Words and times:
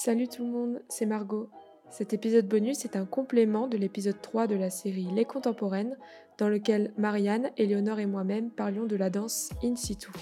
Salut 0.00 0.28
tout 0.28 0.44
le 0.44 0.50
monde, 0.52 0.80
c'est 0.88 1.06
Margot. 1.06 1.50
Cet 1.90 2.12
épisode 2.12 2.46
bonus 2.46 2.84
est 2.84 2.94
un 2.94 3.04
complément 3.04 3.66
de 3.66 3.76
l'épisode 3.76 4.22
3 4.22 4.46
de 4.46 4.54
la 4.54 4.70
série 4.70 5.08
Les 5.12 5.24
Contemporaines, 5.24 5.96
dans 6.38 6.48
lequel 6.48 6.92
Marianne, 6.96 7.50
Éléonore 7.56 7.98
et 7.98 8.06
moi-même 8.06 8.52
parlions 8.52 8.86
de 8.86 8.94
la 8.94 9.10
danse 9.10 9.50
in 9.64 9.74
situ. 9.74 10.12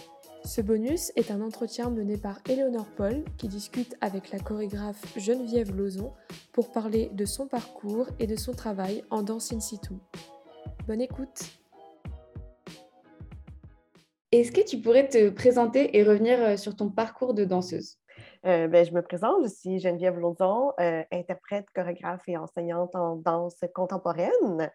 Ce 0.46 0.62
bonus 0.62 1.12
est 1.14 1.30
un 1.30 1.42
entretien 1.42 1.90
mené 1.90 2.16
par 2.16 2.40
Éléonore 2.48 2.88
Paul 2.96 3.22
qui 3.36 3.48
discute 3.48 3.96
avec 4.00 4.30
la 4.30 4.38
chorégraphe 4.38 5.14
Geneviève 5.18 5.76
Lozon 5.76 6.14
pour 6.52 6.72
parler 6.72 7.10
de 7.12 7.26
son 7.26 7.46
parcours 7.46 8.08
et 8.18 8.26
de 8.26 8.36
son 8.36 8.54
travail 8.54 9.04
en 9.10 9.22
danse 9.22 9.52
in 9.52 9.60
situ. 9.60 9.92
Bonne 10.88 11.02
écoute 11.02 11.42
Est-ce 14.32 14.52
que 14.52 14.66
tu 14.66 14.78
pourrais 14.78 15.10
te 15.10 15.28
présenter 15.28 15.98
et 15.98 16.02
revenir 16.02 16.40
euh, 16.40 16.56
sur 16.56 16.74
ton 16.74 16.88
parcours 16.88 17.34
de 17.34 17.44
danseuse? 17.44 17.98
Euh, 18.46 18.68
ben, 18.68 18.86
je 18.86 18.92
me 18.92 19.02
présente, 19.02 19.42
je 19.42 19.48
suis 19.48 19.80
Geneviève 19.80 20.18
Lauzon, 20.18 20.72
euh, 20.78 21.02
interprète, 21.10 21.66
chorégraphe 21.74 22.28
et 22.28 22.36
enseignante 22.36 22.94
en 22.94 23.16
danse 23.16 23.58
contemporaine. 23.74 24.70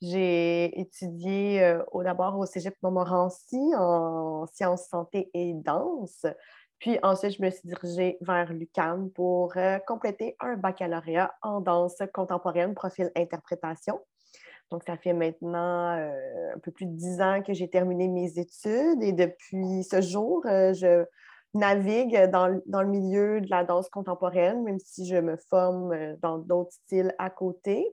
J'ai 0.00 0.78
étudié 0.78 1.60
euh, 1.64 1.82
au 1.90 2.04
d'abord 2.04 2.38
au 2.38 2.46
Cégep 2.46 2.76
Montmorency 2.82 3.58
en 3.76 4.46
sciences 4.46 4.86
santé 4.88 5.28
et 5.34 5.54
danse. 5.54 6.24
Puis 6.78 7.00
ensuite, 7.02 7.32
je 7.32 7.42
me 7.42 7.50
suis 7.50 7.68
dirigée 7.68 8.16
vers 8.20 8.52
l'UQAM 8.52 9.10
pour 9.10 9.54
compléter 9.88 10.36
un 10.38 10.56
baccalauréat 10.56 11.34
en 11.42 11.60
danse 11.60 11.96
contemporaine, 12.14 12.74
profil 12.74 13.10
interprétation. 13.16 13.98
Donc, 14.70 14.82
ça 14.84 14.96
fait 14.96 15.14
maintenant 15.14 15.96
un 15.96 16.58
peu 16.62 16.70
plus 16.70 16.86
de 16.86 16.94
dix 16.94 17.20
ans 17.20 17.42
que 17.42 17.54
j'ai 17.54 17.70
terminé 17.70 18.08
mes 18.08 18.38
études 18.38 19.02
et 19.02 19.12
depuis 19.12 19.84
ce 19.84 20.00
jour, 20.02 20.42
je 20.44 21.06
navigue 21.56 22.30
dans, 22.30 22.48
le 22.48 22.86
milieu 22.86 23.40
de 23.40 23.50
la 23.50 23.64
danse 23.64 23.88
contemporaine, 23.88 24.62
même 24.64 24.78
si 24.78 25.06
je 25.06 25.16
me 25.16 25.36
forme 25.36 25.92
euh, 25.92 26.16
dans 26.22 26.38
d'autres 26.38 26.72
styles 26.72 27.14
à 27.18 27.30
côté. 27.30 27.86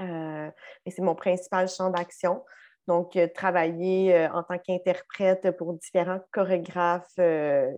Euh, 0.00 0.50
et 0.86 0.90
c'est 0.90 1.02
mon 1.02 1.14
principal 1.14 1.68
champ 1.68 1.90
d'action. 1.90 2.44
Donc, 2.86 3.16
euh, 3.16 3.26
travailler 3.34 4.28
en 4.32 4.42
tant 4.42 4.58
qu'interprète 4.58 5.56
pour 5.56 5.72
différents 5.74 6.20
chorégraphes 6.32 7.18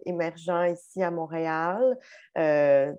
émergents 0.05 0.65
ici 0.65 1.03
à 1.03 1.11
Montréal, 1.11 1.97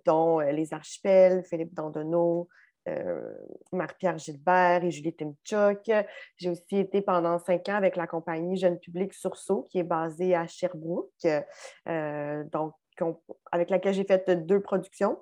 dont 0.05 0.39
les 0.39 0.73
Archipels, 0.73 1.43
Philippe 1.43 1.73
Dandonneau, 1.73 2.47
euh, 2.87 3.33
Marc-Pierre 3.71 4.17
Gilbert 4.17 4.83
et 4.83 4.91
Julie 4.91 5.13
Timchuk. 5.13 5.91
J'ai 6.37 6.49
aussi 6.49 6.77
été 6.77 7.01
pendant 7.01 7.37
cinq 7.39 7.67
ans 7.69 7.75
avec 7.75 7.95
la 7.95 8.07
compagnie 8.07 8.57
Jeune 8.57 8.79
Public 8.79 9.13
Sursaut, 9.13 9.67
qui 9.69 9.79
est 9.79 9.83
basée 9.83 10.35
à 10.35 10.47
Sherbrooke, 10.47 11.09
euh, 11.87 12.43
donc, 12.45 12.73
avec 13.51 13.69
laquelle 13.69 13.93
j'ai 13.93 14.05
fait 14.05 14.29
deux 14.45 14.61
productions. 14.61 15.19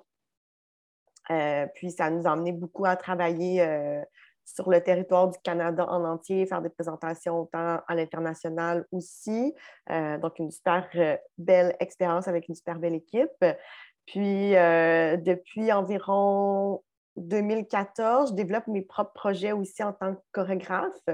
Euh, 1.30 1.66
puis 1.74 1.90
ça 1.90 2.08
nous 2.08 2.26
a 2.26 2.32
amené 2.32 2.52
beaucoup 2.52 2.86
à 2.86 2.94
travailler 2.94 3.66
sur 4.44 4.70
le 4.70 4.80
territoire 4.80 5.28
du 5.28 5.38
Canada 5.40 5.84
en 5.88 6.04
entier, 6.04 6.46
faire 6.46 6.62
des 6.62 6.70
présentations 6.70 7.40
autant 7.40 7.80
à 7.86 7.94
l'international 7.94 8.86
aussi. 8.92 9.54
donc, 9.88 10.38
une 10.38 10.50
super 10.50 10.88
belle 11.36 11.76
expérience 11.80 12.28
avec 12.28 12.48
une 12.48 12.54
super 12.54 12.78
belle 12.78 12.94
équipe. 12.94 13.44
Puis, 14.06 14.52
depuis 14.52 15.72
environ 15.72 16.80
2014, 17.16 18.30
je 18.30 18.34
développe 18.34 18.66
mes 18.66 18.82
propres 18.82 19.12
projets 19.14 19.52
aussi 19.52 19.82
en 19.82 19.92
tant 19.92 20.14
que 20.14 20.20
chorégraphe. 20.32 21.08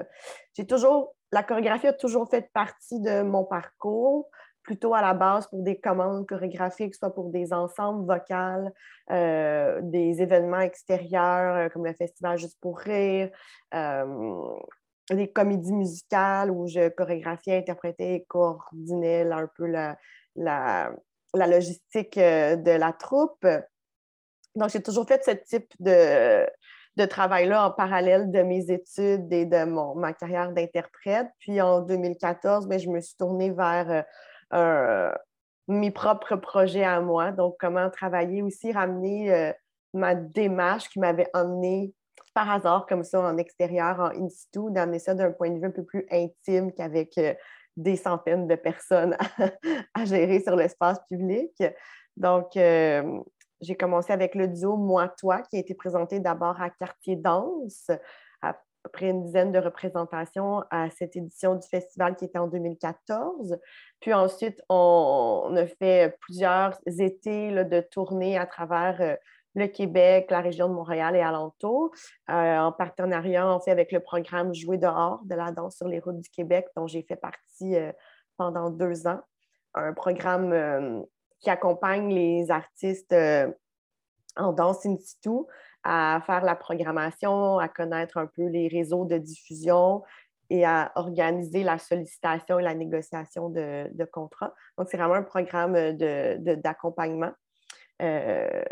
J'ai 0.55 0.67
toujours, 0.67 1.15
la 1.31 1.43
chorégraphie 1.43 1.87
a 1.87 1.93
toujours 1.93 2.29
fait 2.29 2.51
partie 2.53 3.01
de 3.01 3.23
mon 3.23 3.45
parcours, 3.45 4.29
plutôt 4.63 4.95
à 4.95 5.03
la 5.03 5.15
base 5.15 5.49
pour 5.49 5.63
des 5.63 5.79
commandes 5.81 6.27
chorégraphiques, 6.27 6.95
soit 6.95 7.15
pour 7.15 7.31
des 7.31 7.53
ensembles 7.53 8.07
vocales, 8.07 8.73
euh, 9.11 9.81
des 9.83 10.23
événements 10.23 10.61
extérieurs 10.61 11.57
euh, 11.57 11.69
comme 11.69 11.85
le 11.85 11.95
Festival 11.95 12.39
Juste 12.39 12.59
pour 12.61 12.79
rire, 12.79 13.31
euh, 13.75 14.55
des 15.11 15.31
comédies 15.31 15.73
musicales 15.73 16.51
où 16.51 16.67
je 16.69 16.89
chorégraphiais, 16.89 17.59
interprétais 17.59 18.15
et 18.15 18.25
coordonnais 18.25 19.31
un 19.31 19.49
peu 19.57 19.67
la, 19.67 19.97
la 20.37 21.47
logistique 21.47 22.19
de 22.19 22.71
la 22.71 22.93
troupe. 22.93 23.47
Donc, 24.55 24.71
j'ai 24.71 24.83
toujours 24.83 25.07
fait 25.07 25.25
ce 25.25 25.31
type 25.31 25.73
de, 25.81 26.47
de 26.97 27.05
travail-là 27.07 27.67
en 27.67 27.71
parallèle 27.71 28.31
de 28.31 28.43
mes 28.43 28.71
études 28.71 29.33
et 29.33 29.47
de 29.47 29.65
mon, 29.65 29.95
ma 29.95 30.13
carrière 30.13 30.53
d'interprète. 30.53 31.29
Puis 31.39 31.61
en 31.61 31.81
2014, 31.81 32.69
bien, 32.69 32.79
je 32.79 32.89
me 32.89 33.01
suis 33.01 33.17
tournée 33.17 33.51
vers 33.51 34.05
euh, 34.53 35.13
mes 35.69 35.91
propres 35.91 36.37
projets 36.37 36.85
à 36.85 37.01
moi. 37.01 37.33
Donc, 37.33 37.57
comment 37.59 37.89
travailler 37.89 38.43
aussi, 38.43 38.73
ramener 38.73 39.33
euh, 39.33 39.53
ma 39.95 40.15
démarche 40.15 40.89
qui 40.91 40.99
m'avait 40.99 41.31
emmenée 41.35 41.95
par 42.35 42.51
hasard 42.51 42.87
comme 42.87 43.05
ça 43.05 43.21
en 43.21 43.37
extérieur, 43.39 44.01
en 44.01 44.11
in 44.11 44.29
situ, 44.29 44.71
d'amener 44.71 44.99
ça 44.99 45.15
d'un 45.15 45.33
point 45.33 45.51
de 45.51 45.59
vue 45.59 45.67
un 45.67 45.71
peu 45.71 45.85
plus 45.85 46.07
intime 46.11 46.73
qu'avec 46.73 47.17
euh, 47.19 47.35
des 47.77 47.97
centaines 47.97 48.47
de 48.47 48.55
personnes 48.55 49.17
à, 49.95 50.05
gérer 50.05 50.41
sur 50.41 50.57
l'espace 50.57 50.99
public. 51.09 51.63
Donc, 52.19 52.55
j'ai 53.63 53.77
commencé 53.77 54.13
avec 54.13 54.35
le 54.35 54.49
duo 54.49 54.77
Moi-Toi, 54.77 55.43
qui 55.43 55.57
a 55.57 55.61
été 55.61 55.75
présenté 55.75 56.21
d'abord 56.21 56.61
à 56.61 56.69
Quartier 56.69 57.17
Danse, 57.17 57.91
après 58.85 59.11
une 59.11 59.25
dizaine 59.25 59.53
de 59.53 59.59
représentations 59.59 60.65
à 60.71 60.91
cette 60.91 61.17
édition 61.17 61.55
du 61.55 61.67
festival 61.69 62.17
qui 62.17 62.25
était 62.25 62.39
en 62.39 62.49
2014. 62.49 63.59
Puis 64.01 64.13
ensuite, 64.13 64.61
on, 64.69 65.55
a 65.57 65.67
fait 65.67 66.17
plusieurs 66.21 66.79
étés 66.87 67.53
de 67.53 67.81
tournées 67.81 68.39
à 68.39 68.47
travers 68.47 69.01
euh, 69.01 69.15
le 69.55 69.67
Québec, 69.67 70.31
la 70.31 70.41
région 70.41 70.69
de 70.69 70.75
Montréal 70.75 71.15
et 71.15 71.21
alentour, 71.21 71.91
euh, 72.31 72.59
en 72.59 72.73
partenariat 72.73 73.47
en 73.47 73.59
avec 73.67 73.93
le 73.93 74.01
programme 74.01 74.55
Jouer 74.55 74.79
dehors 74.79 75.21
de 75.25 75.35
la 75.35 75.53
danse 75.53 75.77
sur 75.77 75.89
les 75.89 76.01
routes 76.01 76.21
du 76.21 76.31
Québec, 76.31 76.67
dont 76.77 76.87
j'ai 76.87 77.03
fait 77.03 77.17
partie 77.17 77.77
euh, 77.77 77.93
pendant 78.37 78.71
deux 78.71 79.07
ans. 79.07 79.21
Un 79.75 79.93
programme 79.93 81.07
qui 81.43 81.51
accompagne 81.51 82.15
les 82.15 82.51
artistes 82.51 83.13
euh, 83.13 83.51
en 84.37 84.53
danse 84.53 84.87
in 84.87 84.97
situ 84.97 85.31
à 85.85 86.23
faire 86.25 86.45
la 86.45 86.55
programmation, 86.55 87.59
à 87.59 87.69
connaître 87.69 88.17
un 88.17 88.27
peu 88.27 88.47
les 88.47 88.69
réseaux 88.69 89.05
de 89.05 89.19
diffusion 89.19 90.03
et 90.49 90.65
à 90.65 90.93
organiser 90.95 91.65
la 91.65 91.79
sollicitation 91.79 92.59
et 92.59 92.63
la 92.63 92.75
négociation 92.75 93.49
de, 93.49 94.05
contrats. 94.13 94.55
Donc, 94.79 94.89
c'est 94.89 94.97
vraiment 94.97 95.15
un 95.15 95.23
programme 95.23 95.75
d'accompagnement. 95.93 97.33
De, 97.99 98.05
euh, 98.07 98.63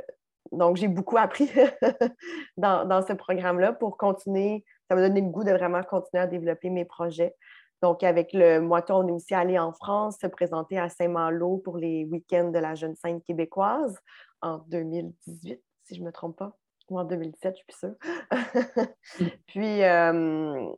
donc, 0.52 0.76
j'ai 0.76 0.88
beaucoup 0.88 1.16
appris 1.16 1.50
dans, 2.56 2.86
dans, 2.86 3.02
ce 3.04 3.12
programme-là 3.12 3.72
pour 3.72 3.96
continuer. 3.96 4.64
Ça 4.88 4.94
m'a 4.94 5.08
donné 5.08 5.20
le 5.20 5.28
goût 5.28 5.44
de 5.44 5.52
vraiment 5.52 5.82
continuer 5.82 6.22
à 6.22 6.26
développer 6.26 6.70
mes 6.70 6.84
projets. 6.84 7.34
Donc, 7.82 8.02
avec 8.02 8.32
le 8.32 8.60
Moiton, 8.60 8.96
on 8.96 9.08
est 9.08 9.12
aussi 9.12 9.34
allé 9.34 9.58
en 9.58 9.72
France 9.72 10.18
se 10.20 10.26
présenter 10.26 10.78
à 10.78 10.88
Saint-Malo 10.88 11.58
pour 11.58 11.78
les 11.78 12.04
week-ends 12.04 12.50
de 12.50 12.58
la 12.58 12.74
jeune 12.74 12.94
scène 12.96 13.22
québécoise 13.22 13.98
en 14.42 14.58
2018, 14.68 15.62
si 15.84 15.94
je 15.94 16.00
ne 16.00 16.06
me 16.06 16.12
trompe 16.12 16.36
pas, 16.36 16.56
ou 16.90 16.98
en 16.98 17.04
2017, 17.04 17.56
je 17.56 17.62
suis 17.62 17.78
sûre. 17.78 17.96
Puis, 19.46 19.82
euh, 19.82 20.70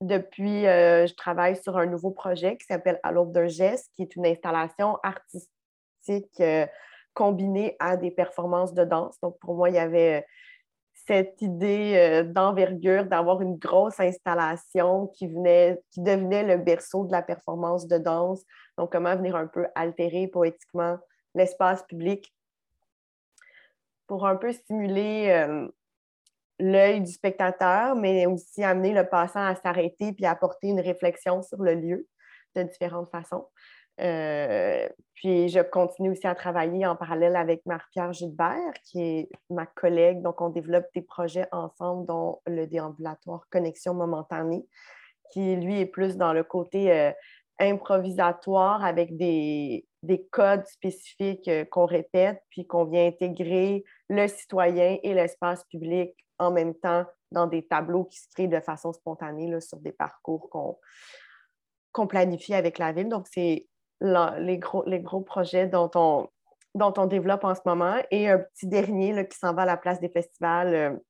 depuis, 0.00 0.66
euh, 0.66 1.06
je 1.06 1.14
travaille 1.14 1.56
sur 1.56 1.78
un 1.78 1.86
nouveau 1.86 2.10
projet 2.10 2.56
qui 2.56 2.66
s'appelle 2.66 3.00
À 3.02 3.12
l'aube 3.12 3.32
d'un 3.32 3.46
geste, 3.46 3.90
qui 3.94 4.02
est 4.02 4.16
une 4.16 4.26
installation 4.26 4.98
artistique 5.02 6.40
euh, 6.40 6.66
combinée 7.14 7.76
à 7.78 7.96
des 7.96 8.10
performances 8.10 8.74
de 8.74 8.84
danse. 8.84 9.18
Donc, 9.20 9.38
pour 9.40 9.54
moi, 9.54 9.70
il 9.70 9.76
y 9.76 9.78
avait 9.78 10.26
cette 11.10 11.42
idée 11.42 11.94
euh, 11.96 12.22
d'envergure, 12.22 13.04
d'avoir 13.04 13.42
une 13.42 13.56
grosse 13.56 13.98
installation 13.98 15.08
qui, 15.08 15.26
venait, 15.26 15.82
qui 15.90 16.02
devenait 16.02 16.44
le 16.44 16.62
berceau 16.62 17.04
de 17.04 17.10
la 17.10 17.20
performance 17.20 17.88
de 17.88 17.98
danse. 17.98 18.44
Donc, 18.78 18.92
comment 18.92 19.16
venir 19.16 19.34
un 19.34 19.48
peu 19.48 19.66
altérer 19.74 20.28
poétiquement 20.28 20.98
l'espace 21.34 21.82
public 21.82 22.32
pour 24.06 24.24
un 24.24 24.36
peu 24.36 24.52
stimuler 24.52 25.30
euh, 25.30 25.66
l'œil 26.60 27.00
du 27.00 27.10
spectateur, 27.10 27.96
mais 27.96 28.26
aussi 28.26 28.62
amener 28.62 28.92
le 28.92 29.08
passant 29.08 29.44
à 29.44 29.56
s'arrêter 29.56 30.12
puis 30.12 30.26
apporter 30.26 30.68
une 30.68 30.80
réflexion 30.80 31.42
sur 31.42 31.60
le 31.60 31.74
lieu 31.74 32.06
de 32.54 32.62
différentes 32.62 33.10
façons. 33.10 33.48
Euh, 34.00 34.88
puis 35.14 35.48
je 35.48 35.60
continue 35.60 36.10
aussi 36.10 36.26
à 36.26 36.34
travailler 36.34 36.86
en 36.86 36.96
parallèle 36.96 37.36
avec 37.36 37.64
Marie-Pierre 37.66 38.12
Gilbert, 38.12 38.72
qui 38.84 39.02
est 39.02 39.28
ma 39.50 39.66
collègue. 39.66 40.22
Donc, 40.22 40.40
on 40.40 40.48
développe 40.48 40.86
des 40.94 41.02
projets 41.02 41.46
ensemble, 41.52 42.06
dont 42.06 42.40
le 42.46 42.66
déambulatoire 42.66 43.46
Connexion 43.50 43.94
momentanée, 43.94 44.64
qui, 45.32 45.56
lui, 45.56 45.80
est 45.80 45.86
plus 45.86 46.16
dans 46.16 46.32
le 46.32 46.42
côté 46.42 46.90
euh, 46.92 47.12
improvisatoire 47.58 48.82
avec 48.84 49.16
des, 49.16 49.86
des 50.02 50.26
codes 50.28 50.66
spécifiques 50.66 51.48
euh, 51.48 51.64
qu'on 51.66 51.86
répète, 51.86 52.42
puis 52.48 52.66
qu'on 52.66 52.84
vient 52.84 53.06
intégrer 53.06 53.84
le 54.08 54.26
citoyen 54.26 54.98
et 55.02 55.12
l'espace 55.12 55.64
public 55.64 56.14
en 56.38 56.50
même 56.50 56.74
temps 56.74 57.04
dans 57.30 57.46
des 57.46 57.66
tableaux 57.66 58.04
qui 58.04 58.18
se 58.18 58.28
créent 58.34 58.48
de 58.48 58.60
façon 58.60 58.92
spontanée 58.92 59.50
là, 59.50 59.60
sur 59.60 59.78
des 59.78 59.92
parcours 59.92 60.48
qu'on 60.50 60.78
qu'on 61.92 62.06
planifie 62.06 62.54
avec 62.54 62.78
la 62.78 62.92
ville. 62.92 63.08
Donc, 63.08 63.26
c'est 63.26 63.66
les, 64.00 64.58
gros, 64.58 65.20
projets 65.20 65.66
dont 65.66 65.90
on, 65.94 67.06
développe 67.06 67.44
en 67.44 67.54
ce 67.54 67.60
moment, 67.64 67.96
et 68.10 68.28
un 68.28 68.38
petit 68.38 68.66
dernier 68.66 69.28
qui 69.28 69.38
s'en 69.38 69.54
va 69.54 69.62
à 69.62 69.66
la 69.66 69.76
place 69.76 70.00
des 70.00 70.08
festivals 70.08 71.00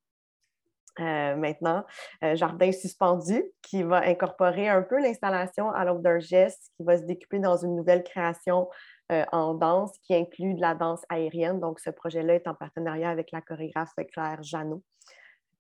euh, 0.99 1.37
maintenant, 1.37 1.85
euh, 2.25 2.35
Jardin 2.35 2.73
suspendu, 2.73 3.45
qui 3.63 3.83
va 3.83 4.03
incorporer 4.03 4.69
un 4.69 4.83
peu 4.83 5.01
l'installation 5.01 5.71
à 5.71 5.85
l'aube 5.85 6.03
d'un 6.03 6.19
geste, 6.19 6.73
qui 6.77 6.83
va 6.83 6.99
se 6.99 7.05
découper 7.05 7.39
dans 7.39 7.57
une 7.57 7.77
nouvelle 7.77 8.03
création 8.03 8.69
euh, 9.13 9.25
en 9.33 9.55
danse 9.55 9.97
qui 10.03 10.15
inclut 10.15 10.55
de 10.55 10.61
la 10.61 10.75
danse 10.75 11.03
aérienne. 11.09 11.61
Donc, 11.61 11.81
ce 11.81 11.91
projet-là 11.91 12.35
est 12.35 12.49
en 12.49 12.55
partenariat 12.55 13.09
avec 13.09 13.31
la 13.31 13.41
chorégraphe 13.41 13.95
Claire 14.13 14.43
Jeannot. 14.43 14.83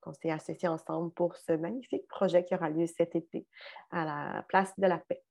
On 0.04 0.12
s'est 0.14 0.30
associés 0.30 0.68
ensemble 0.68 1.12
pour 1.12 1.36
ce 1.36 1.52
magnifique 1.52 2.08
projet 2.08 2.44
qui 2.44 2.54
aura 2.54 2.70
lieu 2.70 2.86
cet 2.86 3.14
été 3.14 3.46
à 3.90 4.04
la 4.04 4.44
Place 4.48 4.72
de 4.78 4.86
la 4.86 4.98
Paix. 4.98 5.22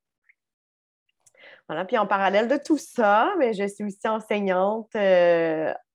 Puis 1.88 1.98
en 1.98 2.08
parallèle 2.08 2.48
de 2.48 2.58
tout 2.58 2.78
ça, 2.78 3.34
mais 3.38 3.54
je 3.54 3.68
suis 3.68 3.84
aussi 3.84 4.08
enseignante 4.08 4.96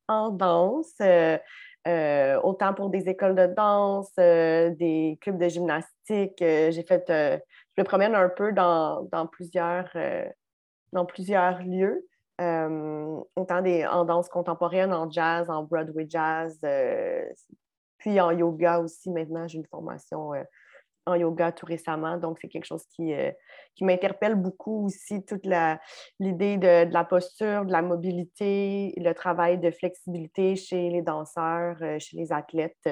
en 0.08 0.30
danse. 0.30 1.00
Euh, 1.86 2.40
autant 2.42 2.72
pour 2.72 2.88
des 2.88 3.10
écoles 3.10 3.34
de 3.34 3.46
danse, 3.46 4.10
euh, 4.18 4.70
des 4.70 5.18
clubs 5.20 5.36
de 5.36 5.48
gymnastique. 5.48 6.40
Euh, 6.40 6.70
j'ai 6.70 6.82
fait, 6.82 7.04
je 7.08 7.82
me 7.82 7.84
promène 7.84 8.14
un 8.14 8.30
peu 8.30 8.52
dans, 8.52 9.06
plusieurs, 9.30 9.90
dans 10.92 11.04
plusieurs 11.04 11.62
lieux, 11.62 12.06
autant 13.36 13.60
des, 13.60 13.84
en 13.84 14.04
danse 14.06 14.28
contemporaine, 14.30 14.94
en 14.94 15.10
jazz, 15.10 15.50
en 15.50 15.64
Broadway 15.64 16.06
jazz, 16.08 16.58
puis 17.98 18.18
en 18.18 18.30
yoga 18.30 18.78
aussi. 18.78 19.10
Maintenant, 19.10 19.46
j'ai 19.46 19.58
une 19.58 19.66
formation 19.66 20.32
en 21.06 21.14
yoga 21.14 21.52
tout 21.52 21.66
récemment. 21.66 22.16
Donc, 22.18 22.38
c'est 22.40 22.48
quelque 22.48 22.64
chose 22.64 22.84
qui, 22.94 23.12
euh, 23.12 23.30
qui 23.74 23.84
m'interpelle 23.84 24.34
beaucoup 24.34 24.86
aussi, 24.86 25.24
toute 25.24 25.46
l'idée 26.18 26.56
de, 26.56 26.92
la 26.92 27.04
posture, 27.04 27.64
de 27.64 27.72
la 27.72 27.82
mobilité, 27.82 28.94
le 28.96 29.12
travail 29.12 29.58
de 29.58 29.70
flexibilité 29.70 30.56
chez 30.56 30.90
les 30.90 31.02
danseurs, 31.02 31.76
euh, 31.82 31.98
chez 31.98 32.16
les 32.16 32.32
athlètes. 32.32 32.88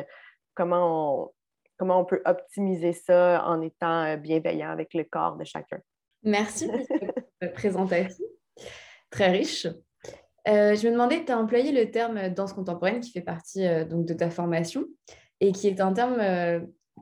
Comment 0.55 1.25
on, 1.25 1.31
comment 1.79 2.01
on 2.01 2.05
peut 2.05 2.23
optimiser 2.25 2.93
ça 2.93 3.45
en 3.47 3.61
étant 3.61 4.05
euh, 4.05 4.17
bienveillant 4.17 4.71
avec 4.71 4.95
le 4.95 5.05
corps 5.05 5.37
de 5.37 5.45
chacun. 5.45 5.79
Merci 6.23 6.69
pour 6.69 6.81
cette 7.43 7.55
présentation 7.55 8.25
très 9.11 9.31
riche. 9.31 9.67
je 10.47 10.87
me 10.87 10.93
demandais, 10.93 11.25
tu 11.25 11.33
as 11.33 11.39
employé 11.39 11.73
le 11.73 11.91
terme 11.91 12.29
danse 12.31 12.53
contemporaine 12.53 13.01
qui 13.01 13.11
fait 13.11 13.21
partie 13.21 13.67
donc 13.87 14.07
de 14.07 14.15
ta 14.15 14.31
formation 14.31 14.87
et 15.41 15.53
qui 15.53 15.69
est 15.69 15.81
un 15.81 15.93
terme 15.93 16.19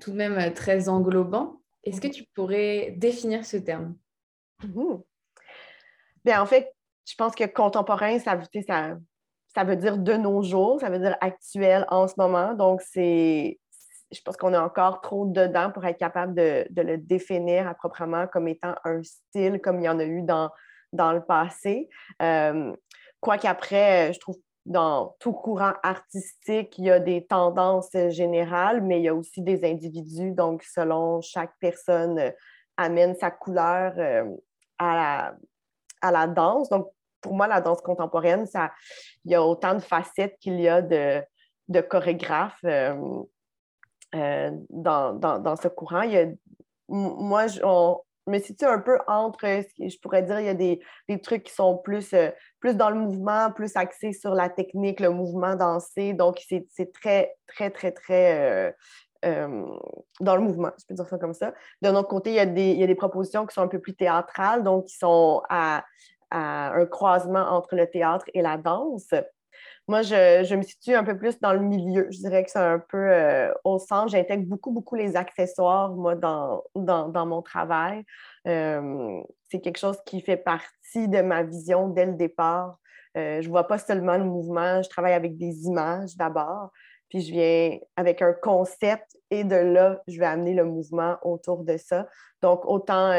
tout 0.01 0.11
de 0.11 0.17
même 0.17 0.39
euh, 0.39 0.51
très 0.51 0.89
englobant. 0.89 1.61
Est-ce 1.85 2.01
que 2.01 2.09
tu 2.09 2.25
pourrais 2.35 2.95
définir 2.97 3.45
ce 3.45 3.57
terme? 3.57 3.97
Mmh. 4.63 4.97
Bien, 6.25 6.43
en 6.43 6.47
fait, 6.47 6.75
je 7.07 7.15
pense 7.15 7.35
que 7.35 7.45
contemporain, 7.45 8.19
ça, 8.19 8.39
ça, 8.67 8.97
ça 9.55 9.65
veut 9.65 9.77
dire 9.77 9.99
de 9.99 10.15
nos 10.15 10.43
jours, 10.43 10.81
ça 10.81 10.91
veut 10.91 10.99
dire 10.99 11.17
actuel 11.21 11.87
en 11.89 12.07
ce 12.07 12.15
moment. 12.19 12.55
Donc, 12.55 12.83
c'est, 12.83 13.59
je 14.13 14.21
pense 14.23 14.37
qu'on 14.37 14.53
est 14.53 14.59
encore 14.59 15.01
trop 15.01 15.27
dedans 15.27 15.71
pour 15.71 15.85
être 15.87 15.99
capable 15.99 16.35
de, 16.35 16.67
le 16.77 16.97
définir 16.99 17.69
à 17.69 17.75
proprement 17.75 18.27
comme 18.27 18.49
étant 18.49 18.75
un 18.85 19.03
style 19.03 19.61
comme 19.61 19.81
il 19.81 19.85
y 19.85 19.89
en 19.89 19.99
a 19.99 20.05
eu 20.05 20.23
dans, 20.23 20.51
dans 20.93 21.13
le 21.13 21.25
passé. 21.25 21.89
Euh, 22.21 22.75
quoi 23.21 23.39
qu'après, 23.39 24.13
je 24.13 24.21
trouve 24.21 24.37
dans 24.71 25.17
tout 25.19 25.33
courant 25.33 25.73
artistique, 25.83 26.79
il 26.79 26.85
y 26.85 26.91
a 26.93 27.01
des 27.01 27.27
tendances 27.27 27.91
générales, 28.11 28.81
mais 28.81 29.01
il 29.01 29.03
y 29.03 29.09
a 29.09 29.15
aussi 29.15 29.43
des 29.43 29.69
individus. 29.69 30.31
Donc, 30.31 30.63
selon 30.63 31.21
chaque 31.21 31.53
personne, 31.59 32.21
euh, 32.21 32.31
amène 32.77 33.17
sa 33.17 33.33
couleur 33.33 33.93
euh, 33.99 34.25
à, 34.79 34.95
la, 34.95 35.37
à 36.01 36.13
la 36.13 36.29
danse. 36.29 36.69
Donc, 36.69 36.89
pour 37.21 37.35
moi, 37.35 37.49
la 37.49 37.61
danse 37.61 37.81
contemporaine, 37.81 38.47
ça, 38.47 38.71
il 39.25 39.33
y 39.33 39.35
a 39.35 39.43
autant 39.43 39.75
de 39.75 39.81
facettes 39.81 40.39
qu'il 40.39 40.61
y 40.61 40.69
a 40.69 40.81
de, 40.81 41.21
de 41.67 41.81
chorégraphes 41.81 42.65
euh, 42.65 44.51
dans, 44.71 45.13
dans, 45.15 45.57
ce 45.57 45.67
courant. 45.67 46.03
Il 46.03 46.13
y 46.13 46.17
a, 46.17 46.27
moi, 46.89 47.47
on, 47.65 48.01
me 48.27 48.39
situe 48.39 48.65
un 48.65 48.79
peu 48.79 48.99
entre, 49.07 49.47
je 49.79 49.99
pourrais 50.01 50.23
dire, 50.23 50.41
il 50.41 50.47
y 50.47 50.49
a 50.49 50.55
des, 50.55 50.81
trucs 51.23 51.45
qui 51.45 51.53
sont 51.53 51.79
plus, 51.79 52.13
euh, 52.13 52.31
plus 52.61 52.77
dans 52.77 52.91
le 52.91 52.97
mouvement, 52.97 53.51
plus 53.53 53.77
axés 53.77 54.13
sur 54.13 54.35
la 54.35 54.49
technique, 54.49 55.01
le 55.01 55.11
mouvement 55.11 55.57
dansé. 55.57 56.13
Donc, 56.13 56.41
c'est 56.49 56.93
très, 56.93 57.35
très, 57.47 57.71
très, 57.71 57.93
très 57.93 58.41
euh, 58.41 58.73
euh, 59.25 59.67
dans 60.21 60.37
le 60.37 60.43
mouvement, 60.43 60.71
je 60.79 60.87
peux 60.87 60.95
dire 60.95 61.07
ça 61.07 61.19
comme 61.19 61.35
ça. 61.35 61.53
D'un 61.83 61.95
autre 61.95 62.09
côté, 62.09 62.31
il 62.31 62.37
y, 62.37 62.41
a 62.41 62.47
des, 62.47 62.71
il 62.71 62.81
y, 62.81 62.85
a 62.85 62.87
des, 62.87 62.95
propositions 62.95 63.47
qui 63.47 63.55
sont 63.55 63.63
un 63.63 63.69
peu 63.69 63.79
plus 63.79 63.95
théâtrales, 63.95 64.63
donc 64.63 64.87
qui 64.87 64.97
sont 64.97 65.43
à, 65.49 65.85
à 66.31 66.73
un 66.73 66.87
croisement 66.87 67.43
entre 67.51 67.75
le 67.75 67.89
théâtre 67.89 68.27
et 68.33 68.43
la 68.43 68.57
danse. 68.57 69.13
Moi, 69.91 70.03
je, 70.03 70.55
me 70.55 70.63
situe 70.63 70.95
un 70.95 71.03
peu 71.03 71.19
plus 71.19 71.41
dans 71.41 71.53
le 71.53 71.59
milieu. 71.59 72.07
Je 72.13 72.19
dirais 72.19 72.45
que 72.45 72.51
c'est 72.53 72.61
un 72.61 72.79
peu 72.79 73.11
euh, 73.11 73.53
au 73.65 73.81
centre. 73.81 74.11
J'intègre 74.11 74.47
beaucoup, 74.47 74.71
beaucoup 74.71 74.95
les 74.95 75.17
accessoires, 75.17 75.91
moi, 75.91 76.15
dans, 76.15 76.63
dans, 76.77 77.27
mon 77.27 77.43
travail. 77.43 78.05
Euh, 78.47 79.21
c'est 79.51 79.59
quelque 79.59 79.81
chose 79.81 79.99
qui 80.07 80.21
fait 80.21 80.37
partie 80.37 81.09
de 81.09 81.23
ma 81.23 81.43
vision 81.43 81.89
dès 81.89 82.07
le 82.07 82.13
départ. 82.13 82.79
Euh, 83.17 83.43
je 83.43 83.49
ne 83.49 83.51
vois 83.51 83.67
pas 83.67 83.79
seulement 83.79 84.17
le 84.17 84.23
mouvement, 84.23 84.81
je 84.81 84.89
travaille 84.89 85.15
avec 85.15 85.37
des 85.37 85.65
images 85.65 86.17
d'abord, 86.17 86.71
puis 87.09 87.23
je 87.23 87.33
viens 87.33 87.79
avec 87.97 88.23
un 88.23 88.33
concept 88.33 89.19
et 89.33 89.43
de 89.43 89.57
là, 89.57 90.01
je 90.07 90.21
vais 90.21 90.27
amener 90.27 90.55
le 90.55 90.67
mouvement 90.67 91.17
autour 91.23 91.65
de 91.65 91.77
ça. 91.77 92.07
Donc, 92.43 92.65
autant 92.65 93.11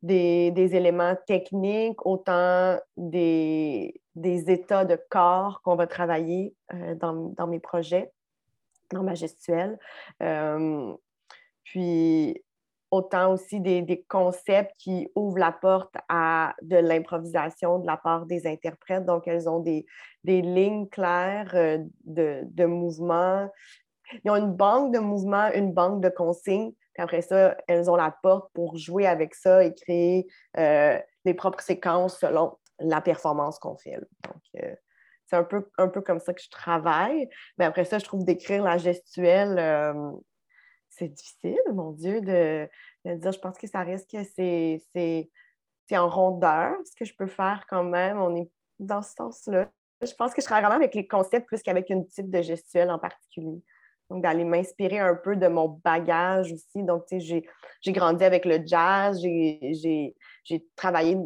des, 0.00 0.52
des, 0.52 0.76
éléments 0.76 1.16
techniques, 1.26 2.06
autant 2.06 2.78
des, 2.96 4.00
des 4.14 4.50
états 4.50 4.84
de 4.84 4.98
corps 5.10 5.60
qu'on 5.62 5.76
va 5.76 5.86
travailler 5.86 6.54
euh, 6.72 6.94
dans, 6.94 7.46
mes 7.46 7.58
projets, 7.58 8.12
dans 8.92 9.02
ma 9.02 9.14
gestuelle. 9.14 9.78
Euh, 10.22 10.94
puis 11.64 12.42
autant 12.90 13.32
aussi 13.32 13.60
des, 13.60 14.04
concepts 14.08 14.72
qui 14.78 15.08
ouvrent 15.16 15.38
la 15.38 15.50
porte 15.50 15.94
à 16.08 16.54
de 16.62 16.76
l'improvisation 16.76 17.80
de 17.80 17.86
la 17.86 17.96
part 17.96 18.26
des 18.26 18.46
interprètes. 18.46 19.04
Donc, 19.04 19.26
elles 19.26 19.48
ont 19.48 19.58
des, 19.58 19.84
lignes 20.24 20.88
claires 20.88 21.50
euh, 21.54 21.78
de, 22.04 22.42
de 22.44 22.64
mouvements. 22.66 23.50
Ils 24.22 24.30
ont 24.30 24.36
une 24.36 24.52
banque 24.52 24.94
de 24.94 25.00
mouvements, 25.00 25.50
une 25.52 25.72
banque 25.72 26.02
de 26.02 26.08
consignes. 26.08 26.72
Puis 26.92 27.02
après 27.02 27.22
ça, 27.22 27.56
elles 27.66 27.90
ont 27.90 27.96
la 27.96 28.14
porte 28.22 28.52
pour 28.52 28.76
jouer 28.76 29.08
avec 29.08 29.34
ça 29.34 29.64
et 29.64 29.74
créer 29.74 30.28
les 30.56 31.34
propres 31.34 31.60
séquences 31.60 32.20
selon 32.20 32.56
la 32.78 33.00
performance 33.00 33.58
qu'on 33.58 33.76
fait. 33.76 33.98
Donc, 34.24 34.42
euh, 34.62 34.74
c'est 35.26 35.36
un 35.36 35.44
peu, 35.44 35.68
un 35.78 35.88
peu 35.88 36.00
comme 36.00 36.20
ça 36.20 36.34
que 36.34 36.42
je 36.42 36.50
travaille. 36.50 37.28
Mais 37.58 37.64
après 37.64 37.84
ça, 37.84 37.98
je 37.98 38.04
trouve 38.04 38.24
d'écrire 38.24 38.62
la 38.62 38.78
gestuelle, 38.78 39.58
euh, 39.58 40.12
c'est 40.90 41.08
difficile, 41.08 41.58
mon 41.72 41.92
Dieu, 41.92 42.20
de, 42.20 42.68
dire, 43.04 43.32
je 43.32 43.38
pense 43.38 43.58
que 43.58 43.66
ça 43.66 43.80
risque 43.80 44.10
que 44.10 44.22
c'est 44.24 45.28
en 45.92 46.08
rondeur, 46.08 46.74
ce 46.84 46.94
que 46.96 47.04
je 47.04 47.14
peux 47.16 47.26
faire 47.26 47.66
quand 47.68 47.84
même. 47.84 48.18
On 48.18 48.36
est 48.36 48.50
dans 48.78 49.02
ce 49.02 49.12
sens-là. 49.14 49.70
Je 50.02 50.12
pense 50.14 50.34
que 50.34 50.40
je 50.40 50.46
travaille 50.46 50.64
vraiment 50.64 50.76
avec 50.76 50.94
les 50.94 51.06
concepts 51.06 51.46
plus 51.46 51.62
qu'avec 51.62 51.90
une 51.90 52.06
type 52.06 52.30
de 52.30 52.42
gestuelle 52.42 52.90
en 52.90 52.98
particulier. 52.98 53.62
Donc, 54.10 54.22
d'aller 54.22 54.44
m'inspirer 54.44 54.98
un 54.98 55.14
peu 55.14 55.36
de 55.36 55.48
mon 55.48 55.80
bagage 55.82 56.52
aussi. 56.52 56.82
Donc, 56.84 57.06
tu 57.06 57.20
sais, 57.20 57.44
j'ai 57.80 57.92
grandi 57.92 58.24
avec 58.24 58.44
le 58.44 58.60
jazz, 58.64 59.20
j'ai 59.22 60.66
travaillé 60.76 61.16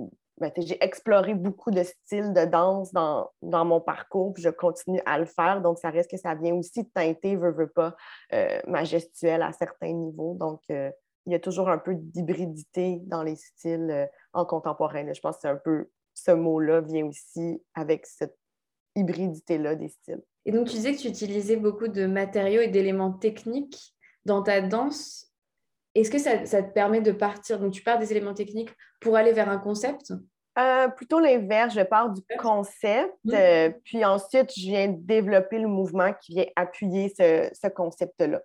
ben, 0.41 0.53
j'ai 0.57 0.83
exploré 0.83 1.35
beaucoup 1.35 1.71
de 1.71 1.83
styles 1.83 2.33
de 2.33 2.45
danse 2.45 2.93
dans, 2.93 3.31
mon 3.43 3.81
parcours, 3.81 4.33
puis 4.35 4.43
je 4.43 4.51
continue 4.51 5.01
à 5.07 5.19
le 5.19 5.27
faire. 5.27 5.61
Donc, 5.61 5.79
ça 5.79 5.91
reste 5.91 6.11
que 6.11 6.17
ça 6.17 6.35
vient 6.35 6.55
aussi 6.55 6.89
teinter, 6.91 7.37
veut, 7.37 7.53
veut 7.53 7.69
pas, 7.69 7.97
euh, 8.33 8.61
ma 8.67 8.85
gestuelle 8.85 9.43
à 9.43 9.53
certains 9.53 9.93
niveaux. 9.93 10.35
Donc, 10.35 10.63
euh, 10.71 10.91
il 11.27 11.33
y 11.33 11.35
a 11.35 11.41
toujours 11.41 11.69
un 11.69 11.79
peu 11.79 11.95
d'hybridité 11.95 13.01
dans 13.07 13.23
les 13.23 13.37
styles 13.37 13.91
euh, 13.91 14.07
en 14.33 14.45
contemporain. 14.45 15.13
Je 15.13 15.21
pense 15.21 15.37
que 15.37 15.43
c'est 15.43 15.49
un 15.49 15.57
peu 15.57 15.91
ce 16.15 16.31
mot-là 16.33 16.81
vient 16.81 17.07
aussi 17.07 17.63
avec 17.75 18.07
cette 18.07 18.37
hybridité-là 18.97 19.75
des 19.75 19.89
styles. 19.89 20.23
Et 20.47 20.53
donc, 20.53 20.69
tu 20.69 20.77
disais 20.77 20.95
que 20.95 21.01
tu 21.01 21.09
utilisais 21.09 21.57
beaucoup 21.57 21.89
de 21.89 22.07
matériaux 22.07 22.61
et 22.61 22.69
d'éléments 22.69 23.13
techniques 23.13 23.95
dans 24.25 24.43
ta 24.43 24.61
danse. 24.61 25.28
Est-ce 25.95 26.11
que 26.11 26.19
ça, 26.19 26.63
te 26.63 26.73
permet 26.73 27.01
de 27.01 27.13
partir, 27.13 27.59
donc 27.59 27.73
tu 27.73 27.83
pars 27.83 27.99
des 27.99 28.11
éléments 28.13 28.35
techniques 28.35 28.71
pour 29.01 29.17
aller 29.17 29.33
vers 29.33 29.49
un 29.49 29.59
concept? 29.59 30.13
Euh, 30.59 30.89
plutôt 30.89 31.21
l'inverse, 31.21 31.75
je 31.75 31.83
pars 31.83 32.11
du 32.11 32.21
concept, 32.39 33.15
euh, 33.33 33.71
puis 33.85 34.05
ensuite 34.05 34.53
je 34.57 34.67
viens 34.67 34.89
développer 34.89 35.59
le 35.59 35.69
mouvement 35.69 36.13
qui 36.21 36.35
vient 36.35 36.47
appuyer 36.57 37.13
ce, 37.17 37.69
concept-là. 37.69 38.41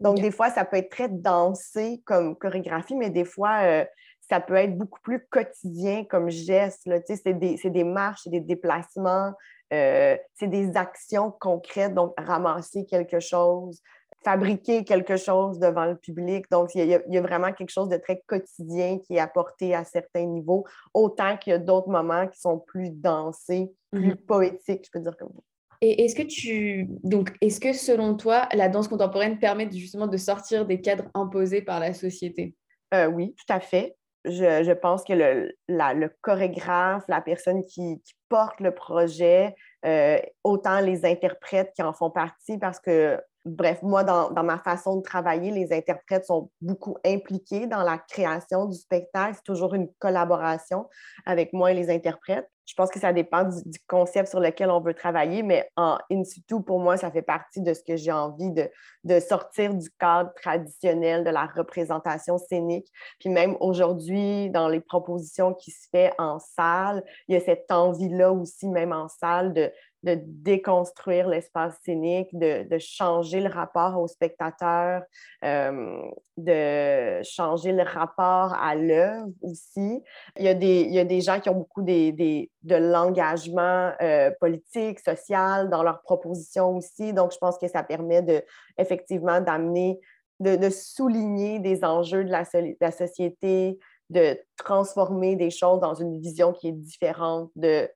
Donc, 0.00 0.18
des 0.18 0.32
fois, 0.32 0.50
ça 0.50 0.64
peut 0.64 0.76
être 0.76 0.90
très 0.90 1.08
dansé 1.08 2.02
comme 2.04 2.36
chorégraphie, 2.36 2.96
mais 2.96 3.10
des 3.10 3.24
fois, 3.24 3.60
euh, 3.62 3.84
ça 4.28 4.40
peut 4.40 4.56
être 4.56 4.76
beaucoup 4.76 4.98
plus 5.00 5.24
quotidien 5.30 6.04
comme 6.04 6.28
geste. 6.28 6.90
C'est 7.06 7.38
des, 7.38 7.56
des, 7.56 7.84
marches, 7.84 8.22
c'est 8.24 8.30
des 8.30 8.40
déplacements, 8.40 9.32
c'est 9.70 10.48
des 10.48 10.76
actions 10.76 11.30
concrètes, 11.30 11.94
donc 11.94 12.14
ramasser 12.18 12.84
quelque 12.86 13.20
chose, 13.20 13.80
fabriquer 14.24 14.84
quelque 14.84 15.16
chose 15.16 15.58
devant 15.58 15.84
le 15.84 15.96
public. 15.96 16.46
Donc, 16.50 16.74
il 16.74 16.86
y, 16.86 16.94
a, 16.94 17.20
vraiment 17.20 17.52
quelque 17.52 17.70
chose 17.70 17.88
de 17.88 17.96
très 17.96 18.22
quotidien 18.26 18.98
qui 18.98 19.14
est 19.14 19.20
apporté 19.20 19.74
à 19.74 19.84
certains 19.84 20.24
niveaux, 20.24 20.64
autant 20.94 21.36
qu'il 21.36 21.52
y 21.52 21.54
a 21.54 21.58
d'autres 21.58 21.90
moments 21.90 22.26
qui 22.28 22.40
sont 22.40 22.58
plus 22.58 22.90
dansés, 22.90 23.70
plus 23.92 24.08
mhm. 24.08 24.16
poétiques, 24.16 24.86
je 24.86 24.90
peux 24.90 25.00
dire 25.00 25.16
comme 25.16 25.32
ça. 25.32 25.40
Et 25.80 26.04
est-ce 26.04 26.14
que 26.14 26.22
tu 26.22 26.88
donc 27.02 27.34
est-ce 27.42 27.60
que 27.60 27.74
selon 27.74 28.16
toi 28.16 28.48
la 28.54 28.68
danse 28.68 28.88
contemporaine 28.88 29.38
permet 29.38 29.70
justement 29.70 30.06
de 30.06 30.16
sortir 30.16 30.64
des 30.64 30.80
cadres 30.80 31.10
imposés 31.12 31.60
par 31.60 31.78
la 31.78 31.92
société? 31.92 32.54
Euh, 32.94 33.06
Oui, 33.06 33.34
tout 33.34 33.52
à 33.52 33.60
fait. 33.60 33.94
Je, 34.24 34.72
pense 34.72 35.04
que 35.04 35.12
le, 35.12 35.52
le, 35.68 36.08
chorégraphe, 36.22 37.04
la 37.08 37.20
personne 37.20 37.62
qui, 37.66 38.02
porte 38.30 38.58
le 38.60 38.74
projet, 38.74 39.54
euh, 39.84 40.18
autant 40.42 40.80
les 40.80 41.04
interprètes 41.04 41.72
qui 41.76 41.82
en 41.82 41.92
font 41.92 42.10
partie, 42.10 42.56
parce 42.56 42.80
que 42.80 43.20
bref, 43.44 43.82
moi, 43.82 44.04
dans, 44.04 44.30
ma 44.42 44.58
façon 44.58 44.96
de 44.96 45.02
travailler, 45.02 45.50
les 45.50 45.72
interprètes 45.72 46.24
sont 46.26 46.50
beaucoup 46.60 46.96
impliqués 47.04 47.66
dans 47.66 47.82
la 47.82 47.98
création 47.98 48.66
du 48.66 48.76
spectacle. 48.76 49.34
C'est 49.34 49.44
toujours 49.44 49.74
une 49.74 49.88
collaboration 49.98 50.88
avec 51.26 51.52
moi 51.52 51.72
et 51.72 51.74
les 51.74 51.90
interprètes. 51.90 52.48
Je 52.66 52.72
pense 52.72 52.90
que 52.90 52.98
ça 52.98 53.12
dépend 53.12 53.44
du, 53.44 53.78
concept 53.86 54.30
sur 54.30 54.40
lequel 54.40 54.70
on 54.70 54.80
veut 54.80 54.94
travailler, 54.94 55.42
mais 55.42 55.68
en 55.76 55.98
in 56.10 56.24
situ, 56.24 56.62
pour 56.62 56.80
moi, 56.80 56.96
ça 56.96 57.10
fait 57.10 57.20
partie 57.20 57.60
de 57.60 57.74
ce 57.74 57.82
que 57.82 57.96
j'ai 57.96 58.10
envie 58.10 58.52
de, 58.52 58.70
de, 59.04 59.20
sortir 59.20 59.74
du 59.74 59.90
cadre 59.98 60.32
traditionnel 60.34 61.24
de 61.24 61.30
la 61.30 61.44
représentation 61.44 62.38
scénique. 62.38 62.90
Puis 63.20 63.28
même 63.28 63.58
aujourd'hui, 63.60 64.48
dans 64.48 64.68
les 64.68 64.80
propositions 64.80 65.52
qui 65.52 65.72
se 65.72 65.88
font 65.92 66.10
en 66.16 66.38
salle, 66.38 67.04
il 67.28 67.34
y 67.34 67.36
a 67.36 67.40
cette 67.40 67.70
envie-là 67.70 68.32
aussi, 68.32 68.66
même 68.68 68.94
en 68.94 69.08
salle, 69.08 69.52
de, 69.52 69.70
de 70.04 70.20
déconstruire 70.22 71.28
l'espace 71.28 71.74
scénique, 71.82 72.28
de, 72.34 72.68
de, 72.68 72.78
changer 72.78 73.40
le 73.40 73.48
rapport 73.48 73.98
au 73.98 74.06
spectateur, 74.06 75.02
euh, 75.42 76.02
de 76.36 77.22
changer 77.22 77.72
le 77.72 77.82
rapport 77.82 78.52
à 78.52 78.74
l'œuvre 78.74 79.30
aussi. 79.40 80.02
Il 80.38 80.44
y, 80.44 80.48
a 80.48 80.52
des, 80.52 80.82
il 80.82 80.92
y, 80.92 80.98
a 80.98 81.06
des, 81.06 81.22
gens 81.22 81.40
qui 81.40 81.48
ont 81.48 81.54
beaucoup 81.54 81.80
des, 81.80 82.12
des, 82.12 82.50
de 82.62 82.76
l'engagement 82.76 83.92
euh, 84.02 84.30
politique, 84.40 85.00
social 85.00 85.70
dans 85.70 85.82
leurs 85.82 86.02
propositions 86.02 86.76
aussi. 86.76 87.14
Donc, 87.14 87.32
je 87.32 87.38
pense 87.38 87.56
que 87.56 87.66
ça 87.66 87.82
permet 87.82 88.20
de, 88.20 88.42
effectivement 88.76 89.40
d'amener, 89.40 89.98
de, 90.38 90.68
souligner 90.68 91.60
des 91.60 91.82
enjeux 91.82 92.24
de 92.24 92.30
la, 92.30 92.42
de 92.42 92.76
la 92.78 92.90
société, 92.90 93.78
de 94.10 94.38
transformer 94.58 95.34
des 95.34 95.50
choses 95.50 95.80
dans 95.80 95.94
une 95.94 96.20
vision 96.20 96.52
qui 96.52 96.68
est 96.68 96.72
différente 96.72 97.50
de 97.56 97.88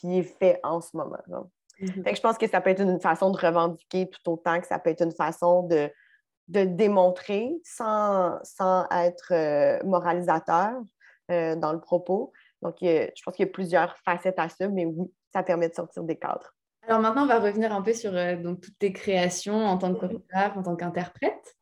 qui 0.00 0.18
est 0.18 0.38
fait 0.38 0.60
en 0.62 0.80
ce 0.80 0.96
moment. 0.96 1.18
Mm-hmm. 1.80 2.16
je 2.16 2.20
pense 2.20 2.38
que 2.38 2.48
ça 2.48 2.60
peut 2.60 2.70
être 2.70 2.82
une 2.82 3.00
façon 3.00 3.30
de 3.30 3.38
revendiquer 3.38 4.10
tout 4.10 4.32
autant 4.32 4.60
que 4.60 4.66
ça 4.66 4.80
peut 4.80 4.90
être 4.90 5.02
une 5.02 5.12
façon 5.12 5.62
de, 5.62 5.88
de 6.48 6.64
démontrer 6.64 7.52
sans, 7.62 8.38
sans 8.42 8.86
être 8.90 9.32
euh, 9.32 9.78
moralisateur 9.84 10.72
euh, 11.30 11.54
dans 11.56 11.72
le 11.72 11.80
propos. 11.80 12.32
Donc, 12.62 12.76
je 12.80 13.22
pense 13.24 13.36
qu'il 13.36 13.46
y 13.46 13.48
a 13.48 13.52
plusieurs 13.52 13.96
facettes 13.98 14.38
à 14.38 14.48
ça, 14.48 14.68
mais 14.68 14.84
oui, 14.84 15.12
ça 15.32 15.42
permet 15.42 15.68
de 15.68 15.74
sortir 15.74 16.02
des 16.02 16.16
cadres. 16.16 16.54
Alors 16.82 17.00
maintenant, 17.00 17.24
on 17.24 17.26
va 17.26 17.38
revenir 17.38 17.72
un 17.72 17.82
peu 17.82 17.92
sur 17.92 18.16
euh, 18.16 18.36
donc, 18.36 18.62
toutes 18.62 18.78
tes 18.78 18.92
créations 18.92 19.64
en 19.66 19.76
tant 19.76 19.94
que 19.94 20.06
mm-hmm. 20.06 20.10
chorégraphe, 20.10 20.56
en 20.56 20.62
tant 20.62 20.74
qu'interprète. 20.74 21.54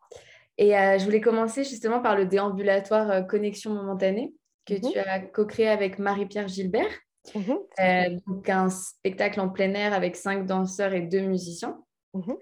Et 0.59 0.71
je 0.71 1.05
voulais 1.05 1.21
commencer 1.21 1.65
justement 1.65 2.01
par 2.01 2.17
le 2.17 2.25
déambulatoire 2.25 3.27
Connexion 3.27 3.75
momentanée 3.75 4.33
que 4.65 4.73
mm-hmm. 4.73 4.91
tu 4.91 4.99
as 4.99 5.21
co-créé 5.21 5.69
avec 5.69 5.99
Marie-Pierre 5.99 6.49
Gilbert. 6.49 6.89
Mhm. 7.35 7.59
Euh, 7.81 8.19
donc 8.27 8.49
un 8.49 8.71
spectacle 8.71 9.41
en 9.41 9.49
plein 9.49 9.73
air 9.75 9.93
avec 9.93 10.17
cinq 10.17 10.47
danseurs 10.47 10.93
et 10.93 11.03
deux 11.03 11.21
musiciens. 11.21 11.79
Mhm. 12.15 12.37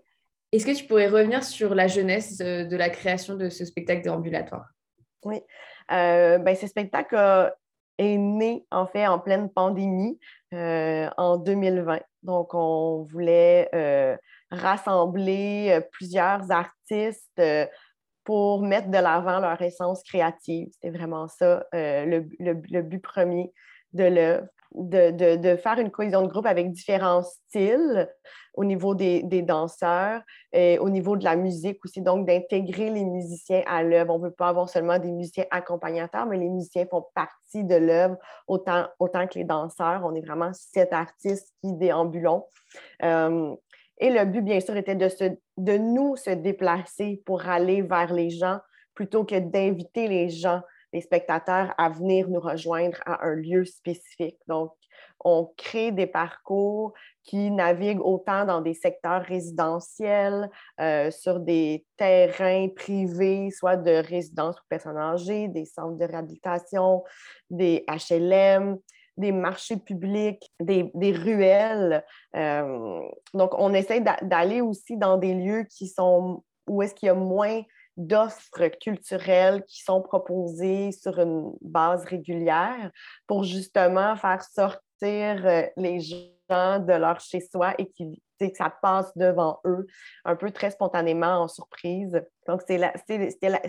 Est-ce 0.53 0.67
que 0.67 0.77
tu 0.77 0.85
pourrais 0.87 1.09
revenir 1.09 1.43
sur 1.43 1.75
la 1.75 1.89
jeunesse 1.89 2.39
de 2.39 2.77
la 2.77 2.89
création 2.89 3.35
de 3.35 3.49
ce 3.49 3.65
spectacle 3.65 4.03
déambulatoire? 4.03 4.67
Oui. 5.25 5.41
Euh, 5.91 6.39
ben, 6.39 6.55
ce 6.55 6.67
spectacle 6.67 7.53
est 7.99 8.17
né 8.17 8.65
en 8.71 8.87
fait 8.87 9.07
en 9.07 9.19
pleine 9.19 9.51
pandémie 9.51 10.19
euh, 10.53 11.09
en 11.17 11.39
2020. 11.39 12.01
Donc, 12.23 12.55
on 12.55 13.03
voulait 13.03 13.69
rassembler 14.51 15.81
plusieurs 15.91 16.53
artistes 16.53 17.43
pour 18.23 18.63
mettre 18.63 18.89
de 18.89 18.99
l'avant 18.99 19.41
leur 19.41 19.61
essence 19.61 20.05
créative. 20.05 20.69
C'était 20.73 20.97
vraiment 20.97 21.27
ça 21.27 21.67
le, 21.73 22.29
le, 22.39 22.83
but 22.83 23.01
premier 23.01 23.53
de 23.93 24.05
l'œuvre 24.05 24.47
de, 24.75 25.57
faire 25.57 25.79
une 25.79 25.91
cohésion 25.91 26.23
de 26.23 26.29
groupe 26.29 26.47
avec 26.47 26.71
différents 26.73 27.23
styles 27.23 28.09
au 28.55 28.65
niveau 28.65 28.95
des, 28.95 29.23
danseurs 29.43 30.21
et 30.53 30.79
au 30.79 30.91
niveau 30.91 31.17
de 31.17 31.25
la 31.25 31.37
musique 31.37 31.85
aussi, 31.85 32.01
donc 32.01 32.27
d'intégrer 32.27 32.91
les 32.91 33.05
musiciens 33.05 33.63
à 33.67 33.83
l'œuvre. 33.83 34.15
On 34.15 34.19
ne 34.19 34.25
veut 34.25 34.33
pas 34.33 34.49
avoir 34.49 34.69
seulement 34.69 34.99
des 34.99 35.11
musiciens 35.11 35.45
accompagnateurs, 35.51 36.27
mais 36.27 36.39
les 36.39 36.49
musiciens 36.49 36.87
font 36.87 37.05
partie 37.15 37.65
de 37.65 37.75
l'œuvre 37.75 38.17
autant, 38.47 38.87
que 38.99 39.39
les 39.39 39.45
danseurs. 39.45 40.03
On 40.05 40.15
est 40.15 40.25
vraiment 40.25 40.53
sept 40.53 40.93
artistes 40.93 41.53
qui 41.63 41.73
déambulons. 41.73 42.45
Euh, 43.03 43.55
et 43.99 44.11
le 44.11 44.25
but, 44.25 44.43
bien 44.43 44.61
sûr, 44.61 44.77
était 44.77 44.97
de, 44.97 45.09
de 45.57 45.79
nous 45.79 46.17
se 46.17 46.31
déplacer 46.31 47.23
pour 47.27 47.49
aller 47.49 47.83
vers 47.83 48.13
les 48.13 48.31
gens 48.31 48.59
plutôt 48.95 49.25
que 49.25 49.39
d'inviter 49.39 50.09
les 50.09 50.31
gens 50.31 50.61
les 50.95 51.01
spectateurs 51.01 51.75
à 51.77 51.89
venir 51.91 52.29
nous 52.29 52.41
rejoindre 52.41 52.99
à 53.05 53.27
un 53.27 53.35
lieu 53.35 53.65
spécifique. 53.65 54.39
Donc, 54.47 54.73
on 55.25 55.53
crée 55.57 55.91
des 55.91 56.07
parcours 56.07 56.93
qui 57.25 57.51
naviguent 57.51 58.01
autant 58.01 58.45
dans 58.45 58.61
des 58.61 58.75
secteurs 58.75 59.23
résidentiels, 59.23 60.49
euh, 60.81 61.11
sur 61.11 61.41
des 61.41 61.85
terrains 61.97 62.69
privés, 62.69 63.51
soit 63.51 63.77
de 63.77 64.07
résidence 64.07 64.55
pour 64.57 64.67
personnes 64.69 64.97
âgées, 64.97 65.49
des 65.49 65.65
centres 65.65 65.99
de 65.99 66.05
réhabilitation, 66.05 67.03
des 67.51 67.85
HLM, 67.89 68.79
des 69.17 69.33
marchés 69.33 69.79
publics, 69.79 70.53
des, 70.61 70.91
ruelles. 71.13 72.05
Euh, 72.37 73.01
donc, 73.33 73.53
on 73.59 73.75
essaie 73.75 74.03
d'aller 74.23 74.61
aussi 74.61 74.97
dans 74.97 75.17
des 75.17 75.35
lieux 75.35 75.65
qui 75.65 75.89
sont 75.89 76.45
où 76.69 76.83
est-ce 76.83 76.95
qu'il 76.95 77.07
y 77.07 77.11
a 77.11 77.15
moins 77.15 77.63
d'offres 77.97 78.69
culturelles 78.81 79.65
qui 79.65 79.83
sont 79.83 80.03
proposées 80.03 80.93
sur 80.93 81.19
une 81.19 81.53
base 81.61 82.05
régulière 82.05 82.91
pour 83.27 83.45
justement 83.45 84.17
faire 84.17 84.43
sortir 84.43 85.47
euh, 85.47 85.63
les 85.77 86.01
gens 86.01 86.79
de 86.79 86.93
leur 86.93 87.21
chez-soi 87.21 87.75
et 87.79 87.91
qui, 87.91 88.23
que 88.41 88.57
ça 88.57 88.71
passe 88.83 89.17
devant 89.17 89.61
eux 89.65 89.87
un 90.25 90.37
peu 90.37 90.51
très 90.51 90.71
spontanément 90.71 91.43
en 91.43 91.49
surprise. 91.49 92.21
Donc, 92.47 92.61
c'était 92.61 92.79
la, 92.79 92.93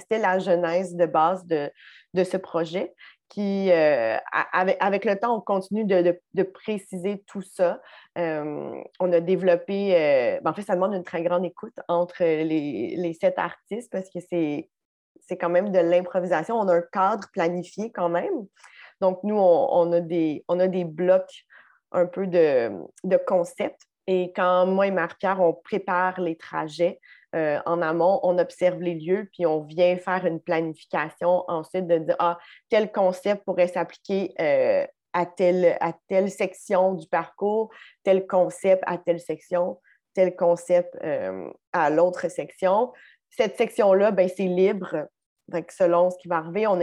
la, 0.10 0.40
genèse 0.40 0.96
de 0.96 1.06
base 1.06 1.46
de, 1.46 1.72
de 2.14 2.24
ce 2.24 2.38
projet 2.38 2.94
qui, 3.30 3.72
euh, 3.72 4.18
avec, 4.54 5.06
le 5.06 5.16
temps, 5.16 5.38
on 5.38 5.42
continue 5.42 5.86
de, 5.86 6.44
préciser 6.44 7.24
tout 7.28 7.42
ça. 7.42 7.82
Euh, 8.18 8.72
on 9.00 9.12
a 9.12 9.20
développé, 9.20 9.96
euh, 9.96 10.40
ben, 10.42 10.52
en 10.52 10.54
fait, 10.54 10.62
ça 10.62 10.76
demande 10.76 10.94
une 10.94 11.04
très 11.04 11.24
grande 11.24 11.46
écoute 11.46 11.76
entre 11.88 12.24
les, 12.24 13.18
sept 13.20 13.38
artistes 13.38 13.92
parce 13.92 14.10
que 14.10 14.20
c'est, 14.20 14.70
quand 15.40 15.50
même 15.50 15.72
de 15.72 15.80
l'improvisation. 15.80 16.56
On 16.56 16.68
a 16.68 16.76
un 16.76 16.82
cadre 16.82 17.28
planifié 17.34 17.92
quand 17.92 18.10
même. 18.10 18.46
Donc, 19.02 19.20
nous, 19.24 19.38
on, 19.38 19.92
a, 19.92 20.00
des, 20.00 20.46
on 20.48 20.60
a 20.60 20.68
des 20.68 20.86
blocs 20.86 21.46
un 21.92 22.06
peu 22.06 22.28
de, 22.28 22.72
de 23.04 23.18
concept. 23.18 23.82
Et 24.08 24.32
quand 24.36 24.68
moi 24.68 24.88
et 24.88 24.92
Marc-Pierre, 24.92 25.42
on 25.42 25.54
prépare 25.54 26.22
les 26.22 26.38
trajets, 26.38 27.00
euh, 27.36 27.60
en 27.66 27.82
amont, 27.82 28.20
on 28.24 28.38
observe 28.38 28.80
les 28.80 28.96
lieux, 28.96 29.28
puis 29.34 29.46
on 29.46 29.62
vient 29.62 29.98
faire 29.98 30.26
une 30.26 30.40
planification 30.40 31.44
ensuite 31.50 31.86
de 31.86 31.98
dire, 31.98 32.16
ah, 32.20 32.38
tel 32.70 32.92
concept 32.94 33.44
pourrait 33.44 33.68
s'appliquer 33.68 34.34
euh, 34.40 34.86
à, 35.12 35.26
telle, 35.26 36.32
section 36.32 36.94
du 36.94 37.08
parcours, 37.08 37.72
tel 38.04 38.26
concept 38.26 38.84
à 38.86 38.98
telle 38.98 39.20
section, 39.20 39.80
tel 40.14 40.36
concept 40.36 40.96
euh, 41.04 41.50
à 41.74 41.90
l'autre 41.90 42.30
section. 42.30 42.94
Cette 43.30 43.58
section-là, 43.58 44.12
ben, 44.12 44.30
c'est 44.30 44.44
libre. 44.44 45.08
selon 45.70 46.12
ce 46.12 46.18
qui 46.18 46.30
va 46.30 46.38
arriver, 46.38 46.68
on 46.68 46.78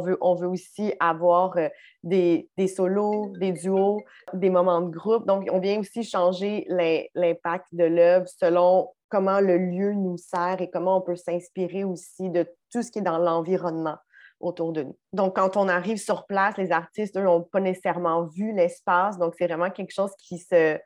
veut, 0.00 0.18
on 0.20 0.34
veut 0.34 0.48
aussi 0.48 0.94
avoir 0.98 1.56
des, 2.02 2.48
des, 2.56 2.66
solos, 2.66 3.32
des 3.38 3.52
duos, 3.52 4.00
des 4.32 4.50
moments 4.50 4.80
de 4.80 4.90
groupe. 4.90 5.26
Donc, 5.26 5.46
on 5.52 5.60
vient 5.60 5.78
aussi 5.78 6.02
changer 6.02 6.66
l'impact 7.14 7.66
de 7.72 7.84
l'œuvre 7.84 8.26
selon 8.26 8.90
comment 9.12 9.40
le 9.40 9.58
lieu 9.58 9.92
nous 9.92 10.16
sert 10.16 10.62
et 10.62 10.70
comment 10.70 10.96
on 10.96 11.00
peut 11.02 11.16
s'inspirer 11.16 11.84
aussi 11.84 12.30
de 12.30 12.48
tout 12.72 12.82
ce 12.82 12.90
qui 12.90 13.00
est 13.00 13.02
dans 13.02 13.18
l'environnement 13.18 13.98
autour 14.40 14.72
de 14.72 14.84
nous. 14.84 14.98
Donc, 15.12 15.36
quand 15.36 15.58
on 15.58 15.68
arrive 15.68 15.98
sur 15.98 16.26
place, 16.26 16.56
les 16.56 16.72
artistes, 16.72 17.16
eux, 17.18 17.22
n'ont 17.22 17.42
pas 17.42 17.60
nécessairement 17.60 18.24
vu 18.24 18.54
l'espace. 18.54 19.18
Donc, 19.18 19.34
c'est 19.38 19.46
vraiment 19.46 19.70
quelque 19.70 19.92
chose 19.92 20.10
qui 20.18 20.38
se... 20.38 20.78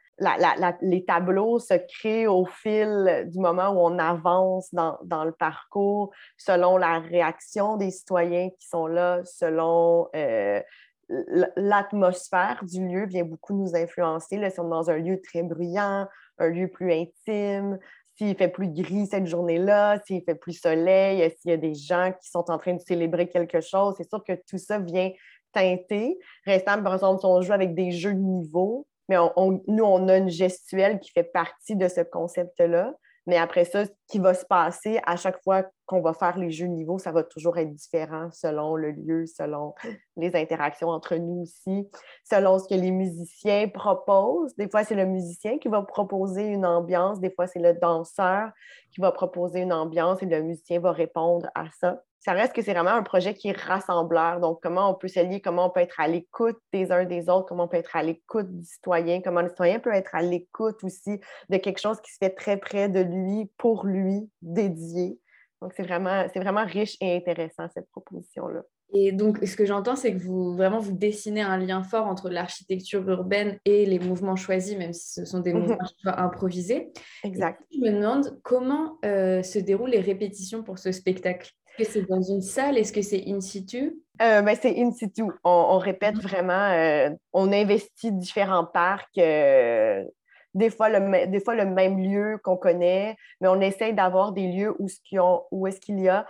les 0.82 1.04
tableaux 1.04 1.60
se 1.60 1.74
créent 1.74 2.26
au 2.26 2.44
fil 2.46 3.28
du 3.28 3.38
moment 3.38 3.68
où 3.70 3.78
on 3.78 3.96
avance 3.98 4.74
dans, 4.74 5.24
le 5.24 5.32
parcours, 5.32 6.12
selon 6.36 6.76
la 6.76 6.98
réaction 6.98 7.76
des 7.76 7.92
citoyens 7.92 8.50
qui 8.50 8.66
sont 8.66 8.88
là, 8.88 9.22
selon 9.24 10.08
euh, 10.16 10.60
l'atmosphère 11.56 12.62
du 12.64 12.86
lieu 12.86 13.06
vient 13.06 13.24
beaucoup 13.24 13.54
nous 13.54 13.76
influencer. 13.76 14.36
Là, 14.36 14.50
si 14.50 14.58
on 14.58 14.66
est 14.66 14.70
dans 14.70 14.90
un 14.90 14.98
lieu 14.98 15.22
très 15.22 15.44
bruyant, 15.44 16.08
un 16.38 16.48
lieu 16.48 16.68
plus 16.68 16.92
intime, 16.92 17.78
s'il 18.16 18.36
fait 18.36 18.48
plus 18.48 18.68
gris 18.68 19.06
cette 19.06 19.26
journée-là, 19.26 20.00
s'il 20.06 20.22
fait 20.22 20.34
plus 20.34 20.54
soleil, 20.54 21.30
s'il 21.38 21.50
y 21.50 21.54
a 21.54 21.58
des 21.58 21.74
gens 21.74 22.12
qui 22.20 22.30
sont 22.30 22.50
en 22.50 22.58
train 22.58 22.74
de 22.74 22.80
célébrer 22.80 23.28
quelque 23.28 23.60
chose. 23.60 23.94
C'est 23.96 24.08
sûr 24.08 24.24
que 24.24 24.32
tout 24.48 24.58
ça 24.58 24.78
vient 24.78 25.10
teinter. 25.52 26.18
Restant, 26.44 26.82
par 26.82 26.94
exemple, 26.94 27.20
si 27.20 27.26
on 27.26 27.40
joue 27.42 27.52
avec 27.52 27.74
des 27.74 27.92
jeux 27.92 28.14
de 28.14 28.20
niveau, 28.20 28.86
mais 29.08 29.16
nous, 29.68 29.84
on 29.84 30.08
a 30.08 30.16
une 30.16 30.30
gestuelle 30.30 30.98
qui 30.98 31.10
fait 31.12 31.24
partie 31.24 31.76
de 31.76 31.88
ce 31.88 32.00
concept-là. 32.00 32.94
Mais 33.26 33.36
après 33.36 33.64
ça, 33.64 33.84
ce 33.84 33.90
qui 34.06 34.18
va 34.18 34.34
se 34.34 34.44
passer 34.44 35.00
à 35.04 35.16
chaque 35.16 35.42
fois 35.42 35.64
qu'on 35.84 36.00
va 36.00 36.12
faire 36.12 36.38
les 36.38 36.50
jeux 36.50 36.66
niveau, 36.66 36.98
ça 36.98 37.12
va 37.12 37.24
toujours 37.24 37.58
être 37.58 37.72
différent 37.72 38.30
selon 38.32 38.76
le 38.76 38.92
lieu, 38.92 39.26
selon 39.26 39.74
les 40.16 40.34
interactions 40.36 40.88
entre 40.88 41.16
nous 41.16 41.42
aussi, 41.42 41.88
selon 42.24 42.58
ce 42.58 42.68
que 42.68 42.74
les 42.74 42.90
musiciens 42.90 43.68
proposent. 43.68 44.54
Des 44.56 44.68
fois, 44.68 44.84
c'est 44.84 44.94
le 44.94 45.06
musicien 45.06 45.58
qui 45.58 45.68
va 45.68 45.82
proposer 45.82 46.46
une 46.46 46.66
ambiance, 46.66 47.20
des 47.20 47.30
fois, 47.30 47.46
c'est 47.46 47.60
le 47.60 47.74
danseur 47.74 48.50
qui 48.92 49.00
va 49.00 49.12
proposer 49.12 49.60
une 49.60 49.72
ambiance 49.72 50.22
et 50.22 50.26
le 50.26 50.42
musicien 50.42 50.80
va 50.80 50.92
répondre 50.92 51.48
à 51.54 51.66
ça 51.80 52.02
ça 52.26 52.32
reste 52.32 52.54
que 52.54 52.60
c'est 52.60 52.72
vraiment 52.72 52.90
un 52.90 53.04
projet 53.04 53.34
qui 53.34 53.46
est 53.46 53.56
rassembleur. 53.56 54.40
Donc, 54.40 54.60
comment 54.60 54.90
on 54.90 54.94
peut 54.94 55.06
s'allier, 55.06 55.40
comment 55.40 55.66
on 55.66 55.70
peut 55.70 55.78
être 55.78 56.00
à 56.00 56.08
l'écoute 56.08 56.58
des 56.72 56.90
uns 56.90 57.04
des 57.04 57.28
autres, 57.28 57.46
comment 57.46 57.64
on 57.64 57.68
peut 57.68 57.76
être 57.76 57.94
à 57.94 58.02
l'écoute 58.02 58.50
du 58.50 58.64
citoyen, 58.64 59.20
comment 59.22 59.42
le 59.42 59.48
citoyen 59.48 59.78
peut 59.78 59.92
être 59.92 60.12
à 60.12 60.22
l'écoute 60.22 60.82
aussi 60.82 61.20
de 61.50 61.56
quelque 61.56 61.78
chose 61.78 62.00
qui 62.00 62.10
se 62.10 62.16
fait 62.18 62.30
très 62.30 62.56
près 62.56 62.88
de 62.88 62.98
lui, 62.98 63.48
pour 63.58 63.86
lui, 63.86 64.28
dédié. 64.42 65.20
Donc, 65.62 65.72
c'est 65.76 65.84
vraiment, 65.84 66.26
c'est 66.32 66.40
vraiment 66.40 66.64
riche 66.64 66.96
et 67.00 67.14
intéressant, 67.14 67.68
cette 67.72 67.88
proposition-là. 67.92 68.62
Et 68.92 69.12
donc, 69.12 69.38
ce 69.46 69.54
que 69.54 69.64
j'entends, 69.64 69.94
c'est 69.94 70.12
que 70.12 70.18
vous 70.18 70.56
vraiment 70.56 70.80
vous 70.80 70.92
dessinez 70.92 71.42
un 71.42 71.58
lien 71.58 71.84
fort 71.84 72.06
entre 72.06 72.28
l'architecture 72.28 73.08
urbaine 73.08 73.60
et 73.64 73.86
les 73.86 74.00
mouvements 74.00 74.34
choisis, 74.34 74.76
même 74.76 74.92
si 74.92 75.12
ce 75.12 75.24
sont 75.24 75.38
des 75.38 75.52
mhm. 75.52 75.60
mouvements 75.60 75.78
improvisés. 76.04 76.92
Exact. 77.22 77.62
je 77.72 77.78
me 77.78 77.92
demande 77.92 78.40
comment 78.42 78.98
euh, 79.04 79.44
se 79.44 79.60
déroulent 79.60 79.90
les 79.90 80.00
répétitions 80.00 80.64
pour 80.64 80.80
ce 80.80 80.90
spectacle. 80.90 81.52
Est-ce 81.78 81.88
que 81.88 81.92
c'est 81.92 82.08
dans 82.08 82.22
une 82.22 82.42
salle? 82.42 82.78
Est-ce 82.78 82.92
que 82.92 83.02
c'est 83.02 83.24
in 83.26 83.40
situ? 83.40 84.00
Euh, 84.22 84.42
ben, 84.42 84.56
c'est 84.60 84.78
in 84.78 84.92
situ. 84.92 85.24
On, 85.44 85.78
répète 85.78 86.16
mhm. 86.16 86.20
vraiment, 86.22 86.70
euh, 86.70 87.10
on 87.32 87.52
investit 87.52 88.12
différents 88.12 88.64
parcs, 88.64 89.18
euh, 89.18 90.04
des, 90.54 90.70
fois 90.70 90.88
le, 90.88 91.26
des 91.26 91.40
fois 91.40 91.54
le 91.54 91.66
même 91.66 91.98
lieu 91.98 92.38
qu'on 92.42 92.56
connaît, 92.56 93.16
mais 93.40 93.48
on 93.48 93.60
essaye 93.60 93.94
d'avoir 93.94 94.32
des 94.32 94.46
lieux 94.46 94.74
où, 94.78 94.86
où 95.50 95.66
est-ce 95.66 95.80
qu'il 95.80 96.00
y 96.00 96.08
a 96.08 96.26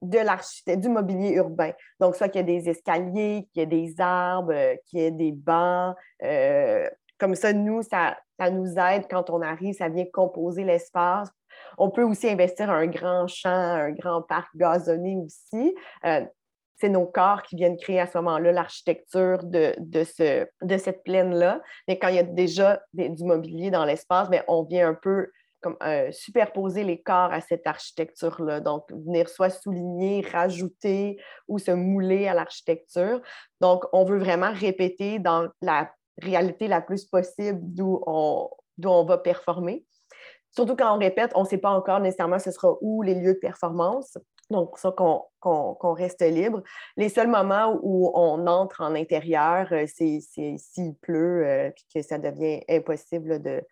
de 0.00 0.18
l'architecture, 0.18 0.80
du 0.80 0.88
mobilier 0.88 1.32
urbain. 1.32 1.72
Donc, 1.98 2.14
soit 2.14 2.28
qu'il 2.28 2.40
y 2.40 2.44
a 2.44 2.46
des 2.46 2.68
escaliers, 2.68 3.48
qu'il 3.52 3.60
y 3.60 3.62
ait 3.64 3.66
des 3.66 4.00
arbres, 4.00 4.76
qu'il 4.86 5.00
y 5.00 5.02
ait 5.02 5.10
des 5.10 5.32
bancs. 5.32 5.96
comme 7.18 7.34
ça, 7.34 7.52
nous, 7.52 7.82
ça, 7.82 8.16
ça 8.38 8.50
nous 8.50 8.78
aide 8.78 9.06
quand 9.10 9.30
on 9.30 9.42
arrive, 9.42 9.74
ça 9.74 9.88
vient 9.88 10.04
composer 10.04 10.62
l'espace 10.62 11.28
on 11.76 11.90
peut 11.90 12.02
aussi 12.02 12.28
investir 12.28 12.70
un 12.70 12.86
grand 12.86 13.26
champ, 13.26 13.50
un 13.50 13.92
grand 13.92 14.22
parc 14.22 14.48
gazonné 14.56 15.16
aussi. 15.16 15.74
Euh, 16.04 16.24
c'est 16.80 16.88
nos 16.88 17.06
corps 17.06 17.42
qui 17.42 17.56
viennent 17.56 17.76
créer 17.76 18.00
à 18.00 18.06
ce 18.06 18.18
moment-là 18.18 18.52
l'architecture 18.52 19.42
de, 19.42 19.74
ce, 20.04 20.46
de 20.62 20.76
cette 20.78 21.02
plaine-là. 21.02 21.60
Mais 21.88 21.98
quand 21.98 22.08
il 22.08 22.14
y 22.14 22.20
a 22.20 22.22
déjà 22.22 22.80
du 22.92 23.24
mobilier 23.24 23.70
dans 23.70 23.84
l'espace, 23.84 24.30
ben, 24.30 24.42
on 24.46 24.62
vient 24.62 24.88
un 24.88 24.94
peu 24.94 25.28
euh, 25.82 26.12
superposer 26.12 26.84
les 26.84 27.02
corps 27.02 27.32
à 27.32 27.40
cette 27.40 27.66
architecture-là. 27.66 28.60
Donc, 28.60 28.84
venir 28.92 29.28
soit 29.28 29.50
souligner, 29.50 30.20
rajouter 30.20 31.20
ou 31.48 31.58
se 31.58 31.72
mouler 31.72 32.28
à 32.28 32.34
l'architecture. 32.34 33.20
Donc, 33.60 33.84
on 33.92 34.04
veut 34.04 34.18
vraiment 34.18 34.52
répéter 34.52 35.18
dans 35.18 35.48
la 35.60 35.90
réalité 36.22 36.68
la 36.68 36.80
plus 36.80 37.04
possible 37.04 37.58
d'où 37.60 38.00
on, 38.06 38.48
on 38.84 39.04
va 39.04 39.18
performer. 39.18 39.84
Surtout 40.50 40.76
quand 40.76 40.94
on 40.94 40.98
répète, 40.98 41.32
on 41.34 41.42
ne 41.42 41.48
sait 41.48 41.58
pas 41.58 41.70
encore 41.70 42.00
nécessairement 42.00 42.38
ce 42.38 42.50
sera 42.50 42.76
où 42.80 43.02
les 43.02 43.14
lieux 43.14 43.34
de 43.34 43.38
performance. 43.38 44.18
Donc, 44.50 44.78
ça 44.78 44.92
qu'on 44.92 45.92
reste 45.92 46.22
libre. 46.22 46.62
Les 46.96 47.10
seuls 47.10 47.28
moments 47.28 47.78
où 47.82 48.10
on 48.14 48.46
entre 48.46 48.80
en 48.80 48.94
intérieur, 48.94 49.68
euh, 49.72 49.84
c'est 49.86 50.20
s'il 50.20 50.94
pleut 50.96 51.46
euh, 51.46 51.70
que 51.94 52.00
ça 52.00 52.18
devient 52.18 52.62
impossible 52.68 53.42
de, 53.42 53.62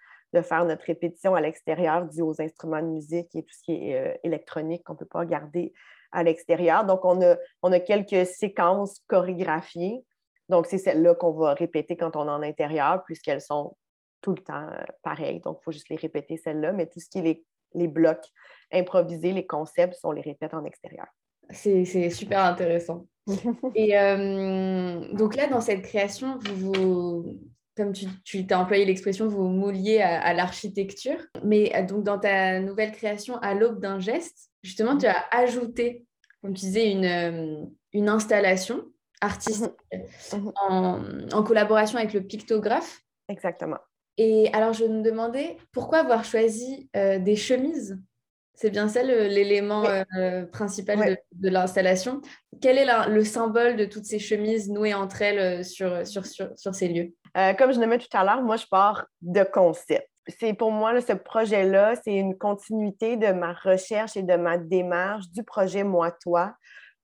faire 0.42 0.66
notre 0.66 0.84
répétition 0.84 1.34
à 1.34 1.40
l'extérieur 1.40 2.04
dû 2.04 2.20
aux 2.20 2.42
instruments 2.42 2.82
de 2.82 2.88
musique 2.88 3.34
et 3.34 3.42
tout 3.42 3.54
ce 3.54 3.62
qui 3.62 3.88
est 3.88 3.98
euh, 3.98 4.14
électronique 4.22 4.84
qu'on 4.84 4.92
ne 4.92 4.98
peut 4.98 5.06
pas 5.06 5.24
garder 5.24 5.72
à 6.12 6.22
l'extérieur. 6.22 6.84
Donc, 6.84 7.06
on 7.06 7.22
a, 7.22 7.36
on 7.62 7.72
a 7.72 7.80
quelques 7.80 8.26
séquences 8.26 9.00
chorégraphiées. 9.08 10.04
Donc, 10.50 10.66
c'est 10.66 10.76
celles-là 10.76 11.14
qu'on 11.14 11.32
va 11.32 11.54
répéter 11.54 11.96
quand 11.96 12.16
on 12.16 12.28
est 12.28 12.30
en 12.30 12.42
intérieur, 12.42 13.02
puisqu'elles 13.04 13.40
sont 13.40 13.74
tout 14.26 14.34
le 14.34 14.42
temps 14.42 14.68
euh, 14.72 14.82
pareil. 15.04 15.40
Donc, 15.40 15.58
il 15.60 15.64
faut 15.64 15.70
juste 15.70 15.88
les 15.88 15.96
répéter, 15.96 16.36
celles-là. 16.36 16.72
Mais 16.72 16.86
tout 16.86 16.98
ce 16.98 17.08
qui 17.08 17.18
est 17.18 17.22
les, 17.22 17.44
les 17.74 17.86
blocs 17.86 18.26
improvisés, 18.72 19.32
les 19.32 19.46
concepts, 19.46 20.00
on 20.02 20.10
les 20.10 20.20
répète 20.20 20.52
en 20.52 20.64
extérieur. 20.64 21.06
C'est 21.50 22.10
super 22.10 22.44
intéressant. 22.44 23.06
Et 23.76 23.96
euh, 23.96 25.12
donc 25.12 25.36
là, 25.36 25.46
dans 25.46 25.60
cette 25.60 25.82
création, 25.82 26.40
vous, 26.40 26.72
vous 26.72 27.40
comme 27.76 27.92
tu, 27.92 28.06
tu 28.24 28.44
as 28.50 28.58
employé 28.58 28.84
l'expression, 28.84 29.28
vous 29.28 29.44
mouliez 29.44 30.00
à, 30.00 30.34
l'architecture. 30.34 31.20
Mais 31.44 31.72
euh, 31.76 31.86
donc 31.86 32.02
dans 32.02 32.18
ta 32.18 32.58
nouvelle 32.58 32.90
création, 32.90 33.36
à 33.38 33.54
l'aube 33.54 33.78
d'un 33.78 34.00
geste, 34.00 34.50
justement, 34.64 34.98
tu 34.98 35.06
as 35.06 35.24
ajouté, 35.30 36.04
comme 36.42 36.52
tu 36.52 36.62
disais, 36.62 36.90
une, 36.90 37.70
une 37.92 38.08
installation 38.08 38.86
artistique 39.20 39.70
mhm. 39.92 40.40
Mhm. 40.40 40.52
en, 40.68 41.02
en, 41.32 41.42
collaboration 41.44 41.98
avec 41.98 42.12
le 42.12 42.22
pictographe. 42.22 43.02
Exactement. 43.28 43.78
Et 44.18 44.50
alors, 44.52 44.72
je 44.72 44.84
me 44.84 45.02
demandais 45.02 45.56
pourquoi 45.72 45.98
avoir 45.98 46.24
choisi 46.24 46.88
euh, 46.96 47.18
des 47.18 47.36
chemises? 47.36 47.98
C'est 48.54 48.70
bien 48.70 48.88
ça 48.88 49.02
l'élément 49.02 49.84
euh, 49.84 50.46
principal 50.46 51.18
de, 51.32 51.48
l'installation? 51.50 52.22
Quel 52.62 52.78
est 52.78 52.86
le 53.08 53.22
symbole 53.22 53.76
de 53.76 53.84
toutes 53.84 54.06
ces 54.06 54.18
chemises 54.18 54.70
nouées 54.70 54.94
entre 54.94 55.20
elles 55.20 55.38
euh, 55.38 55.62
sur, 55.62 56.06
sur, 56.06 56.24
sur, 56.24 56.74
ces 56.74 56.88
lieux? 56.88 57.12
Comme 57.58 57.72
je 57.74 57.78
le 57.78 57.86
mets 57.86 57.98
tout 57.98 58.08
à 58.14 58.24
l'heure, 58.24 58.40
moi, 58.40 58.56
je 58.56 58.64
pars 58.66 59.06
de 59.20 59.42
concept. 59.42 60.08
C'est 60.26 60.54
pour 60.54 60.72
moi, 60.72 60.98
ce 61.02 61.12
projet-là, 61.12 61.94
c'est 62.02 62.14
une 62.14 62.36
continuité 62.36 63.18
de 63.18 63.30
ma 63.32 63.52
recherche 63.52 64.16
et 64.16 64.22
de 64.22 64.36
ma 64.36 64.56
démarche 64.56 65.28
du 65.32 65.44
projet 65.44 65.84
Moi-Toi, 65.84 66.54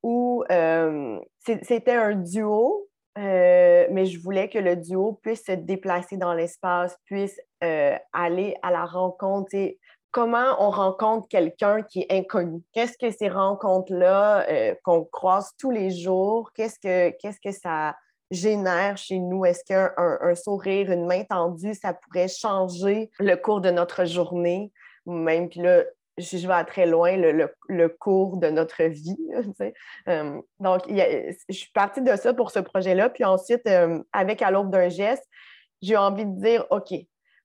où 0.03 0.43
c'était 0.49 1.93
un 1.93 2.15
duo 2.15 2.89
euh, 3.19 3.87
mais 3.91 4.07
je 4.07 4.19
voulais 4.19 4.49
que 4.49 4.59
le 4.59 4.77
duo 4.77 5.19
puisse 5.23 5.45
se 5.45 5.53
déplacer 5.53 6.17
dans 6.17 6.33
l'espace, 6.33 6.97
puisse 7.05 7.39
euh, 7.63 7.97
aller 8.13 8.57
à 8.63 8.71
la 8.71 8.87
rencontre. 8.87 9.55
Et 9.55 9.79
comment 10.11 10.57
on 10.59 10.71
rencontre 10.71 11.29
quelqu'un 11.29 11.83
qui 11.83 12.01
est 12.01 12.13
inconnu? 12.13 12.63
Qu'est-ce 12.73 12.97
que 12.97 13.11
ces 13.11 13.29
rencontres-là 13.29 14.49
euh, 14.49 14.75
qu'on 14.83 15.05
croise 15.05 15.51
tous 15.59 15.71
les 15.71 15.91
jours, 15.91 16.53
qu'est-ce 16.55 16.79
que, 16.79 17.11
que 17.11 17.53
ça 17.53 17.97
génère 18.31 18.97
chez 18.97 19.19
nous? 19.19 19.45
Est-ce 19.45 19.63
qu'un 19.65 19.93
un, 19.99 20.35
sourire, 20.35 20.91
une 20.91 21.07
main 21.07 21.25
tendue, 21.25 21.75
ça 21.75 21.93
pourrait 21.93 22.29
changer 22.29 23.11
le 23.19 23.35
cours 23.37 23.61
de 23.61 23.71
notre 23.71 24.07
journée? 24.07 24.73
Même, 25.05 25.51
puis 25.51 25.61
là, 25.61 25.83
je, 26.19 26.37
je 26.37 26.47
vais 26.47 26.65
très 26.65 26.87
loin, 26.87 27.17
le, 27.17 27.89
cours 27.89 28.37
de 28.37 28.49
notre 28.49 28.85
vie. 28.85 29.17
Euh, 30.09 30.41
donc, 30.61 30.83
je 30.89 31.55
suis 31.55 31.71
partie 31.73 32.03
de 32.03 32.15
ça 32.17 32.35
pour 32.35 32.51
ce 32.51 32.59
projet-là. 32.59 33.09
Puis 33.11 33.25
ensuite, 33.25 33.67
euh, 33.67 34.03
avec 34.13 34.43
À 34.43 34.51
l'aube 34.51 34.71
d'un 34.71 34.89
geste, 34.89 35.27
j'ai 35.81 35.97
envie 35.97 36.27
de 36.27 36.41
dire, 36.41 36.67
OK, 36.71 36.93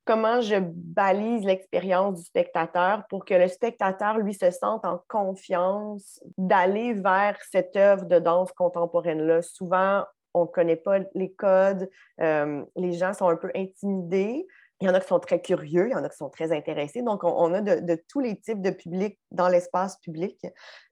comment 0.06 0.42
je 0.42 0.56
balise 0.60 1.44
l'expérience 1.44 2.20
du 2.20 2.24
spectateur 2.24 3.04
pour 3.10 3.26
que 3.26 3.34
le 3.34 3.48
spectateur, 3.48 4.18
lui, 4.18 4.34
se 4.34 4.52
sente 4.52 4.86
en 4.86 5.02
confiance 5.08 6.22
d'aller 6.38 6.94
vers 6.94 7.38
cette 7.52 7.76
œuvre 7.76 8.06
de 8.06 8.20
danse 8.20 8.52
contemporaine-là. 8.54 9.42
Souvent, 9.42 10.04
on 10.34 10.42
ne 10.42 10.48
connaît 10.48 10.78
pas 10.78 11.00
les 11.14 11.34
codes, 11.34 11.90
euh, 12.22 12.64
les 12.76 12.94
gens 12.94 13.14
sont 13.14 13.28
un 13.28 13.36
peu 13.36 13.52
intimidés. 13.56 14.48
Il 14.80 14.88
y 14.88 14.90
en 14.90 14.94
a 14.94 15.00
qui 15.00 15.08
sont 15.08 15.20
très 15.20 15.42
curieux, 15.42 15.88
il 15.88 15.92
y 15.92 15.96
en 15.96 16.04
a 16.04 16.10
qui 16.10 16.18
sont 16.18 16.30
très 16.30 16.52
intéressés. 16.52 17.02
Donc, 17.02 17.24
on, 17.24 17.54
a 17.54 17.62
de, 17.62 18.04
tous 18.08 18.20
les 18.20 18.40
types 18.40 18.62
de 18.62 18.70
publics 18.70 19.20
dans 19.32 19.48
l'espace 19.48 19.98
public. 19.98 20.46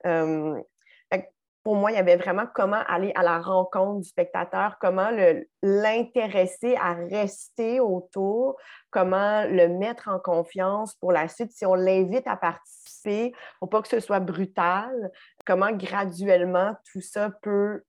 Euh, 0.05 0.59
pour 1.65 1.75
moi, 1.75 1.91
il 1.91 1.95
y 1.95 1.97
avait 1.97 2.15
vraiment 2.15 2.45
comment 2.53 2.83
aller 2.87 3.11
à 3.15 3.23
la 3.23 3.39
rencontre 3.39 4.01
du 4.01 4.07
spectateur, 4.07 4.77
comment 4.79 5.09
l'intéresser 5.63 6.75
à 6.75 6.93
rester 6.93 7.79
autour, 7.79 8.55
comment 8.91 9.43
le 9.45 9.67
mettre 9.67 10.07
en 10.07 10.19
confiance 10.19 10.93
pour 10.93 11.11
la 11.11 11.27
suite. 11.27 11.51
Si 11.51 11.65
on 11.65 11.73
l'invite 11.73 12.27
à 12.27 12.37
participer, 12.37 13.33
pour 13.59 13.69
pas 13.71 13.81
que 13.81 13.87
ce 13.87 13.99
soit 13.99 14.19
brutal, 14.19 15.11
comment 15.43 15.71
graduellement 15.71 16.75
tout 16.93 17.01
ça 17.01 17.31
peut 17.41 17.81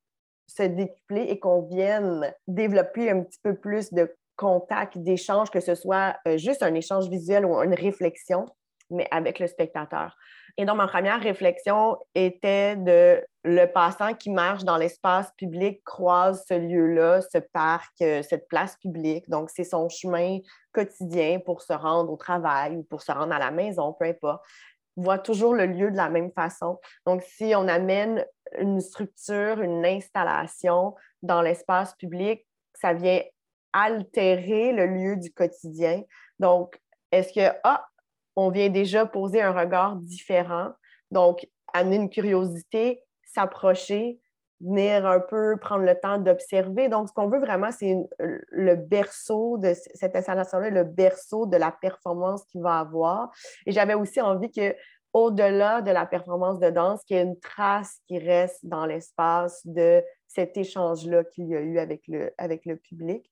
se 0.46 0.62
décupler 0.62 1.24
et 1.24 1.38
qu'on 1.38 1.61
vienne 1.61 2.32
développer 2.46 3.11
un 3.11 3.24
petit 3.24 3.40
peu 3.42 3.54
plus 3.54 3.92
de 3.92 4.16
contact, 4.37 4.99
d'échange, 4.99 5.51
que 5.51 5.61
ce 5.61 5.75
soit 5.75 6.16
euh, 6.29 6.37
juste 6.37 6.62
un 6.62 6.75
échange 6.75 7.09
visuel 7.09 7.44
ou 7.44 7.55
une 7.62 7.75
réflexion 7.75 8.46
mais 8.90 9.09
avec 9.11 9.38
le 9.38 9.46
spectateur. 9.46 10.16
Et 10.57 10.64
donc, 10.64 10.77
ma 10.77 10.87
première 10.87 11.20
réflexion 11.20 11.99
était 12.14 12.77
de 12.77 13.22
le 13.44 13.66
passant 13.66 14.14
qui 14.14 14.31
marche 14.31 14.64
dans 14.64 14.77
l'espace 14.77 15.31
public 15.37 15.83
croise 15.85 16.44
ce 16.49 16.55
lieu-là, 16.55 17.20
ce 17.20 17.38
parc, 17.38 17.92
euh, 18.01 18.22
cette 18.22 18.49
place 18.49 18.77
publique. 18.77 19.29
Donc, 19.29 19.51
c'est 19.51 19.64
son 19.64 19.88
chemin 19.88 20.38
quotidien 20.72 21.40
pour 21.44 21.62
se 21.62 21.72
rendre 21.72 22.11
au 22.11 22.16
travail 22.16 22.77
ou 22.77 22.85
pour 22.85 23.03
se 23.03 23.12
rendre 23.12 23.35
à 23.35 23.38
la 23.38 23.51
maison, 23.51 23.92
peu 23.92 24.07
importe. 24.07 24.42
Voit 24.96 25.18
toujours 25.18 25.55
le 25.55 25.66
lieu 25.66 25.90
de 25.90 25.96
la 25.96 26.09
même 26.09 26.33
façon. 26.33 26.79
Donc, 27.05 27.22
si 27.22 27.53
on 27.55 27.68
amène 27.68 28.25
une 28.59 28.81
structure, 28.81 29.61
une 29.61 29.85
installation 29.85 30.94
dans 31.22 31.42
l'espace 31.42 31.94
public, 31.96 32.46
ça 32.72 32.94
vient 32.94 33.20
altérer 33.76 34.72
le 34.72 34.86
lieu 34.86 35.16
du 35.16 35.30
quotidien. 35.30 36.02
Donc, 36.38 36.80
est-ce 37.12 37.30
que, 37.32 37.54
ah, 37.62 37.86
on 38.34 38.50
vient 38.50 38.70
déjà 38.70 39.04
poser 39.04 39.42
un 39.42 39.52
regard 39.52 39.96
différent? 39.96 40.70
Donc, 41.10 41.46
amener 41.74 41.96
une 41.96 42.08
curiosité, 42.08 43.02
s'approcher, 43.22 44.18
venir 44.62 45.04
un 45.04 45.20
peu 45.20 45.58
prendre 45.60 45.84
le 45.84 45.94
temps 45.94 46.16
d'observer. 46.16 46.88
Donc, 46.88 47.08
ce 47.08 47.12
qu'on 47.12 47.28
veut 47.28 47.38
vraiment, 47.38 47.70
c'est 47.70 47.94
le 48.18 48.76
berceau 48.76 49.58
de 49.58 49.74
cette 49.94 50.16
installation-là, 50.16 50.70
le 50.70 50.84
berceau 50.84 51.44
de 51.44 51.58
la 51.58 51.70
performance 51.70 52.46
qu'il 52.46 52.62
va 52.62 52.78
avoir. 52.78 53.30
Et 53.66 53.72
j'avais 53.72 53.94
aussi 53.94 54.22
envie 54.22 54.50
que 54.50 54.74
au-delà 55.12 55.82
de 55.82 55.90
la 55.90 56.06
performance 56.06 56.58
de 56.60 56.70
danse, 56.70 57.04
qu'il 57.04 57.16
y 57.16 57.20
ait 57.20 57.24
une 57.24 57.38
trace 57.40 58.00
qui 58.06 58.18
reste 58.18 58.64
dans 58.64 58.86
l'espace 58.86 59.60
de 59.66 60.02
cet 60.28 60.56
échange-là 60.56 61.24
qu'il 61.24 61.46
y 61.48 61.56
a 61.56 61.60
eu 61.60 61.78
avec 61.78 62.02
le, 62.08 62.32
avec 62.38 62.64
le 62.64 62.76
public. 62.76 63.30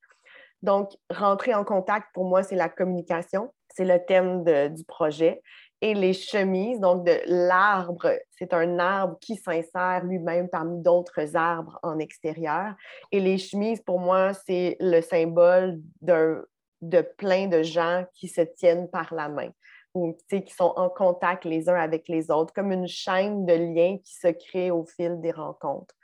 Donc, 0.65 0.91
rentrer 1.11 1.55
en 1.55 1.63
contact, 1.63 2.09
pour 2.15 2.25
moi, 2.25 2.43
c'est 2.43 2.57
la 2.57 2.71
communication. 2.71 3.53
C'est 3.77 3.85
le 3.85 4.03
thème 4.05 4.45
du 4.75 4.85
projet. 4.85 5.43
Et 5.83 5.93
les 5.93 6.15
chemises, 6.15 6.81
donc 6.81 7.05
de 7.05 7.21
l'arbre, 7.27 8.11
c'est 8.31 8.55
un 8.55 8.79
arbre 8.79 9.19
qui 9.21 9.37
s'insère 9.37 10.03
lui-même 10.05 10.49
parmi 10.49 10.81
d'autres 10.81 11.37
arbres 11.37 11.79
en 11.83 11.99
extérieur. 11.99 12.75
Et 13.13 13.21
les 13.21 13.37
chemises, 13.37 13.83
pour 13.83 14.01
moi, 14.01 14.33
c'est 14.33 14.79
le 14.81 15.03
symbole 15.03 15.83
de 16.01 17.03
plein 17.19 17.49
de 17.49 17.63
gens 17.63 18.07
qui 18.15 18.29
se 18.29 18.41
tiennent 18.41 18.89
par 18.89 19.13
la 19.13 19.29
main 19.29 19.51
ou 19.93 20.17
qui 20.31 20.55
sont 20.55 20.73
en 20.77 20.89
contact 20.89 21.45
les 21.45 21.69
uns 21.69 21.79
avec 21.79 22.09
les 22.09 22.31
autres, 22.31 22.55
comme 22.55 22.73
une 22.73 22.89
chaîne 22.89 23.45
de 23.45 23.53
liens 23.53 23.99
qui 24.03 24.15
se 24.15 24.29
crée 24.29 24.71
au 24.71 24.87
fil 24.87 25.21
des 25.21 25.33
rencontres. 25.33 25.95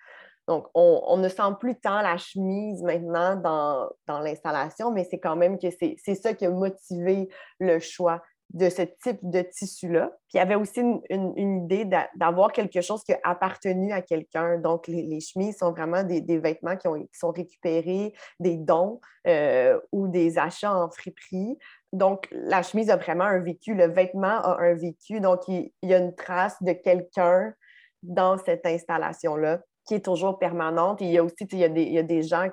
Donc, 0.50 0.66
on, 0.74 1.16
ne 1.16 1.28
sent 1.28 1.54
plus 1.60 1.76
tant 1.76 2.02
la 2.02 2.16
chemise 2.16 2.82
maintenant 2.82 3.36
dans, 3.36 4.18
l'installation, 4.20 4.90
mais 4.90 5.06
c'est 5.08 5.20
quand 5.20 5.36
même 5.36 5.60
que 5.60 5.68
c'est 5.70 6.14
ça 6.16 6.34
qui 6.34 6.44
a 6.44 6.50
motivé 6.50 7.28
le 7.60 7.78
choix 7.78 8.20
de 8.52 8.68
ce 8.68 8.82
type 8.82 9.20
de 9.22 9.42
tissu-là. 9.42 10.10
Puis 10.28 10.34
il 10.34 10.38
y 10.38 10.40
avait 10.40 10.56
aussi 10.56 10.80
une, 11.08 11.62
idée 11.62 11.88
d'avoir 12.16 12.50
quelque 12.50 12.80
chose 12.80 13.04
qui 13.04 13.12
a 13.12 13.20
appartenu 13.22 13.92
à 13.92 14.02
quelqu'un. 14.02 14.58
Donc, 14.58 14.88
les, 14.88 15.20
chemises 15.20 15.58
sont 15.58 15.70
vraiment 15.70 16.02
des, 16.02 16.38
vêtements 16.38 16.76
qui, 16.76 16.88
sont 17.12 17.30
récupérés, 17.30 18.12
des 18.40 18.56
dons 18.56 19.00
euh, 19.28 19.78
ou 19.92 20.08
des 20.08 20.36
achats 20.36 20.74
en 20.74 20.90
friperie. 20.90 21.58
Donc, 21.92 22.26
la 22.32 22.64
chemise 22.64 22.90
a 22.90 22.96
vraiment 22.96 23.22
un 23.22 23.38
vécu, 23.38 23.74
le 23.74 23.86
vêtement 23.86 24.26
a 24.42 24.60
un 24.60 24.74
vécu. 24.74 25.20
Donc, 25.20 25.46
il 25.46 25.70
y 25.84 25.94
a 25.94 25.98
une 25.98 26.16
trace 26.16 26.60
de 26.60 26.72
quelqu'un 26.72 27.54
dans 28.02 28.36
cette 28.36 28.66
installation-là 28.66 29.60
qui 29.86 29.94
est 29.94 30.04
toujours 30.04 30.38
permanente. 30.38 31.00
il 31.00 31.08
y 31.08 31.18
a 31.18 31.24
aussi, 31.24 31.44
il 31.52 31.58
y 31.58 31.64
a 31.64 31.68
des, 31.68 31.82
il 31.82 31.92
y 31.92 31.98
a 31.98 32.02
des 32.02 32.22
gens 32.22 32.48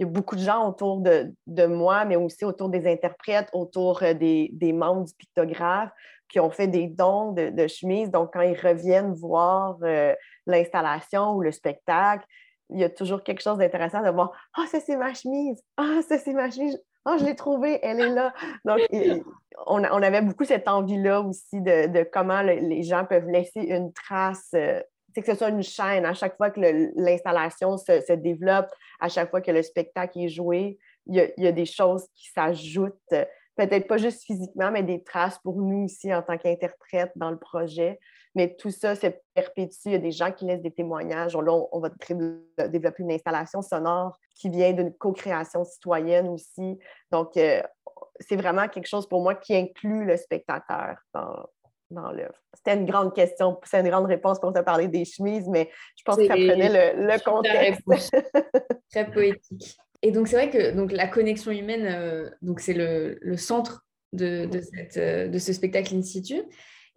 il 0.00 0.04
y 0.04 0.08
a 0.08 0.12
beaucoup 0.12 0.34
de 0.34 0.40
gens 0.40 0.66
autour 0.66 1.00
de, 1.00 1.30
de, 1.46 1.66
moi, 1.66 2.06
mais 2.06 2.16
aussi 2.16 2.46
autour 2.46 2.70
des 2.70 2.90
interprètes, 2.90 3.50
autour 3.52 4.02
euh, 4.02 4.14
des, 4.14 4.48
des, 4.54 4.72
membres 4.72 5.04
du 5.04 5.12
pictographe 5.14 5.90
qui 6.30 6.40
ont 6.40 6.50
fait 6.50 6.68
des 6.68 6.86
dons 6.86 7.32
de, 7.32 7.50
de 7.50 7.66
chemises. 7.66 8.10
Donc, 8.10 8.32
quand 8.32 8.40
ils 8.40 8.58
reviennent 8.58 9.12
voir 9.12 9.76
euh, 9.82 10.14
l'installation 10.46 11.34
ou 11.34 11.42
le 11.42 11.52
spectacle, 11.52 12.24
il 12.70 12.80
y 12.80 12.84
a 12.84 12.88
toujours 12.88 13.22
quelque 13.22 13.42
chose 13.42 13.58
d'intéressant 13.58 14.02
de 14.02 14.08
voir 14.08 14.32
Ah, 14.56 14.64
ça, 14.70 14.80
c'est 14.80 14.96
ma 14.96 15.12
chemise. 15.12 15.62
Ah, 15.76 16.00
ça, 16.08 16.16
c'est 16.16 16.32
ma 16.32 16.50
chemise. 16.50 16.82
Ah, 17.04 17.16
je 17.18 17.24
l'ai 17.24 17.36
trouvée, 17.36 17.78
elle 17.82 18.00
est 18.00 18.08
là. 18.08 18.32
Donc, 18.64 18.80
on, 19.66 19.84
on, 19.84 20.02
avait 20.02 20.22
beaucoup 20.22 20.44
cette 20.44 20.68
envie-là 20.68 21.20
aussi 21.20 21.60
de, 21.60 21.88
de 21.88 22.08
comment 22.10 22.40
les 22.40 22.82
gens 22.84 23.04
peuvent 23.04 23.28
laisser 23.28 23.60
une 23.60 23.92
trace 23.92 24.48
euh, 24.54 24.80
que 25.14 25.24
ce 25.24 25.34
soit 25.34 25.48
une 25.48 25.62
chaîne. 25.62 26.04
À 26.04 26.14
chaque 26.14 26.36
fois 26.36 26.50
que 26.50 26.60
l'installation 26.96 27.76
se, 27.76 28.12
développe, 28.12 28.70
à 29.00 29.08
chaque 29.08 29.30
fois 29.30 29.40
que 29.40 29.50
le 29.50 29.62
spectacle 29.62 30.18
est 30.20 30.28
joué, 30.28 30.78
il 31.06 31.32
y 31.36 31.46
a, 31.46 31.52
des 31.52 31.66
choses 31.66 32.06
qui 32.14 32.30
s'ajoutent, 32.30 32.94
peut-être 33.08 33.88
pas 33.88 33.96
juste 33.96 34.22
physiquement, 34.22 34.70
mais 34.70 34.82
des 34.82 35.02
traces 35.02 35.38
pour 35.38 35.56
nous 35.56 35.84
aussi 35.84 36.14
en 36.14 36.22
tant 36.22 36.38
qu'interprète 36.38 37.12
dans 37.16 37.30
le 37.30 37.38
projet. 37.38 37.98
Mais 38.36 38.54
tout 38.54 38.70
ça 38.70 38.94
se 38.94 39.08
perpétue. 39.34 39.86
Il 39.86 39.92
y 39.92 39.96
a 39.96 39.98
des 39.98 40.12
gens 40.12 40.30
qui 40.30 40.44
laissent 40.44 40.62
des 40.62 40.70
témoignages. 40.70 41.36
Là, 41.36 41.52
on, 41.72 41.80
va 41.80 41.90
développer 42.68 43.02
une 43.02 43.10
installation 43.10 43.60
sonore 43.60 44.16
qui 44.36 44.48
vient 44.48 44.72
d'une 44.72 44.94
co-création 44.94 45.64
citoyenne 45.64 46.28
aussi. 46.28 46.78
Donc, 47.10 47.36
euh, 47.36 47.60
c'est 48.20 48.36
vraiment 48.36 48.68
quelque 48.68 48.86
chose 48.86 49.08
pour 49.08 49.22
moi 49.22 49.34
qui 49.34 49.56
inclut 49.56 50.04
le 50.04 50.16
spectateur 50.16 50.96
dans 51.90 52.10
l'œuvre? 52.12 52.34
C'était 52.54 52.76
une 52.76 52.86
grande 52.86 53.14
question, 53.14 53.58
c'est 53.64 53.80
une 53.80 53.88
grande 53.88 54.06
réponse 54.06 54.40
pour 54.40 54.52
te 54.52 54.60
parler 54.60 54.88
des 54.88 55.04
chemises, 55.04 55.48
mais 55.48 55.70
je 55.96 56.02
pense 56.04 56.16
que 56.16 56.26
ça 56.26 56.34
prenait 56.34 56.94
le, 56.94 57.06
le 57.06 57.24
contexte. 57.24 58.16
Très 58.90 59.10
poétique. 59.10 59.76
Et 60.02 60.12
donc, 60.12 60.28
c'est 60.28 60.36
vrai 60.36 60.50
que 60.50 60.74
donc, 60.74 60.92
la 60.92 61.06
connexion 61.06 61.50
humaine, 61.52 61.86
euh, 61.86 62.30
donc 62.42 62.60
c'est 62.60 62.72
le, 62.72 63.18
le, 63.20 63.36
centre 63.36 63.84
de, 64.12 64.46
de, 64.46 64.60
cette, 64.60 64.96
euh, 64.96 65.28
de, 65.28 65.38
ce 65.38 65.52
spectacle 65.52 65.94
in 65.94 66.02
situ. 66.02 66.42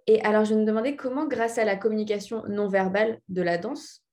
Et 0.07 0.21
alors, 0.21 0.45
je 0.45 0.55
me 0.55 0.63
demandais 0.63 0.95
comment, 0.95 1.27
grâce 1.27 1.57
à 1.57 1.65
la 1.65 1.75
communication 1.75 2.43
non 2.47 2.67
verbale 2.67 3.19
de 3.29 3.41
la 3.41 3.57
danse, 3.57 4.03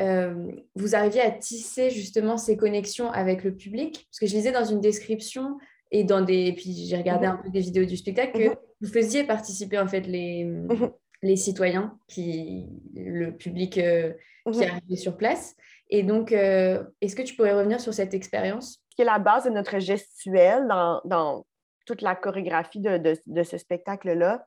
euh, 0.00 0.52
vous 0.74 0.94
arriviez 0.94 1.22
à 1.22 1.30
tisser 1.30 1.90
justement 1.90 2.36
ces 2.36 2.56
connexions 2.56 3.10
avec 3.10 3.42
le 3.44 3.54
public? 3.54 4.06
Parce 4.10 4.20
que 4.20 4.26
je 4.26 4.36
lisais 4.36 4.52
dans 4.52 4.64
une 4.64 4.80
description 4.80 5.58
et 5.90 6.04
dans 6.04 6.20
des 6.20 6.52
puis 6.52 6.72
j'ai 6.86 6.96
regardé 6.96 7.26
mhm. 7.26 7.32
un 7.32 7.36
peu 7.36 7.50
des 7.50 7.60
vidéos 7.60 7.84
du 7.84 7.96
spectacle 7.96 8.38
que 8.38 8.48
mhm. 8.48 8.56
vous 8.80 8.88
faisiez 8.88 9.24
participer 9.24 9.78
en 9.78 9.86
fait 9.86 10.00
les, 10.00 10.44
mhm. 10.44 10.90
les 11.22 11.36
citoyens 11.36 11.98
qui 12.08 12.66
le 12.94 13.30
public 13.36 13.78
euh, 13.78 14.12
qui 14.52 14.64
arrivait 14.64 14.96
sur 14.96 15.16
place 15.16 15.56
et 15.90 16.02
donc 16.02 16.32
euh, 16.32 16.82
est-ce 17.00 17.16
que 17.16 17.22
tu 17.22 17.34
pourrais 17.34 17.52
revenir 17.52 17.80
sur 17.80 17.94
cette 17.94 18.14
expérience? 18.14 18.82
Qui 18.94 19.02
est 19.02 19.06
la 19.06 19.18
base 19.18 19.44
de 19.44 19.50
notre 19.50 19.78
gestuelle 19.78 20.66
dans, 20.68 21.00
dans 21.04 21.46
toute 21.84 22.02
la 22.02 22.14
chorégraphie 22.14 22.80
de, 22.80 22.98
de, 22.98 23.16
de 23.26 23.42
ce 23.42 23.58
spectacle 23.58 24.12
là 24.12 24.46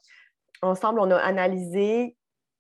ensemble 0.61 0.99
on 0.99 1.11
a 1.11 1.17
analysé 1.17 2.17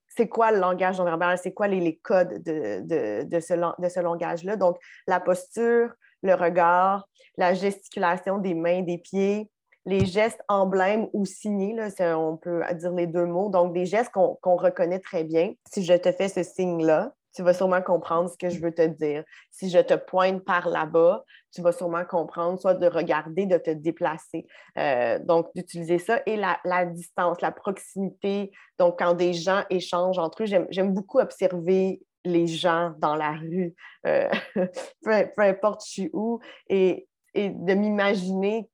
c'est 0.09 0.27
quoi 0.27 0.51
le 0.51 0.59
langage 0.59 0.97
non 0.97 1.05
verbal, 1.05 1.37
c'est 1.37 1.53
quoi 1.53 1.67
les, 1.67 1.79
les 1.79 1.97
codes 1.97 2.43
de, 2.43 2.81
de, 2.81 3.23
de 3.23 3.39
ce, 3.39 3.53
de 3.53 3.89
ce 3.89 3.99
langage-là. 3.99 4.55
Donc, 4.55 4.77
la 5.07 5.19
posture, 5.19 5.93
le 6.21 6.33
regard, 6.33 7.07
la 7.37 7.53
gesticulation 7.53 8.37
des 8.37 8.53
mains, 8.53 8.81
des 8.81 8.97
pieds, 8.97 9.49
les 9.85 10.05
gestes 10.05 10.41
emblèmes 10.47 11.07
ou 11.13 11.25
signés, 11.25 11.73
là, 11.73 12.17
on 12.17 12.37
peut 12.37 12.61
dire 12.75 12.91
les 12.91 13.07
deux 13.07 13.25
mots, 13.25 13.49
donc 13.49 13.73
des 13.73 13.85
gestes 13.85 14.11
qu'on 14.11 14.55
reconnaît 14.55 14.99
très 14.99 15.23
bien. 15.23 15.53
Si 15.71 15.83
je 15.83 15.93
te 15.93 16.11
fais 16.11 16.27
ce 16.27 16.43
signe-là, 16.43 17.13
tu 17.35 17.43
vas 17.43 17.53
sûrement 17.53 17.81
comprendre 17.81 18.29
ce 18.29 18.37
que 18.37 18.49
je 18.49 18.59
veux 18.59 18.73
te 18.73 18.85
dire. 18.85 19.23
Si 19.51 19.69
je 19.69 19.79
te 19.79 19.93
pointe 19.93 20.43
par 20.43 20.67
là-bas, 20.67 21.23
tu 21.53 21.61
vas 21.61 21.71
sûrement 21.71 22.03
comprendre, 22.03 22.59
soit 22.59 22.73
de 22.73 22.87
regarder, 22.87 23.45
de 23.45 23.57
te 23.57 23.69
déplacer. 23.69 24.45
Euh, 24.77 25.19
donc, 25.19 25.47
d'utiliser 25.55 25.99
ça 25.99 26.21
et 26.25 26.35
la, 26.35 26.59
la, 26.65 26.85
distance, 26.85 27.39
la 27.41 27.51
proximité. 27.51 28.51
Donc, 28.77 28.99
quand 28.99 29.13
des 29.13 29.33
gens 29.33 29.63
échangent 29.69 30.19
entre 30.19 30.43
eux, 30.43 30.65
j'aime 30.69 30.93
beaucoup 30.93 31.19
observer 31.19 32.01
les 32.25 32.47
gens 32.47 32.93
dans 32.99 33.15
la 33.15 33.31
rue, 33.31 33.73
euh, 34.05 34.29
peu, 35.03 35.23
importe 35.37 35.83
je 35.85 35.91
suis 35.91 36.09
où, 36.13 36.39
et, 36.67 37.07
et 37.33 37.49
de 37.49 37.73
m'imaginer 37.73 38.69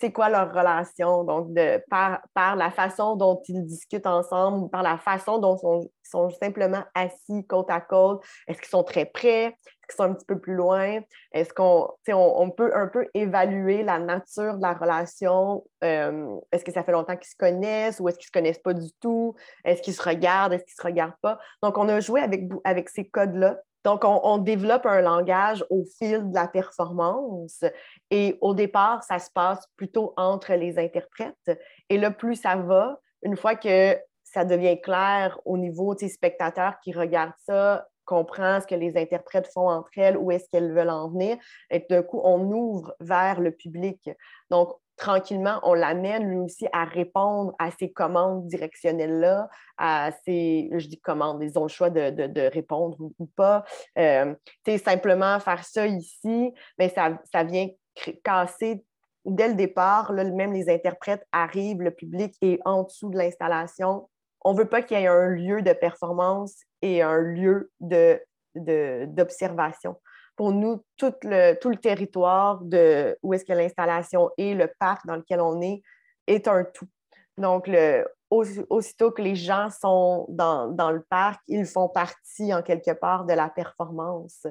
c'est 0.00 0.12
quoi 0.12 0.30
leur 0.30 0.52
relation, 0.52 1.24
donc 1.24 1.48
par, 1.90 2.56
la 2.56 2.70
façon 2.70 3.16
dont 3.16 3.40
ils 3.48 3.64
discutent 3.64 4.06
ensemble, 4.06 4.70
par 4.70 4.82
la 4.82 4.96
façon 4.96 5.38
dont 5.38 5.56
ils 5.56 5.88
sont, 6.08 6.30
simplement 6.30 6.82
assis 6.94 7.46
côte 7.46 7.70
à 7.70 7.80
côte? 7.80 8.24
Est-ce 8.48 8.58
qu'ils 8.60 8.70
sont 8.70 8.84
très 8.84 9.04
près? 9.04 9.44
Est-ce 9.46 9.96
qu'ils 9.96 9.96
sont 9.96 10.10
un 10.10 10.14
petit 10.14 10.26
peu 10.26 10.38
plus 10.38 10.54
loin? 10.54 11.00
Est-ce 11.32 11.52
qu'on 11.52 11.88
on, 12.08 12.50
peut 12.50 12.74
un 12.74 12.86
peu 12.86 13.06
évaluer 13.14 13.82
la 13.82 13.98
nature 13.98 14.56
de 14.56 14.62
la 14.62 14.72
relation? 14.72 15.64
Euh, 15.84 16.36
est-ce 16.52 16.64
que 16.64 16.72
ça 16.72 16.84
fait 16.84 16.92
longtemps 16.92 17.16
qu'ils 17.16 17.30
se 17.30 17.36
connaissent 17.36 18.00
ou 18.00 18.08
est-ce 18.08 18.18
qu'ils 18.18 18.26
ne 18.26 18.28
se 18.28 18.40
connaissent 18.40 18.62
pas 18.62 18.74
du 18.74 18.90
tout? 19.00 19.34
Est-ce 19.64 19.82
qu'ils 19.82 19.94
se 19.94 20.02
regardent? 20.02 20.54
Est-ce 20.54 20.64
qu'ils 20.64 20.74
ne 20.78 20.82
se 20.82 20.86
regardent 20.86 21.20
pas? 21.20 21.38
Donc, 21.62 21.76
on 21.76 21.88
a 21.88 22.00
joué 22.00 22.20
avec, 22.20 22.44
avec 22.64 22.88
ces 22.88 23.08
codes-là 23.08 23.58
donc, 23.84 24.02
on, 24.04 24.38
développe 24.38 24.86
un 24.86 25.00
langage 25.00 25.64
au 25.70 25.84
fil 25.98 26.30
de 26.30 26.34
la 26.34 26.46
performance. 26.46 27.64
Et 28.10 28.38
au 28.40 28.54
départ, 28.54 29.02
ça 29.02 29.18
se 29.18 29.30
passe 29.30 29.66
plutôt 29.76 30.14
entre 30.16 30.54
les 30.54 30.78
interprètes. 30.78 31.50
Et 31.88 31.98
là, 31.98 32.10
plus 32.10 32.36
ça 32.36 32.56
va, 32.56 33.00
une 33.22 33.36
fois 33.36 33.56
que 33.56 33.98
ça 34.22 34.44
devient 34.44 34.80
clair 34.80 35.38
au 35.44 35.58
niveau 35.58 35.94
des 35.94 36.08
spectateurs 36.08 36.74
qui 36.82 36.92
regardent 36.92 37.32
ça, 37.44 37.86
comprend 38.04 38.60
ce 38.60 38.66
que 38.66 38.74
les 38.74 38.96
interprètes 38.96 39.48
font 39.52 39.68
entre 39.68 39.90
elles, 39.96 40.16
où 40.16 40.30
est-ce 40.30 40.48
qu'elles 40.50 40.72
veulent 40.72 40.90
en 40.90 41.08
venir, 41.08 41.36
et 41.70 41.84
d'un 41.88 42.02
coup, 42.02 42.20
on 42.24 42.40
ouvre 42.50 42.94
vers 43.00 43.40
le 43.40 43.52
public. 43.52 44.10
Donc, 44.50 44.74
tranquillement, 44.96 45.58
on 45.62 45.74
l'amène 45.74 46.28
lui 46.28 46.38
aussi 46.38 46.66
à 46.72 46.84
répondre 46.84 47.54
à 47.58 47.70
ces 47.70 47.90
commandes 47.90 48.46
directionnelles-là, 48.46 49.48
à 49.78 50.10
ces, 50.24 50.70
je 50.72 50.86
dis 50.86 51.00
commandes, 51.00 51.42
ils 51.42 51.58
ont 51.58 51.62
le 51.62 51.68
choix 51.68 51.90
de, 51.90 52.48
répondre 52.52 52.96
ou, 53.00 53.26
pas. 53.36 53.64
Euh, 53.98 54.34
simplement 54.84 55.40
faire 55.40 55.64
ça 55.64 55.86
ici, 55.86 56.52
mais 56.78 56.88
ça, 56.88 57.18
vient 57.44 57.68
casser 58.24 58.84
dès 59.24 59.48
le 59.48 59.54
départ, 59.54 60.12
même 60.12 60.52
les 60.52 60.68
interprètes 60.68 61.26
arrivent, 61.32 61.82
le 61.82 61.92
public 61.92 62.34
est 62.42 62.58
en 62.64 62.84
dessous 62.84 63.10
de 63.10 63.18
l'installation. 63.18 64.08
On 64.44 64.52
ne 64.52 64.58
veut 64.58 64.68
pas 64.68 64.82
qu'il 64.82 64.98
y 64.98 65.02
ait 65.02 65.06
un 65.06 65.28
lieu 65.28 65.62
de 65.62 65.72
performance 65.72 66.56
et 66.80 67.02
un 67.02 67.18
lieu 67.18 67.70
d'observation. 68.54 69.96
Pour 70.42 70.50
nous, 70.50 70.82
tout 70.96 71.14
le, 71.22 71.54
tout 71.54 71.68
le 71.68 71.76
territoire 71.76 72.58
de 72.62 73.16
où 73.22 73.32
est-ce 73.32 73.44
que 73.44 73.52
l'installation 73.52 74.28
est, 74.36 74.54
le 74.54 74.66
parc 74.80 75.06
dans 75.06 75.14
lequel 75.14 75.40
on 75.40 75.60
est, 75.60 75.84
est 76.26 76.48
un 76.48 76.64
tout. 76.64 76.88
Donc, 77.38 77.70
aussitôt 78.28 79.12
que 79.12 79.22
les 79.22 79.36
gens 79.36 79.70
sont 79.70 80.26
dans, 80.30 80.66
dans, 80.66 80.90
le 80.90 81.04
parc, 81.08 81.40
ils 81.46 81.64
font 81.64 81.88
partie 81.88 82.52
en 82.52 82.60
quelque 82.60 82.90
part 82.90 83.24
de 83.24 83.34
la 83.34 83.50
performance. 83.50 84.44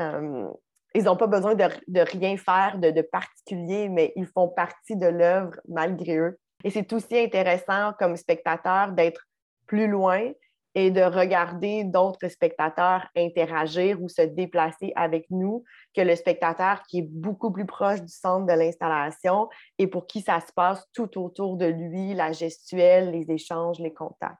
Euh, 0.00 0.48
ils 0.96 1.04
n'ont 1.04 1.16
pas 1.16 1.28
besoin 1.28 1.54
de, 1.54 2.00
rien 2.00 2.36
faire 2.36 2.76
de, 2.80 3.00
particulier, 3.00 3.88
mais 3.88 4.12
ils 4.16 4.26
font 4.26 4.48
partie 4.48 4.96
de 4.96 5.06
l'œuvre 5.06 5.54
malgré 5.68 6.16
eux. 6.16 6.40
Et 6.64 6.70
c'est 6.70 6.92
aussi 6.92 7.16
intéressant 7.16 7.92
comme 8.00 8.16
spectateur 8.16 8.90
d'être 8.90 9.24
plus 9.68 9.86
loin 9.86 10.32
et 10.78 10.92
de 10.92 11.02
regarder 11.02 11.82
d'autres 11.82 12.28
spectateurs 12.28 13.08
interagir 13.16 14.00
ou 14.00 14.08
se 14.08 14.22
déplacer 14.22 14.92
avec 14.94 15.26
nous 15.28 15.64
que 15.92 16.02
le 16.02 16.14
spectateur 16.14 16.84
qui 16.88 17.00
est 17.00 17.08
beaucoup 17.10 17.50
plus 17.50 17.66
proche 17.66 18.00
du 18.00 18.12
centre 18.12 18.46
de 18.46 18.52
l'installation 18.52 19.48
et 19.78 19.88
pour 19.88 20.06
qui 20.06 20.20
ça 20.20 20.38
se 20.38 20.52
passe 20.52 20.86
tout 20.92 21.20
autour 21.20 21.56
de 21.56 21.66
lui, 21.66 22.14
la 22.14 22.30
gestuelle, 22.30 23.10
les 23.10 23.28
échanges, 23.28 23.80
les 23.80 23.92
contacts. 23.92 24.38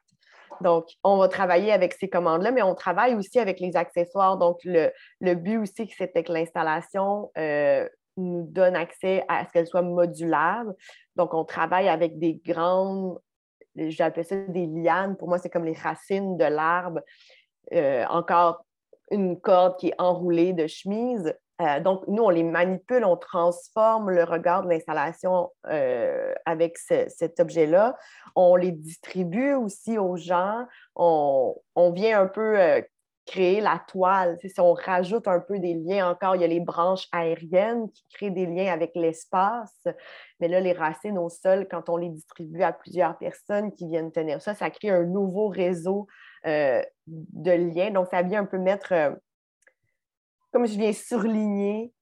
Donc, 0.61 0.87
on 1.03 1.19
va 1.19 1.27
travailler 1.27 1.73
avec 1.73 1.95
ces 1.95 2.09
commandes-là, 2.09 2.53
mais 2.53 2.63
on 2.63 2.77
travaille 2.77 3.17
aussi 3.17 3.41
avec 3.41 3.59
les 3.59 3.77
accessoires. 3.77 4.39
Donc, 4.39 4.59
le, 4.65 5.35
but 5.35 5.59
aussi, 5.59 5.93
c'était 5.97 6.23
que 6.23 6.33
l'installation 6.33 7.33
euh, 7.37 7.89
nous 8.17 8.47
donne 8.49 8.77
accès 8.77 9.25
à 9.27 9.45
ce 9.45 9.53
qu'elle 9.53 9.67
soit 9.67 9.83
modulable. 9.83 10.73
Donc, 11.17 11.35
on 11.35 11.45
travaille 11.45 11.89
avec 11.89 12.21
des 12.21 12.41
grandes, 12.45 13.19
j'appelle 13.89 14.25
ça 14.25 14.37
des 14.37 14.67
lianes. 14.67 15.17
Pour 15.17 15.29
moi, 15.29 15.39
c'est 15.39 15.51
comme 15.51 15.65
les 15.65 15.75
racines 15.75 16.37
de 16.37 16.45
l'arbre. 16.45 17.01
Euh, 17.75 18.05
encore 18.07 18.65
une 19.11 19.41
corde 19.41 19.79
qui 19.79 19.89
est 19.89 19.95
enroulée 19.99 20.53
de 20.53 20.67
chemise. 20.67 21.35
Euh, 21.61 21.81
donc, 21.81 22.07
nous, 22.07 22.23
on 22.23 22.31
les 22.31 22.45
manipule, 22.45 23.05
on 23.05 23.17
transforme 23.17 24.11
le 24.11 24.25
regard 24.25 24.63
de 24.63 24.69
l'installation 24.69 25.51
euh, 25.67 26.33
avec 26.47 26.79
cet 26.79 27.41
objet-là. 27.41 27.97
On 28.37 28.55
les 28.55 28.71
distribue 28.73 29.55
aussi 29.55 29.99
aux 29.99 30.17
gens. 30.17 30.67
On, 30.95 31.55
vient 31.93 32.21
un 32.21 32.27
peu 32.27 32.57
créer 33.31 33.61
la 33.61 33.81
toile. 33.89 34.39
Si 34.43 34.61
on 34.61 34.73
rajoute 34.73 35.29
un 35.29 35.41
peu 35.41 35.59
des 35.59 35.75
liens 35.75 36.11
encore, 36.11 36.37
il 36.37 36.41
y 36.41 36.45
a 36.45 36.49
les 36.49 36.61
branches 36.61 37.09
aériennes 37.13 37.91
qui 37.91 38.05
créent 38.13 38.31
des 38.31 38.47
liens 38.47 38.73
avec 38.73 38.93
l'espace. 38.95 39.87
Mais 40.41 40.49
là, 40.49 40.61
les 40.61 40.73
racines 40.73 41.19
au 41.19 41.29
sol, 41.29 41.69
quand 41.71 41.89
on 41.89 41.97
les 41.97 42.09
distribue 42.09 42.63
à 42.63 42.73
plusieurs 42.73 43.19
personnes 43.19 43.73
qui 43.73 43.87
viennent 43.87 44.13
tenir 44.13 44.41
ça, 44.41 44.55
ça 44.55 44.71
crée 44.71 44.91
un 44.91 45.05
nouveau 45.05 45.49
réseau 45.49 46.07
de 46.45 47.51
liens. 47.51 47.91
Donc, 47.91 48.09
ça 48.11 48.23
vient 48.23 48.41
un 48.41 48.47
peu 48.47 48.59
mettre 48.59 48.93
comme 50.53 50.67
je 50.67 50.79
viens 50.79 50.93
surligner 50.93 51.93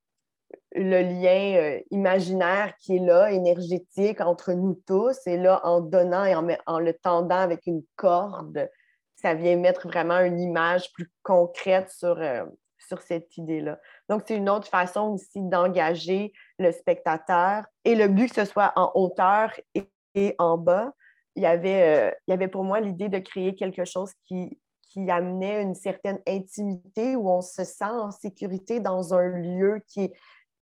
le 0.75 1.03
lien 1.03 1.57
euh, 1.57 1.81
imaginaire 1.91 2.75
qui 2.79 2.97
est 2.97 3.01
là, 3.01 3.33
énergétique 3.33 4.21
entre 4.21 4.53
nous 4.53 4.81
tous, 4.87 5.19
et 5.27 5.37
là, 5.37 5.61
en 5.65 5.81
donnant 5.81 6.25
et 6.25 6.35
en, 6.35 6.79
le 6.79 6.93
tendant 6.95 7.37
avec 7.37 7.67
une 7.67 7.83
corde, 7.97 8.69
ça 9.17 9.35
vient 9.35 9.57
mettre 9.57 9.89
vraiment 9.89 10.21
une 10.21 10.41
image 10.41 10.93
plus 10.93 11.11
concrète 11.23 11.91
sur, 11.91 12.21
euh, 12.21 12.45
sur 12.79 13.03
cette 13.03 13.37
idée-là. 13.37 13.79
Donc, 14.09 14.23
c'est 14.27 14.37
une 14.37 14.49
autre 14.49 14.69
façon 14.69 15.15
aussi 15.15 15.43
d'engager 15.43 16.33
le 16.59 16.71
spectateur. 16.73 17.65
Et 17.85 17.95
le 17.95 18.09
but 18.09 18.29
que 18.29 18.45
ce 18.45 18.51
soit 18.51 18.73
en 18.77 18.93
hauteur 18.95 19.53
et, 19.75 20.35
en 20.39 20.57
bas, 20.57 20.93
il 21.35 21.43
y, 21.43 21.47
avait, 21.47 21.83
euh, 21.83 22.11
il 22.27 22.31
y 22.31 22.35
avait 22.35 22.49
pour 22.49 22.65
moi 22.65 22.81
l'idée 22.81 23.09
de 23.09 23.19
créer 23.19 23.55
quelque 23.55 23.85
chose 23.85 24.13
qui 24.27 24.59
qui 24.97 25.11
amenait 25.11 25.63
une 25.63 25.75
certaine 25.75 26.21
intimité 26.27 27.17
où 27.17 27.29
on 27.29 27.43
se 27.43 27.65
sent 27.65 27.85
en 27.85 28.11
sécurité 28.11 28.81
dans 28.81 29.13
un 29.13 29.27
lieu 29.27 29.83
qui 29.89 30.05
est 30.05 30.13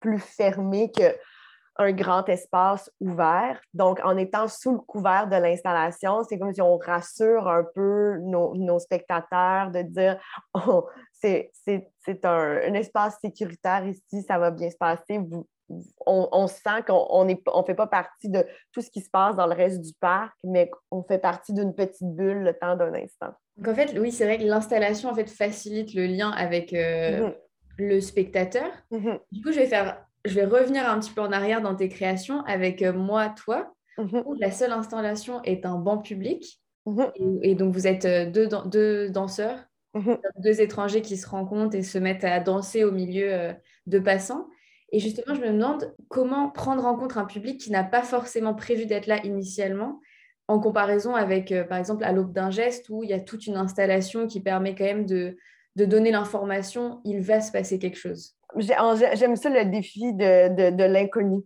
plus 0.01 0.19
fermé 0.19 0.91
qu'un 1.77 1.91
grand 1.91 2.27
espace 2.29 2.91
ouvert. 2.99 3.59
Donc, 3.73 3.99
en 4.03 4.17
étant 4.17 4.47
sous 4.47 4.73
le 4.73 4.79
couvert 4.79 5.27
de 5.27 5.35
l'installation, 5.35 6.23
c'est 6.23 6.37
comme 6.37 6.53
si 6.53 6.61
on 6.61 6.77
rassure 6.77 7.47
un 7.47 7.65
peu 7.75 8.17
nos, 8.19 8.79
spectateurs 8.79 9.71
de 9.71 9.81
dire 9.81 10.19
oh, 10.53 10.87
c'est 11.13 11.51
un, 12.23 12.59
un, 12.67 12.73
espace 12.73 13.17
sécuritaire 13.21 13.85
ici, 13.85 14.23
ça 14.27 14.37
va 14.37 14.51
bien 14.51 14.69
se 14.69 14.77
passer. 14.77 15.17
Vous, 15.17 15.47
on, 16.05 16.47
sent 16.47 16.83
qu'on 16.87 17.25
ne 17.25 17.33
on 17.47 17.63
fait 17.63 17.75
pas 17.75 17.87
partie 17.87 18.29
de 18.29 18.45
tout 18.71 18.81
ce 18.81 18.89
qui 18.89 19.01
se 19.01 19.09
passe 19.09 19.35
dans 19.35 19.47
le 19.47 19.53
reste 19.53 19.81
du 19.81 19.93
parc, 19.99 20.33
mais 20.43 20.69
on 20.91 21.03
fait 21.03 21.19
partie 21.19 21.53
d'une 21.53 21.73
petite 21.73 22.15
bulle 22.15 22.43
le 22.43 22.53
temps 22.53 22.75
d'un 22.75 22.93
instant. 22.93 23.33
Donc 23.57 23.67
en 23.67 23.75
fait, 23.75 23.97
oui, 23.99 24.11
c'est 24.11 24.25
vrai 24.25 24.37
que 24.37 24.43
l'installation 24.43 25.09
en 25.09 25.15
fait 25.15 25.29
facilite 25.29 25.93
le 25.93 26.05
lien 26.05 26.31
avec 26.31 26.73
euh, 26.73 27.29
mm-hmm. 27.29 27.33
le 27.79 28.01
spectateur. 28.01 28.71
Mm-hmm. 28.91 29.19
Du 29.31 29.41
coup, 29.41 29.51
je 29.51 29.59
vais 29.59 29.65
faire, 29.65 30.06
je 30.27 30.35
vais 30.35 30.45
revenir 30.45 30.89
un 30.89 30.99
petit 30.99 31.11
peu 31.11 31.21
en 31.21 31.31
arrière 31.31 31.61
dans 31.61 31.75
tes 31.75 31.89
créations 31.89 32.41
avec 32.45 32.81
euh, 32.81 32.93
moi, 32.93 33.29
toi, 33.29 33.73
mm-hmm. 33.97 34.23
où 34.25 34.33
la 34.35 34.51
seule 34.51 34.71
installation 34.71 35.41
est 35.43 35.65
un 35.65 35.77
banc 35.77 35.97
public. 35.97 36.61
Et, 37.41 37.55
donc 37.55 37.73
vous 37.73 37.85
êtes 37.85 38.05
euh, 38.05 38.29
deux, 38.29 38.47
deux 38.65 39.09
danseurs, 39.09 39.59
deux 40.39 40.61
étrangers 40.61 41.01
qui 41.01 41.17
se 41.17 41.27
rencontrent 41.27 41.75
et 41.75 41.83
se 41.83 41.97
mettent 41.97 42.23
à 42.23 42.39
danser 42.39 42.83
au 42.83 42.91
milieu 42.91 43.53
de 43.87 43.99
passants. 43.99 44.47
Et 44.91 44.99
justement, 44.99 45.35
je 45.35 45.41
me 45.41 45.51
demande 45.51 45.93
comment 46.07 46.49
prendre 46.49 46.85
en 46.85 46.95
compte 46.95 47.17
un 47.17 47.25
public 47.25 47.59
qui 47.59 47.71
n'a 47.71 47.83
pas 47.83 48.03
forcément 48.03 48.53
prévu 48.53 48.85
d'être 48.85 49.07
là 49.07 49.19
initialement, 49.25 49.99
en 50.47 50.59
comparaison 50.59 51.13
avec, 51.15 51.51
euh, 51.51 51.63
par 51.63 51.77
exemple, 51.77 52.05
à 52.05 52.13
l'aube 52.13 52.31
d'un 52.31 52.51
geste 52.51 52.87
où 52.89 53.03
il 53.03 53.09
y 53.09 53.13
a 53.13 53.19
toute 53.19 53.47
une 53.47 53.57
installation 53.57 54.27
qui 54.27 54.39
permet 54.39 54.75
quand 54.75 54.85
même 54.85 55.05
de, 55.05 55.37
de 55.77 55.85
donner 55.85 56.09
l'information, 56.09 56.99
il 57.05 57.21
va 57.21 57.39
se 57.39 57.51
passer 57.51 57.77
quelque 57.77 57.97
chose. 57.97 58.35
J'aime 58.57 59.35
ça 59.35 59.49
le 59.49 59.65
défi 59.65 60.11
de, 60.11 60.85
l'inconnu, 60.85 61.43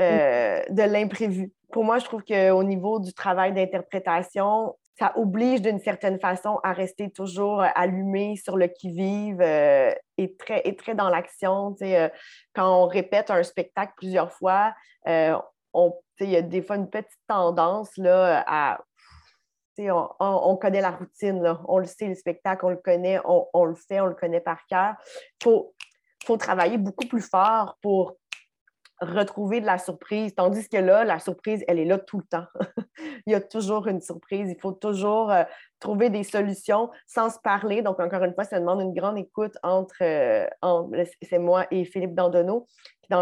euh, 0.00 0.62
de 0.70 0.82
l'imprévu. 0.82 1.52
Pour 1.70 1.84
moi, 1.84 1.98
je 1.98 2.06
trouve 2.06 2.24
qu'au 2.24 2.62
niveau 2.62 2.98
du 2.98 3.12
travail 3.12 3.52
d'interprétation, 3.52 4.74
ça 4.98 5.12
oblige 5.16 5.60
d'une 5.60 5.80
certaine 5.80 6.18
façon 6.18 6.60
à 6.62 6.72
rester 6.72 7.10
toujours 7.10 7.60
euh, 7.60 7.68
allumé 7.74 8.36
sur 8.36 8.56
le 8.56 8.68
qui-vive 8.68 9.42
euh, 9.42 9.92
et, 10.16 10.34
très, 10.36 10.62
et 10.64 10.76
très 10.76 10.94
dans 10.94 11.10
l'action. 11.10 11.76
Quand 12.54 12.84
on 12.84 12.86
répète 12.86 13.30
un 13.30 13.42
spectacle 13.42 13.92
plusieurs 13.98 14.32
fois, 14.32 14.72
il 15.06 16.30
y 16.30 16.36
a 16.36 16.42
des 16.42 16.62
fois 16.62 16.76
une 16.76 16.88
petite 16.88 17.20
tendance 17.28 17.90
là, 17.98 18.44
à. 18.46 18.80
On, 19.78 20.08
on, 20.20 20.56
connaît 20.56 20.80
la 20.80 20.90
routine, 20.90 21.42
on 21.66 21.78
le 21.78 21.86
sait, 21.86 22.06
le 22.06 22.14
spectacle, 22.14 22.64
on 22.64 22.70
le 22.70 22.76
connaît, 22.76 23.20
on, 23.24 23.64
le 23.64 23.74
fait, 23.74 24.00
on 24.00 24.06
le 24.06 24.14
connaît 24.14 24.40
par 24.40 24.66
cœur. 24.66 24.94
Il 25.40 25.44
faut, 25.44 25.74
faut 26.24 26.36
travailler 26.36 26.78
beaucoup 26.78 27.06
plus 27.06 27.22
fort 27.22 27.76
pour 27.82 28.16
retrouver 29.00 29.60
de 29.60 29.66
la 29.66 29.78
surprise. 29.78 30.34
Tandis 30.34 30.68
que 30.68 30.76
là, 30.76 31.04
la 31.04 31.18
surprise, 31.18 31.64
elle 31.68 31.78
est 31.78 31.84
là 31.84 31.98
tout 31.98 32.18
le 32.18 32.24
temps. 32.24 32.46
il 33.26 33.32
y 33.32 33.34
a 33.34 33.40
toujours 33.40 33.86
une 33.88 34.00
surprise. 34.00 34.50
Il 34.50 34.60
faut 34.60 34.72
toujours 34.72 35.30
euh, 35.30 35.44
trouver 35.80 36.10
des 36.10 36.22
solutions 36.22 36.90
sans 37.06 37.30
se 37.30 37.38
parler. 37.38 37.82
Donc, 37.82 38.00
encore 38.00 38.22
une 38.22 38.34
fois, 38.34 38.44
ça 38.44 38.60
demande 38.60 38.80
une 38.80 38.94
grande 38.94 39.18
écoute 39.18 39.56
entre, 39.62 40.02
euh, 40.02 40.46
c'est 41.22 41.38
moi 41.38 41.66
et 41.70 41.84
Philippe 41.84 42.14
Dandonneau 42.14 42.66
qui 43.04 43.14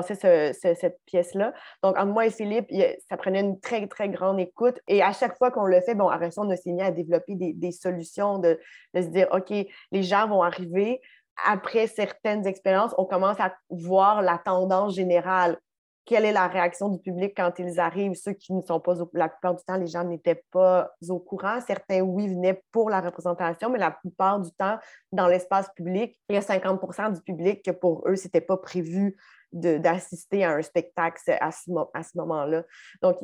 cette 0.55 0.99
pièce-là. 1.07 1.53
Donc, 1.83 1.97
entre 1.99 2.13
moi 2.13 2.27
et 2.27 2.31
Philippe, 2.31 2.71
ça 3.09 3.17
prenait 3.17 3.41
une 3.41 3.61
très, 3.61 3.87
très 3.87 4.09
grande 4.09 4.41
écoute. 4.41 4.79
Et 4.89 5.03
à 5.03 5.13
chaque 5.13 5.37
fois 5.39 5.51
qu'on 5.51 5.65
le 5.65 5.81
fait, 5.81 5.95
bon, 5.95 6.09
à 6.09 6.19
on 6.37 6.51
a 6.51 6.57
signé 6.57 6.83
à 6.83 6.91
développer 6.91 7.35
des, 7.37 7.73
solutions, 7.73 8.39
de, 8.39 8.59
de 8.95 9.03
se 9.03 9.09
dire, 9.09 9.29
OK, 9.33 9.51
les 9.51 10.03
gens 10.03 10.29
vont 10.29 10.43
arriver, 10.43 11.01
après 11.45 11.87
certaines 11.87 12.47
expériences, 12.47 12.95
on 12.99 13.05
commence 13.05 13.41
à 13.41 13.55
voir 13.71 14.23
la 14.23 14.39
tendance 14.39 14.95
générale. 14.95 15.59
Quelle 16.05 16.25
est 16.25 16.33
la 16.33 16.49
réaction 16.49 16.89
du 16.89 16.99
public 16.99 17.33
quand 17.37 17.53
ils 17.59 17.79
arrivent? 17.79 18.15
Ceux 18.15 18.33
qui 18.33 18.53
ne 18.53 18.61
sont 18.61 18.81
pas 18.81 19.01
au... 19.01 19.11
La 19.13 19.29
plupart 19.29 19.55
du 19.55 19.65
temps, 19.65 19.77
les 19.77 19.87
gens 19.87 20.05
n'étaient 20.05 20.45
pas 20.51 20.93
au 21.09 21.19
courant. 21.19 21.61
Certains, 21.61 22.01
oui, 22.01 22.29
venaient 22.29 22.63
pour 22.73 22.91
la 22.91 23.01
représentation, 23.01 23.71
mais 23.71 23.79
la 23.79 23.91
plupart 23.91 24.41
du 24.41 24.51
temps, 24.53 24.79
dans 25.13 25.29
l'espace 25.29 25.69
public, 25.77 26.19
il 26.29 26.35
y 26.35 26.39
a 26.39 26.41
50% 26.41 27.15
du 27.15 27.21
public 27.23 27.65
que 27.65 27.71
pour 27.71 28.07
eux, 28.09 28.17
ce 28.17 28.25
n'était 28.25 28.41
pas 28.41 28.57
prévu 28.57 29.17
d'assister 29.53 30.45
à 30.45 30.53
un 30.53 30.63
spectacle 30.63 31.21
à 31.41 31.51
ce, 31.53 31.71
ce 31.71 32.19
moment-là. 32.19 32.65
Donc, 33.03 33.19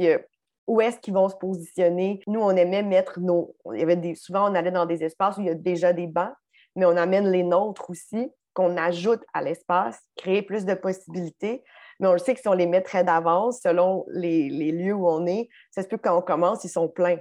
où 0.66 0.80
est-ce 0.80 0.98
qu'ils 1.00 1.14
vont 1.14 1.28
se 1.28 1.36
positionner? 1.36 2.20
Nous, 2.26 2.40
on 2.40 2.50
aimait 2.50 2.82
mettre 2.82 3.18
nos... 3.18 3.56
Il 3.72 3.80
y 3.80 3.82
avait 3.82 3.96
des... 3.96 4.14
Souvent, 4.14 4.50
on 4.50 4.54
allait 4.54 4.70
dans 4.70 4.86
des 4.86 5.02
espaces 5.02 5.38
où 5.38 5.40
il 5.40 5.46
y 5.46 5.50
a 5.50 5.54
déjà 5.54 5.92
des 5.92 6.06
bancs 6.06 6.34
mais 6.78 6.86
on 6.86 6.96
amène 6.96 7.30
les 7.30 7.42
nôtres 7.42 7.90
aussi, 7.90 8.30
qu'on 8.54 8.76
ajoute 8.76 9.22
à 9.34 9.42
l'espace, 9.42 10.00
créer 10.16 10.42
plus 10.42 10.64
de 10.64 10.74
possibilités. 10.74 11.64
Mais 12.00 12.08
on 12.08 12.12
le 12.12 12.18
sait 12.18 12.34
que 12.34 12.40
si 12.40 12.48
on 12.48 12.52
les 12.52 12.66
met 12.66 12.82
très 12.82 13.04
d'avance, 13.04 13.60
selon 13.62 14.04
les, 14.08 14.48
lieux 14.72 14.94
où 14.94 15.08
on 15.08 15.26
est, 15.26 15.48
ça 15.70 15.82
se 15.82 15.88
peut 15.88 15.98
quand 15.98 16.16
on 16.16 16.22
commence, 16.22 16.64
ils 16.64 16.68
sont 16.68 16.88
pleins. 16.88 17.18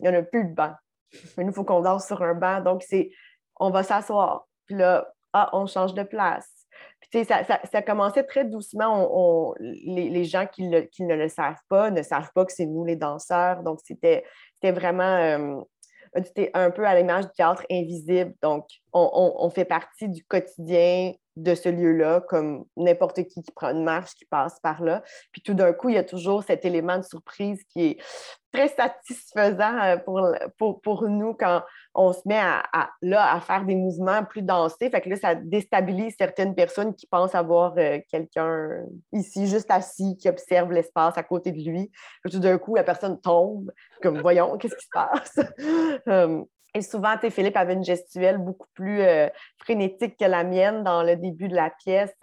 Il 0.00 0.08
n'y 0.08 0.08
en 0.08 0.18
a 0.18 0.22
plus 0.22 0.44
de 0.44 0.54
banc. 0.54 0.72
Mais 1.36 1.44
nous, 1.44 1.50
il 1.50 1.54
faut 1.54 1.64
qu'on 1.64 1.80
danse 1.80 2.06
sur 2.06 2.22
un 2.22 2.34
banc. 2.34 2.60
Donc, 2.60 2.82
c'est 2.82 3.10
on 3.58 3.70
va 3.70 3.82
s'asseoir. 3.82 4.46
Puis 4.66 4.76
là, 4.76 5.12
ah, 5.32 5.50
on 5.52 5.66
change 5.66 5.94
de 5.94 6.02
place. 6.02 6.48
Puis, 7.10 7.24
ça, 7.24 7.44
ça, 7.44 7.60
ça, 7.70 7.82
commençait 7.82 8.24
très 8.24 8.44
doucement. 8.44 9.54
les, 9.60 10.24
gens 10.24 10.46
qui, 10.46 10.66
ne 10.68 11.14
le 11.14 11.28
savent 11.28 11.60
pas 11.68 11.90
ne 11.90 12.02
savent 12.02 12.30
pas 12.34 12.44
que 12.44 12.52
c'est 12.52 12.66
nous 12.66 12.84
les 12.84 12.96
danseurs. 12.96 13.62
Donc, 13.62 13.80
c'était 13.84 14.24
vraiment 14.62 15.02
euh, 15.02 15.60
un 16.54 16.70
peu 16.70 16.86
à 16.86 16.94
l'image 16.94 17.26
du 17.26 17.32
théâtre 17.32 17.64
invisible. 17.70 18.34
Donc, 18.42 18.66
on, 18.92 19.50
fait 19.50 19.64
partie 19.64 20.08
du 20.08 20.24
quotidien 20.24 21.12
de 21.36 21.54
ce 21.54 21.68
lieu-là, 21.68 22.20
comme 22.20 22.64
n'importe 22.76 23.24
qui 23.24 23.42
qui 23.42 23.52
prend 23.52 23.70
une 23.70 23.84
marche, 23.84 24.14
qui 24.14 24.24
passe 24.24 24.60
par 24.60 24.82
là. 24.82 25.02
Puis 25.32 25.42
tout 25.42 25.54
d'un 25.54 25.72
coup, 25.72 25.88
il 25.88 25.96
y 25.96 25.98
a 25.98 26.04
toujours 26.04 26.42
cet 26.44 26.64
élément 26.64 26.98
de 26.98 27.02
surprise 27.04 27.62
qui 27.64 27.86
est 27.86 27.98
très 28.52 28.68
satisfaisant 28.68 29.78
euh, 29.82 29.96
pour, 30.56 31.08
nous 31.08 31.34
quand 31.34 31.62
on 31.92 32.12
se 32.12 32.20
met 32.24 32.38
à, 32.38 32.62
à 32.72 33.40
faire 33.40 33.64
des 33.64 33.74
mouvements 33.74 34.24
plus 34.24 34.42
dansés. 34.42 34.90
Fait 34.90 35.00
que 35.00 35.08
là, 35.08 35.16
ça 35.16 35.34
déstabilise 35.34 36.14
certaines 36.16 36.54
personnes 36.54 36.94
qui 36.94 37.08
pensent 37.08 37.34
avoir 37.34 37.74
euh, 37.78 37.98
quelqu'un 38.08 38.84
ici, 39.12 39.48
juste 39.48 39.70
assis, 39.70 40.16
qui 40.16 40.28
observe 40.28 40.70
l'espace 40.70 41.18
à 41.18 41.24
côté 41.24 41.50
de 41.50 41.68
lui. 41.68 41.90
tout 42.30 42.38
d'un 42.38 42.58
coup, 42.58 42.76
la 42.76 42.84
personne 42.84 43.20
tombe, 43.20 43.72
comme 44.00 44.20
voyons, 44.20 44.56
qu'est-ce 44.56 44.76
qui 44.76 44.84
se 44.84 44.90
passe? 44.92 45.40
Euh, 46.08 46.44
et 46.74 46.82
souvent, 46.82 47.16
Philippe 47.18 47.56
avait 47.56 47.74
une 47.74 47.84
gestuelle 47.84 48.38
beaucoup 48.38 48.66
plus 48.74 49.00
euh, 49.00 49.28
frénétique 49.58 50.16
que 50.18 50.24
la 50.24 50.42
mienne 50.42 50.82
dans 50.82 51.04
le 51.04 51.14
début 51.14 51.48
de 51.48 51.54
la 51.54 51.70
pièce. 51.70 52.16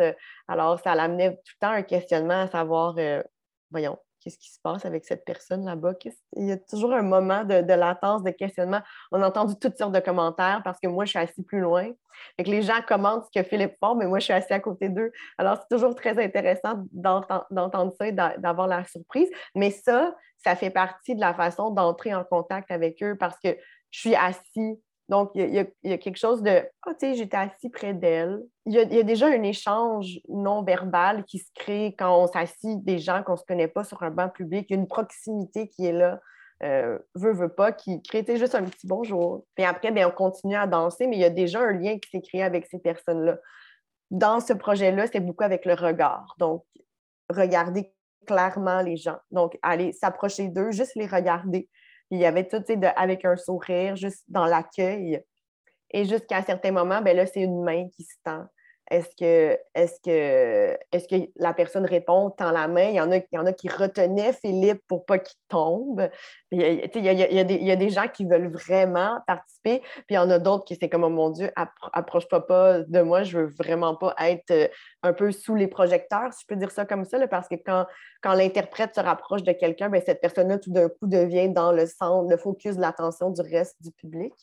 Alors, 0.48 0.80
ça 0.82 0.94
l'amenait 0.94 1.32
tout 1.32 1.54
le 1.62 1.68
temps 1.68 1.72
un 1.72 1.84
questionnement 1.84 2.42
à 2.42 2.48
savoir, 2.48 2.96
euh, 2.98 3.24
voyons, 3.72 3.98
qu'est-ce 4.20 4.38
qui 4.38 4.52
se 4.52 4.60
passe 4.62 4.86
avec 4.86 5.06
cette 5.06 5.24
personne 5.24 5.66
là-bas? 5.66 5.94
Il 6.36 6.48
y 6.48 6.52
a 6.52 6.58
toujours 6.58 6.94
un 6.94 7.02
moment 7.02 7.46
de, 7.46 7.74
latence, 7.74 8.24
de 8.24 8.32
questionnement. 8.32 8.82
On 9.12 9.22
a 9.22 9.28
entendu 9.28 9.56
toutes 9.60 9.78
sortes 9.78 9.94
de 9.94 10.00
commentaires 10.00 10.62
parce 10.64 10.80
que 10.80 10.88
moi, 10.88 11.06
je 11.06 11.12
suis 11.12 11.20
assis 11.20 11.44
plus 11.44 11.62
loin. 11.62 11.90
Que 12.38 12.44
les 12.44 12.62
gens 12.62 12.82
commentent 12.86 13.26
ce 13.34 13.40
que 13.40 13.48
Philippe 13.48 13.78
fait, 13.82 13.96
mais 13.98 14.06
moi, 14.06 14.20
je 14.20 14.26
suis 14.26 14.34
assis 14.34 14.54
à 14.54 14.60
côté 14.60 14.90
d'eux. 14.90 15.12
Alors, 15.38 15.58
c'est 15.62 15.74
toujours 15.76 15.96
très 15.96 16.22
intéressant 16.24 16.84
d'entendre 16.92 17.94
ça 17.98 18.08
et 18.08 18.12
d'avoir 18.12 18.68
la 18.68 18.84
surprise. 18.84 19.30
Mais 19.56 19.72
ça, 19.72 20.14
ça 20.38 20.56
fait 20.56 20.70
partie 20.70 21.16
de 21.16 21.22
la 21.22 21.34
façon 21.34 21.72
d'entrer 21.72 22.14
en 22.14 22.24
contact 22.24 22.70
avec 22.70 23.02
eux 23.02 23.16
parce 23.18 23.38
que 23.44 23.58
je 23.92 24.00
suis 24.00 24.16
assis. 24.16 24.82
Donc, 25.10 25.32
il 25.36 25.54
y, 25.54 25.60
a, 25.92 25.98
quelque 25.98 26.18
chose 26.18 26.42
de 26.42 26.64
Ah, 26.84 26.94
tu 26.94 27.00
sais, 27.00 27.16
j'étais 27.16 27.36
assis 27.36 27.70
près 27.70 27.94
d'elle. 27.94 28.42
Il 28.66 28.74
y, 28.74 28.80
a, 28.80 29.04
déjà 29.04 29.28
un 29.28 29.44
échange 29.44 30.22
non 30.30 30.64
verbal 30.64 31.26
qui 31.26 31.40
se 31.40 31.50
crée 31.54 31.96
quand 32.00 32.18
on 32.18 32.28
s'assit 32.28 32.82
des 32.86 32.98
gens 32.98 33.22
qu'on 33.22 33.34
ne 33.34 33.38
se 33.38 33.44
connaît 33.44 33.68
pas 33.68 33.84
sur 33.84 34.02
un 34.04 34.10
banc 34.10 34.30
public. 34.30 34.68
Il 34.70 34.74
y 34.74 34.78
a 34.78 34.80
une 34.80 34.88
proximité 34.88 35.68
qui 35.68 35.86
est 35.86 35.92
là. 35.92 36.22
Euh, 36.64 36.98
veut, 37.16 37.34
veut 37.34 37.54
pas, 37.54 37.72
qui 37.72 38.02
crée 38.04 38.24
juste 38.38 38.56
un 38.56 38.64
petit 38.64 38.88
bonjour. 38.88 39.46
Puis 39.56 39.66
après, 39.66 39.92
bien, 39.92 40.08
on 40.08 40.12
continue 40.12 40.56
à 40.56 40.68
danser, 40.68 41.08
mais 41.08 41.18
il 41.18 41.22
y 41.22 41.26
a 41.26 41.30
déjà 41.30 41.60
un 41.60 41.72
lien 41.72 41.98
qui 41.98 42.10
s'est 42.10 42.22
créé 42.22 42.44
avec 42.44 42.68
ces 42.68 42.80
personnes-là. 42.80 43.38
Dans 44.12 44.40
ce 44.40 44.54
projet-là, 44.54 45.08
c'est 45.12 45.20
beaucoup 45.20 45.44
avec 45.44 45.66
le 45.66 45.74
regard. 45.74 46.36
Donc, 46.38 46.64
regarder 47.30 47.92
clairement 48.28 48.82
les 48.82 48.96
gens. 48.96 49.18
Donc, 49.32 49.58
aller 49.62 49.92
s'approcher 49.92 50.50
d'eux, 50.50 50.72
juste 50.72 50.96
les 50.96 51.08
regarder 51.08 51.68
il 52.12 52.19
y 52.19 52.26
avait 52.26 52.47
tout, 52.47 52.63
avec 52.95 53.26
un 53.26 53.38
sourire, 53.38 53.95
juste 53.95 54.26
dans 54.28 54.45
l'accueil. 54.45 55.24
Et 55.91 56.06
jusqu'à 56.06 56.38
un 56.38 56.43
certain 56.43 56.71
moment, 56.71 57.02
ben 57.02 57.15
là, 57.15 57.26
c'est 57.26 57.41
une 57.41 57.63
main 57.63 57.88
qui 57.89 58.04
se 58.04 58.15
tend. 58.24 58.45
Est-ce 58.92 59.16
que, 59.16 59.58
est 59.74 60.04
que, 60.04 60.78
est 60.92 61.10
que 61.10 61.32
la 61.38 61.54
personne 61.54 61.86
répond, 61.86 62.30
tend 62.30 62.52
la 62.52 62.68
main? 62.68 62.90
Il 62.90 62.96
y, 62.96 63.00
en 63.00 63.10
a, 63.10 63.18
il 63.18 63.26
y 63.32 63.38
en 63.38 63.46
a 63.46 63.54
qui 63.54 63.70
retenaient 63.70 64.34
Philippe 64.34 64.82
pour 64.86 65.06
pas 65.06 65.18
qu'il 65.18 65.40
tombe. 65.48 66.10
Il 66.52 66.60
y, 66.60 66.66
a, 66.66 66.72
il, 66.72 67.64
y 67.64 67.72
a, 67.72 67.76
des, 67.78 67.90
gens 67.90 68.10
qui 68.10 68.26
veulent 68.26 68.52
vraiment 68.52 69.22
participer, 69.26 69.80
puis 69.80 70.04
il 70.10 70.16
y 70.16 70.18
en 70.18 70.30
a 70.30 70.40
d'autres 70.40 70.66
qui 70.66 70.76
c'est 70.76 70.90
comme, 70.90 71.06
oh 71.06 71.10
mon 71.10 71.30
Dieu, 71.30 71.50
approche-toi 71.94 72.46
pas 72.46 72.82
de 72.82 73.02
moi, 73.02 73.24
je 73.24 73.38
veux 73.38 73.46
vraiment 73.46 73.96
pas 73.96 74.14
être 74.20 74.52
euh, 74.52 74.68
un 75.04 75.14
peu 75.14 75.32
sous 75.32 75.56
les 75.56 75.68
projecteurs, 75.68 76.34
si 76.34 76.42
je 76.42 76.48
peux 76.48 76.58
dire 76.58 76.72
ça 76.72 76.86
comme 76.86 77.06
ça, 77.06 77.26
parce 77.30 77.48
que 77.48 77.56
quand, 77.56 77.86
quand 78.22 78.34
l'interprète 78.34 78.94
se 78.94 79.00
rapproche 79.00 79.44
de 79.44 79.54
quelqu'un, 79.54 79.88
ben, 79.88 80.02
cette 80.06 80.20
personne-là, 80.20 80.58
tout 80.58 80.72
d'un 80.74 80.90
coup, 80.90 81.08
devient 81.08 81.48
dans 81.48 81.72
le 81.72 81.86
centre, 81.86 82.30
le 82.30 82.36
focus 82.36 82.76
de 82.76 82.82
l'attention 82.82 83.30
du 83.30 83.42
reste 83.42 83.82
du 83.82 83.92
public. 83.92 84.34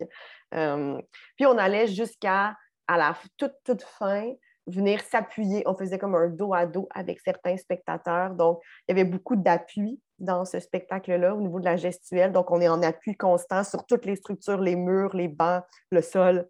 Euh, 0.54 0.98
puis 1.36 1.44
on 1.44 1.58
allait 1.58 1.86
jusqu'à 1.86 2.56
à 2.88 2.96
la 2.96 3.16
toute, 3.36 3.54
toute 3.64 3.82
fin, 3.82 4.32
venir 4.66 5.00
s'appuyer. 5.00 5.62
On 5.66 5.74
faisait 5.74 5.98
comme 5.98 6.14
un 6.14 6.28
dos 6.28 6.54
à 6.54 6.66
dos 6.66 6.88
avec 6.94 7.20
certains 7.20 7.56
spectateurs. 7.56 8.34
Donc, 8.34 8.60
il 8.86 8.96
y 8.96 9.00
avait 9.00 9.08
beaucoup 9.08 9.36
d'appui 9.36 10.00
dans 10.18 10.44
ce 10.44 10.58
spectacle-là 10.58 11.34
au 11.34 11.40
niveau 11.40 11.60
de 11.60 11.64
la 11.64 11.76
gestuelle. 11.76 12.32
Donc, 12.32 12.50
on 12.50 12.60
est 12.60 12.68
en 12.68 12.82
appui 12.82 13.16
constant 13.16 13.62
sur 13.64 13.86
toutes 13.86 14.04
les 14.04 14.16
structures, 14.16 14.60
les 14.60 14.76
murs, 14.76 15.14
les 15.14 15.28
bancs, 15.28 15.62
le 15.90 16.02
sol. 16.02 16.48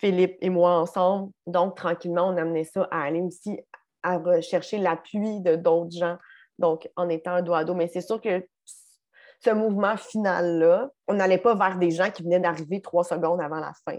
Philippe 0.00 0.36
et 0.40 0.50
moi 0.50 0.72
ensemble. 0.78 1.32
Donc, 1.46 1.76
tranquillement, 1.76 2.28
on 2.28 2.36
amenait 2.36 2.64
ça 2.64 2.88
à 2.90 3.02
aller 3.02 3.20
aussi 3.20 3.60
à 4.02 4.18
rechercher 4.18 4.78
l'appui 4.78 5.40
de 5.40 5.56
d'autres 5.56 5.96
gens. 5.96 6.16
Donc, 6.58 6.88
en 6.96 7.08
étant 7.08 7.32
un 7.32 7.42
dos 7.42 7.54
à 7.54 7.64
dos. 7.64 7.74
Mais 7.74 7.88
c'est 7.88 8.00
sûr 8.00 8.20
que 8.20 8.46
ce 9.44 9.50
mouvement 9.50 9.96
final-là, 9.96 10.90
on 11.06 11.14
n'allait 11.14 11.38
pas 11.38 11.54
vers 11.54 11.78
des 11.78 11.90
gens 11.90 12.10
qui 12.10 12.22
venaient 12.22 12.40
d'arriver 12.40 12.80
trois 12.80 13.04
secondes 13.04 13.40
avant 13.40 13.60
la 13.60 13.72
fin. 13.84 13.96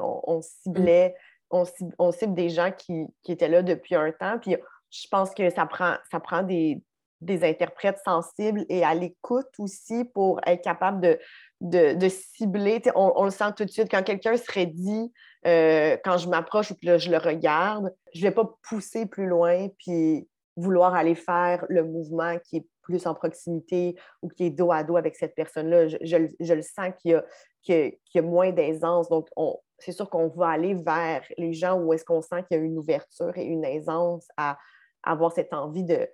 On, 0.00 0.40
ciblait, 0.40 1.14
on, 1.50 1.64
cible, 2.12 2.34
des 2.34 2.48
gens 2.48 2.70
qui, 2.70 3.06
étaient 3.26 3.48
là 3.48 3.62
depuis 3.62 3.96
un 3.96 4.12
temps. 4.12 4.38
Puis 4.38 4.56
je 4.90 5.06
pense 5.10 5.34
que 5.34 5.50
ça 5.50 5.66
prend, 5.66 5.94
ça 6.10 6.20
prend 6.20 6.42
des, 6.42 6.80
interprètes 7.20 7.98
sensibles 8.04 8.64
et 8.68 8.84
à 8.84 8.94
l'écoute 8.94 9.48
aussi 9.58 10.04
pour 10.04 10.40
être 10.46 10.62
capable 10.62 11.00
de, 11.00 11.94
de, 11.94 12.08
cibler. 12.08 12.80
On, 12.94 13.24
le 13.24 13.30
sent 13.30 13.52
tout 13.56 13.64
de 13.64 13.70
suite. 13.70 13.90
Quand 13.90 14.04
quelqu'un 14.04 14.36
serait 14.36 14.66
dit, 14.66 15.12
euh, 15.44 15.96
quand 16.04 16.18
je 16.18 16.28
m'approche 16.28 16.70
ou 16.70 16.76
que 16.76 16.98
je 16.98 17.10
le 17.10 17.18
regarde, 17.18 17.92
je 18.14 18.20
ne 18.20 18.28
vais 18.28 18.34
pas 18.34 18.48
pousser 18.68 19.06
plus 19.06 19.26
loin 19.26 19.66
puis 19.78 20.28
vouloir 20.58 20.94
aller 20.94 21.14
faire 21.14 21.64
le 21.68 21.84
mouvement 21.84 22.36
qui 22.44 22.58
est 22.58 22.66
plus 22.82 23.06
en 23.06 23.14
proximité 23.14 23.96
ou 24.22 24.28
qui 24.28 24.46
est 24.46 24.50
dos 24.50 24.72
à 24.72 24.82
dos 24.82 24.96
avec 24.96 25.14
cette 25.14 25.34
personne-là. 25.34 25.88
Je, 25.88 26.54
le 26.54 26.62
sens 26.62 26.92
qu'il 27.00 27.22
y, 27.68 28.18
a, 28.18 28.22
moins 28.22 28.50
d'aisance. 28.50 29.08
Donc, 29.08 29.28
c'est 29.78 29.92
sûr 29.92 30.08
qu'on 30.10 30.28
va 30.28 30.48
aller 30.48 30.74
vers 30.74 31.22
les 31.36 31.52
gens 31.52 31.78
où 31.78 31.92
est-ce 31.92 32.04
qu'on 32.04 32.22
sent 32.22 32.42
qu'il 32.48 32.58
y 32.58 32.60
a 32.60 32.64
une 32.64 32.78
ouverture 32.78 33.36
et 33.36 33.44
une 33.44 33.64
aisance 33.64 34.26
à, 34.36 34.58
avoir 35.04 35.32
cette 35.32 35.54
envie 35.54 35.84
de, 35.84 36.08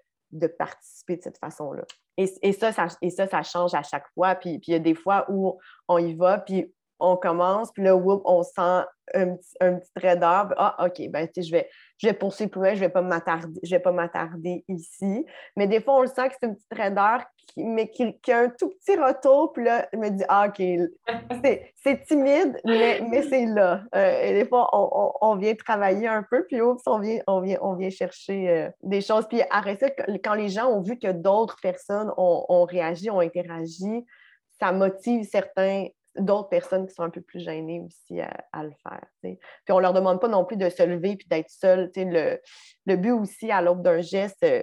participer 0.59 1.17
de 1.17 1.23
cette 1.23 1.39
façon-là. 1.39 1.85
Et, 2.17 2.53
ça, 2.53 2.71
ça, 2.71 2.87
et 3.01 3.11
ça, 3.11 3.27
ça 3.27 3.43
change 3.43 3.75
à 3.75 3.83
chaque 3.83 4.07
fois. 4.15 4.35
Puis, 4.35 4.59
puis 4.59 4.73
il 4.73 4.73
y 4.73 4.77
a 4.77 4.81
des 4.81 4.95
fois 4.95 5.27
où 5.31 5.59
on 5.89 5.99
y 5.99 6.15
va, 6.15 6.39
puis 6.39 6.73
on 7.01 7.17
commence, 7.17 7.73
puis 7.73 7.83
là, 7.83 7.97
on 7.97 8.43
sent 8.43 8.85
un, 9.15 9.37
un 9.61 9.75
petit 9.75 9.93
trait 9.95 10.17
d'arbre. 10.17 10.55
Ah, 10.59 10.87
OK, 10.87 11.09
ben, 11.09 11.29
je 11.37 11.51
vais, 11.51 11.69
je 11.99 12.09
vais 12.09 12.13
poursuivre 12.15 12.51
plus 12.51 12.61
loin, 12.61 12.71
je 12.71 12.81
ne 12.81 12.81
vais 12.81 12.89
pas 12.89 13.03
m'attarder, 13.03 13.61
je 13.63 13.71
vais 13.71 13.81
pas 13.81 13.93
m'attarder 13.93 14.65
ici. 14.69 15.25
Mais 15.57 15.67
des 15.67 15.81
fois, 15.81 15.99
on 15.99 16.03
le 16.03 16.09
sent 16.09 16.29
que 16.29 16.35
c'est 16.41 16.47
une 16.47 16.57
petite 16.57 16.75
raideur, 16.75 17.25
qui, 17.47 17.65
mais 17.65 17.89
qui, 17.91 18.15
a 18.33 18.39
un 18.39 18.49
tout 18.49 18.71
petit 18.71 18.97
retour, 18.97 19.53
puis 19.53 19.65
là, 19.65 19.87
je 19.93 19.99
me 19.99 20.11
dis, 20.11 20.25
ah, 20.29 20.49
OK, 20.49 20.63
c'est 21.77 22.05
timide, 22.07 22.61
mais, 22.65 23.01
mais 23.09 23.23
c'est 23.23 23.47
là. 23.47 23.83
Euh, 23.95 24.23
et 24.23 24.33
des 24.35 24.47
fois, 24.47 24.69
on, 24.73 25.13
on, 25.21 25.37
vient 25.37 25.55
travailler 25.55 26.09
un 26.09 26.23
peu, 26.23 26.45
puis 26.47 26.61
oups, 26.61 26.83
on 26.87 26.99
vient, 26.99 27.21
on 27.27 27.41
vient, 27.41 27.59
on 27.63 27.75
vient 27.75 27.91
chercher 27.91 28.49
euh, 28.49 28.71
des 28.83 29.01
choses. 29.01 29.27
Puis 29.29 29.43
après 29.51 29.77
ça, 29.77 29.89
quand 30.23 30.35
les 30.35 30.49
gens 30.49 30.69
ont 30.71 30.81
vu 30.81 30.99
que 30.99 31.13
d'autres 31.13 31.57
personnes 31.63 32.11
ont, 32.17 32.45
ont 32.49 32.65
réagi, 32.65 33.11
ont 33.11 33.21
interagi, 33.21 34.05
ça 34.61 34.73
motive 34.73 35.25
certains 35.25 35.89
d'autres 36.16 36.48
personnes 36.48 36.87
qui 36.87 36.94
sont 36.94 37.03
un 37.03 37.11
peu 37.11 37.20
plus 37.20 37.40
gênées 37.40 37.81
aussi 37.81 38.20
à, 38.20 38.62
le 38.62 38.72
faire. 38.83 39.05
Puis 39.22 39.38
on 39.70 39.77
ne 39.77 39.83
leur 39.83 39.92
demande 39.92 40.20
pas 40.20 40.29
non 40.29 40.44
plus 40.44 40.57
de 40.57 40.68
se 40.68 40.83
lever 40.83 41.12
et 41.12 41.18
d'être 41.29 41.50
seul. 41.50 41.90
Le, 41.96 42.96
but 42.96 43.12
aussi 43.12 43.50
à 43.50 43.61
l'aube 43.62 43.83
d'un 43.83 44.00
geste 44.00 44.42
euh, 44.44 44.62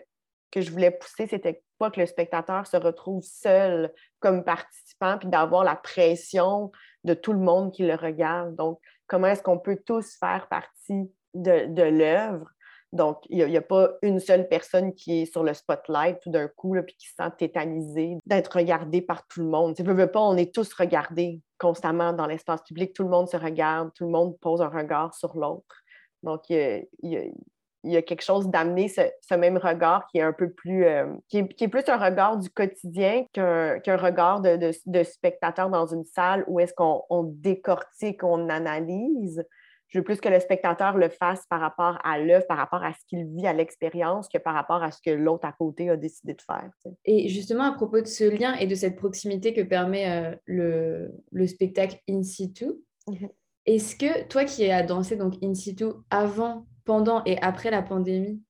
que 0.52 0.62
je 0.62 0.72
voulais 0.72 0.92
pousser, 0.92 1.28
c'était 1.28 1.64
pas 1.78 1.92
que 1.92 2.00
le 2.00 2.06
spectateur 2.06 2.68
se 2.68 2.78
retrouve 2.78 3.24
seul 3.24 3.92
comme 4.20 4.44
participant 4.44 5.18
puis 5.18 5.30
d'avoir 5.30 5.64
la 5.64 5.76
pression 5.76 6.72
de 7.04 7.14
tout 7.14 7.34
le 7.34 7.40
monde 7.40 7.72
qui 7.72 7.84
le 7.84 7.96
regarde. 7.96 8.56
Donc, 8.56 8.80
comment 9.08 9.28
est-ce 9.28 9.44
qu'on 9.44 9.60
peut 9.60 9.80
tous 9.86 10.16
faire 10.20 10.48
partie 10.48 11.12
de 11.34 11.84
l'œuvre? 11.84 12.48
Donc, 12.94 13.20
il 13.30 13.46
n'y 13.46 13.58
a, 13.58 13.62
pas 13.62 13.92
une 14.02 14.20
seule 14.20 14.50
personne 14.50 14.94
qui 14.94 15.22
est 15.22 15.26
sur 15.26 15.44
le 15.44 15.54
spotlight 15.54 16.20
tout 16.20 16.30
d'un 16.30 16.50
coup, 16.50 16.76
puis 16.86 16.96
qui 16.98 17.08
se 17.08 17.16
sent 17.16 17.32
tétanisée 17.38 18.18
d'être 18.26 18.54
regardée 18.58 19.02
par 19.02 19.26
tout 19.28 19.40
le 19.40 19.48
monde. 19.48 19.76
Tu 19.76 19.84
veux, 19.84 20.12
pas, 20.12 20.20
on 20.20 20.36
est 20.36 20.54
tous 20.54 20.74
regardés 20.74 21.40
constamment 21.58 22.12
dans 22.12 22.26
l'espace 22.26 22.62
public. 22.64 22.94
Tout 22.94 23.04
le 23.04 23.10
monde 23.10 23.30
se 23.30 23.38
regarde, 23.38 23.92
tout 23.96 24.04
le 24.04 24.12
monde 24.12 24.38
pose 24.40 24.62
un 24.62 24.68
regard 24.68 25.14
sur 25.14 25.38
l'autre. 25.38 25.84
Donc, 26.22 26.50
il 26.50 26.86
y, 27.04 27.96
a, 27.96 28.02
quelque 28.02 28.24
chose 28.24 28.50
d'amener 28.50 28.90
ce, 28.90 29.36
même 29.36 29.58
regard 29.58 30.06
qui 30.08 30.18
est 30.18 30.24
un 30.24 30.34
peu 30.34 30.52
plus, 30.52 30.86
euh, 30.86 31.06
qui, 31.30 31.38
est, 31.38 31.68
plus 31.70 31.88
un 31.88 31.98
regard 31.98 32.38
du 32.38 32.50
quotidien 32.50 33.24
qu'un 33.32 33.98
regard 33.98 34.42
de, 34.42 35.04
spectateur 35.04 35.70
dans 35.70 35.86
une 35.86 36.04
salle 36.04 36.44
où 36.48 36.60
est-ce 36.60 36.74
qu'on 36.74 37.24
décortique, 37.24 38.22
on 38.22 38.50
analyse 38.50 39.46
je 39.92 40.00
veux 40.00 40.04
plus 40.04 40.20
que 40.22 40.30
le 40.30 40.40
spectateur 40.40 40.98
le 40.98 41.10
fasse 41.10 41.46
par 41.50 41.60
rapport 41.60 42.00
à 42.04 42.18
l'œuvre, 42.18 42.48
par 42.48 42.58
rapport 42.58 42.84
à 42.84 42.94
ce 42.94 43.06
qu'il 43.08 43.26
vit, 43.28 43.46
à 43.46 43.54
l'expérience, 43.54 44.30
que 44.30 44.38
par 44.38 44.54
rapport 44.54 44.82
à 44.82 44.92
ce 44.92 45.00
que 45.06 45.12
l'autre 45.12 45.46
à 45.46 45.52
côté 45.52 45.90
a 45.90 45.98
décidé 45.98 46.34
de 46.34 46.42
faire. 46.42 46.72
Et 47.06 47.28
justement, 47.28 47.66
à 47.66 47.74
propos 47.74 48.00
de 48.00 48.08
ce 48.08 48.24
lien 48.24 48.56
et 48.56 48.68
de 48.68 48.76
cette 48.76 48.96
proximité 48.96 49.54
que 49.54 49.62
permet 49.62 50.10
euh, 50.10 50.36
le, 50.46 51.12
le, 51.32 51.46
spectacle 51.46 52.00
in 52.10 52.24
situ, 52.24 52.68
mhm. 53.08 53.30
est-ce 53.66 53.98
que 53.98 54.24
toi 54.28 54.46
qui 54.46 54.72
as 54.72 54.84
dansé 54.84 55.18
donc 55.18 55.36
in 55.44 55.54
situ 55.54 55.86
avant, 56.10 56.66
pendant 56.86 57.22
et 57.26 57.38
après 57.42 57.70
la 57.70 57.82
pandémie 57.82 58.42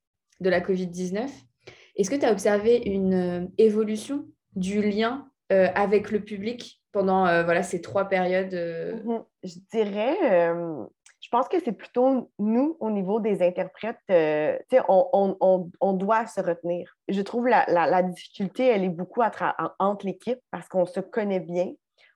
de 0.42 0.50
la 0.50 0.62
COVID-19, 0.62 1.28
est-ce 1.96 2.10
que 2.10 2.16
tu 2.16 2.26
as 2.26 2.32
observé 2.32 2.82
une 2.86 3.14
euh, 3.14 3.48
évolution 3.58 4.26
du 4.56 4.82
lien 4.82 5.28
euh, 5.52 5.68
avec 5.76 6.12
le 6.12 6.22
public 6.22 6.82
pendant 6.92 7.26
euh, 7.26 7.44
voilà, 7.44 7.64
ces 7.64 7.82
trois 7.82 8.06
périodes 8.06 8.54
mhm. 8.54 9.24
Je 9.44 9.56
dirais, 9.72 10.54
pense 11.32 11.48
que 11.48 11.58
c'est 11.64 11.72
plutôt 11.72 12.30
nous, 12.40 12.78
au 12.80 12.92
niveau 12.92 13.20
des 13.20 13.42
interprètes, 13.42 13.98
on, 14.10 15.38
on, 15.40 15.70
on, 15.80 15.94
doit 15.94 16.28
se 16.28 16.42
retenir. 16.42 16.96
Je 17.08 17.22
trouve 17.22 17.48
la, 17.48 17.66
la, 17.68 18.04
difficulté, 18.04 18.68
elle 18.68 18.84
est 18.84 18.90
beaucoup 18.90 19.22
entre 19.80 20.06
l'équipe 20.06 20.40
parce 20.52 20.68
qu'on 20.68 20.86
se 20.86 21.00
connaît 21.00 21.40
bien, 21.40 21.72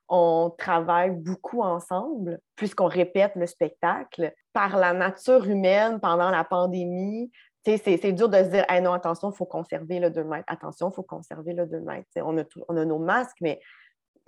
on 0.07 0.53
travaille 0.57 1.11
beaucoup 1.11 1.61
ensemble 1.61 2.39
puisqu'on 2.55 2.87
répète 2.87 3.33
le 3.35 3.47
spectacle. 3.47 4.33
Par 4.53 4.77
la 4.77 4.93
nature 4.93 5.45
humaine, 5.47 5.99
pendant 5.99 6.29
la 6.29 6.43
pandémie, 6.43 7.31
c'est 7.65 8.13
dur 8.13 8.29
de 8.29 8.37
se 8.37 8.49
dire 8.49 8.65
non, 8.81 8.93
attention, 8.93 9.31
il 9.31 9.35
faut 9.35 9.45
conserver 9.45 9.99
le 9.99 10.11
2 10.11 10.23
mètres. 10.23 10.45
Attention, 10.47 10.89
il 10.91 10.93
faut 10.93 11.03
conserver 11.03 11.53
le 11.53 11.65
2 11.65 11.79
mètres. 11.79 12.07
On 12.17 12.37
a, 12.37 12.43
on 12.69 12.77
a, 12.77 12.85
nos 12.85 12.99
masques, 12.99 13.37
mais 13.41 13.59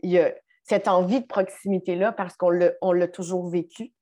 il 0.02 0.12
y 0.12 0.20
a 0.20 0.34
cette 0.64 0.88
envie 0.88 1.22
de 1.22 1.26
proximité-là 1.26 2.12
parce 2.12 2.36
qu'on 2.36 2.50
l'a 2.52 3.08
toujours 3.08 3.50
vécu. 3.50 3.94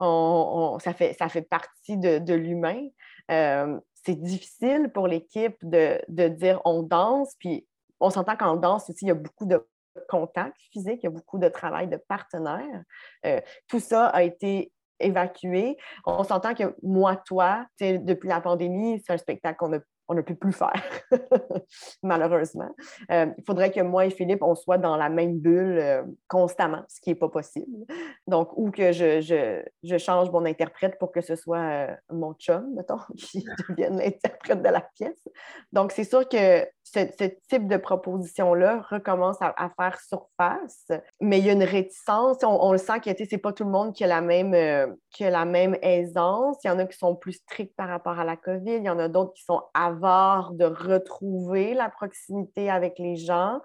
On, 0.00 0.78
ça, 0.80 0.92
fait, 0.92 1.14
ça 1.14 1.28
fait 1.28 1.42
partie 1.42 1.96
de, 1.96 2.18
de 2.18 2.34
l'humain. 2.34 2.88
Euh, 3.30 3.78
c'est 3.94 4.20
difficile 4.20 4.90
pour 4.92 5.08
l'équipe 5.08 5.56
de, 5.62 6.00
de, 6.08 6.28
dire 6.28 6.60
on 6.64 6.82
danse, 6.82 7.34
puis 7.38 7.66
on 8.00 8.10
s'entend 8.10 8.36
qu'en 8.36 8.56
danse 8.56 8.90
aussi, 8.90 9.06
il 9.06 9.08
y 9.08 9.12
a 9.12 9.14
beaucoup 9.14 9.46
de 9.46 9.66
contact 10.08 10.56
physique, 10.72 11.00
il 11.02 11.04
y 11.04 11.06
a 11.06 11.10
beaucoup 11.10 11.38
de 11.38 11.48
travail 11.48 11.88
de 11.88 11.96
partenaires. 11.96 12.82
Euh, 13.24 13.40
tout 13.68 13.80
ça 13.80 14.06
a 14.06 14.22
été 14.22 14.72
évacué. 15.00 15.76
On 16.04 16.24
s'entend 16.24 16.54
que 16.54 16.74
moi, 16.82 17.16
toi, 17.16 17.66
depuis 17.80 18.28
la 18.28 18.40
pandémie, 18.40 19.02
c'est 19.04 19.12
un 19.12 19.18
spectacle 19.18 19.56
qu'on 19.58 19.72
a 19.74 19.78
on 20.08 20.14
ne 20.14 20.20
peut 20.20 20.34
plus 20.34 20.52
faire, 20.52 20.82
malheureusement. 22.02 22.70
Euh, 23.10 23.26
il 23.38 23.44
faudrait 23.44 23.70
que 23.70 23.80
moi 23.80 24.06
et 24.06 24.10
Philippe, 24.10 24.42
on 24.42 24.54
soit 24.54 24.78
dans 24.78 24.96
la 24.96 25.08
même 25.08 25.38
bulle 25.38 25.78
euh, 25.78 26.02
constamment, 26.28 26.82
ce 26.88 27.00
qui 27.00 27.10
n'est 27.10 27.16
pas 27.16 27.28
possible. 27.28 27.86
Donc, 28.26 28.50
ou 28.56 28.70
que 28.70 28.92
je, 28.92 29.20
je, 29.20 29.98
change 29.98 30.30
mon 30.30 30.44
interprète 30.44 30.98
pour 30.98 31.12
que 31.12 31.20
ce 31.20 31.36
soit 31.36 31.58
euh, 31.58 31.94
mon 32.10 32.34
chum, 32.34 32.74
mettons, 32.74 32.98
qui 33.16 33.44
devienne 33.68 33.98
l'interprète 33.98 34.62
de 34.62 34.68
la 34.68 34.82
pièce. 34.94 35.28
Donc, 35.72 35.92
c'est 35.92 36.04
sûr 36.04 36.28
que 36.28 36.66
ce, 36.84 37.24
type 37.48 37.66
de 37.66 37.76
proposition-là 37.76 38.86
recommence 38.90 39.38
à, 39.40 39.70
faire 39.76 39.98
surface, 40.00 40.88
mais 41.20 41.38
il 41.38 41.46
y 41.46 41.50
a 41.50 41.54
une 41.54 41.64
réticence. 41.64 42.38
On, 42.42 42.72
le 42.72 42.78
sent 42.78 43.00
que 43.00 43.10
ce 43.10 43.34
n'est 43.34 43.40
pas 43.40 43.52
tout 43.52 43.64
le 43.64 43.70
monde 43.70 43.94
qui 43.94 44.04
a, 44.04 44.06
la 44.06 44.20
même, 44.20 44.96
qui 45.10 45.24
a 45.24 45.30
la 45.30 45.44
même 45.44 45.76
aisance. 45.82 46.58
Il 46.62 46.68
y 46.68 46.70
en 46.70 46.78
a 46.78 46.86
qui 46.86 46.96
sont 46.96 47.16
plus 47.16 47.32
stricts 47.32 47.74
par 47.74 47.88
rapport 47.88 48.18
à 48.18 48.24
la 48.24 48.36
COVID, 48.36 48.76
il 48.76 48.84
y 48.84 48.90
en 48.90 48.98
a 48.98 49.08
d'autres 49.08 49.32
qui 49.32 49.44
sont 49.44 49.62
de 49.74 50.64
retrouver 50.64 51.74
la 51.74 51.88
proximité 51.88 52.70
avec 52.70 52.98
les 52.98 53.16
gens. 53.16 53.60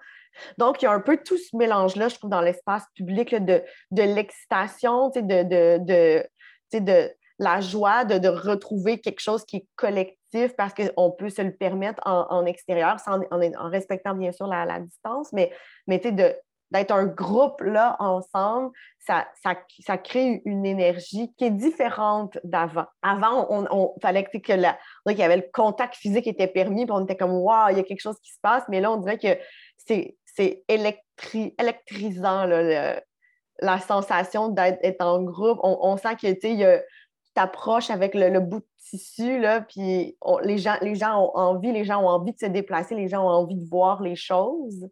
Donc, 0.58 0.82
il 0.82 0.86
y 0.86 0.88
a 0.88 0.92
un 0.92 1.00
peu 1.00 1.18
tout 1.18 1.38
ce 1.38 1.56
mélange-là, 1.56 2.08
je 2.08 2.16
trouve, 2.16 2.30
dans 2.30 2.42
l'espace 2.42 2.86
public, 2.96 3.36
de, 3.36 3.62
de 3.92 4.04
l'excitation, 4.04 5.10
de, 5.10 5.20
de, 5.22 6.24
de, 6.74 7.12
la 7.40 7.62
joie 7.62 8.06
de, 8.06 8.28
retrouver 8.28 9.00
quelque 9.00 9.22
chose 9.22 9.46
qui 9.46 9.58
est 9.58 9.68
collectif 9.76 10.56
parce 10.56 10.74
qu'on 10.74 11.12
peut 11.12 11.30
se 11.30 11.42
le 11.42 11.56
permettre 11.56 12.02
en, 12.06 12.46
extérieur, 12.46 12.98
en, 13.08 13.22
en, 13.32 13.70
respectant 13.70 14.14
bien 14.14 14.32
sûr 14.32 14.46
la, 14.48 14.66
la 14.66 14.80
distance, 14.80 15.32
mais, 15.34 15.52
mais 15.88 16.00
de, 16.00 16.36
d'être 16.72 16.92
un 16.92 17.06
groupe 17.06 17.62
là 17.62 17.96
ensemble, 18.00 18.72
ça, 19.00 19.28
ça, 19.42 19.98
crée 19.98 20.42
une 20.46 20.66
énergie 20.66 21.34
qui 21.36 21.46
est 21.46 21.52
différente 21.52 22.38
d'avant. 22.44 22.86
Avant, 23.02 23.48
on, 23.50 23.96
fallait 24.02 24.24
que, 24.24 24.38
qu'il 24.38 24.60
y 25.06 25.24
avait 25.24 25.38
le 25.38 25.50
contact 25.52 25.96
physique 25.96 26.28
était 26.28 26.48
permis, 26.48 26.86
puis 26.86 26.94
on 26.94 27.04
était 27.04 27.18
comme 27.18 27.34
waouh, 27.34 27.72
il 27.72 27.78
y 27.78 27.80
a 27.80 27.84
quelque 27.84 28.02
chose 28.02 28.20
qui 28.22 28.32
se 28.32 28.40
passe, 28.42 28.64
mais 28.70 28.82
là, 28.82 28.92
on 28.92 28.98
dirait 28.98 29.18
que 29.18 29.40
c'est, 29.78 30.16
c'est 30.26 30.64
électrisant 30.68 32.46
la 33.62 33.80
sensation 33.80 34.50
d'être 34.50 35.02
en 35.02 35.24
groupe. 35.24 35.60
On, 35.64 35.98
sent 35.98 36.16
que 36.22 36.32
tu 36.34 36.76
t'approches 37.34 37.90
avec 37.90 38.14
le, 38.16 38.40
bout 38.40 38.60
de 38.60 38.66
tissu, 38.78 39.40
là, 39.40 39.62
puis 39.62 40.18
les, 40.44 40.58
gens, 40.58 40.76
les 40.82 40.96
gens 40.96 41.22
ont 41.22 41.38
envie, 41.38 41.72
les 41.72 41.86
gens 41.86 42.04
ont 42.04 42.08
envie 42.08 42.34
de 42.34 42.40
se 42.40 42.46
déplacer, 42.46 42.96
les 42.96 43.08
gens 43.08 43.24
ont 43.24 43.30
envie 43.30 43.56
de 43.56 43.68
voir 43.70 44.02
les 44.02 44.16
choses 44.16 44.90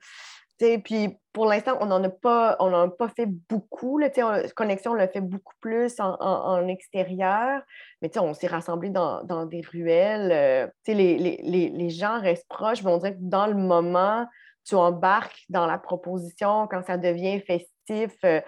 puis 0.84 1.18
pour 1.34 1.46
l'instant, 1.46 1.78
on 1.82 1.86
n'en 1.86 2.04
a 2.04 2.10
pas, 2.10 2.56
on 2.60 2.74
a 2.74 2.88
pas 2.88 3.10
fait 3.10 3.28
beaucoup. 3.28 4.00
Là, 4.00 4.10
Connexion, 4.56 4.92
on 4.92 4.96
l'a 4.96 5.08
fait 5.08 5.22
beaucoup 5.22 5.54
plus 5.60 6.00
en, 6.00 6.68
extérieur, 6.68 7.62
mais 8.02 8.16
on 8.18 8.34
s'est 8.34 8.48
rassemblés 8.48 8.90
dans, 8.90 9.24
dans, 9.24 9.46
des 9.46 9.62
ruelles. 9.62 10.32
Euh, 10.32 10.68
les, 10.88 11.18
les, 11.18 11.70
les, 11.70 11.90
gens 11.90 12.20
restent 12.20 12.48
proches, 12.50 12.84
mais 12.84 12.90
on 12.90 12.98
dirait 12.98 13.14
que 13.14 13.22
dans 13.22 13.46
le 13.46 13.54
moment, 13.54 14.26
tu 14.68 14.76
embarques 14.76 15.46
dans 15.50 15.66
la 15.66 15.78
proposition 15.78 16.68
quand 16.68 16.84
ça 16.86 16.98
devient 16.98 17.40
festif. 17.42 18.18
Euh, 18.26 18.42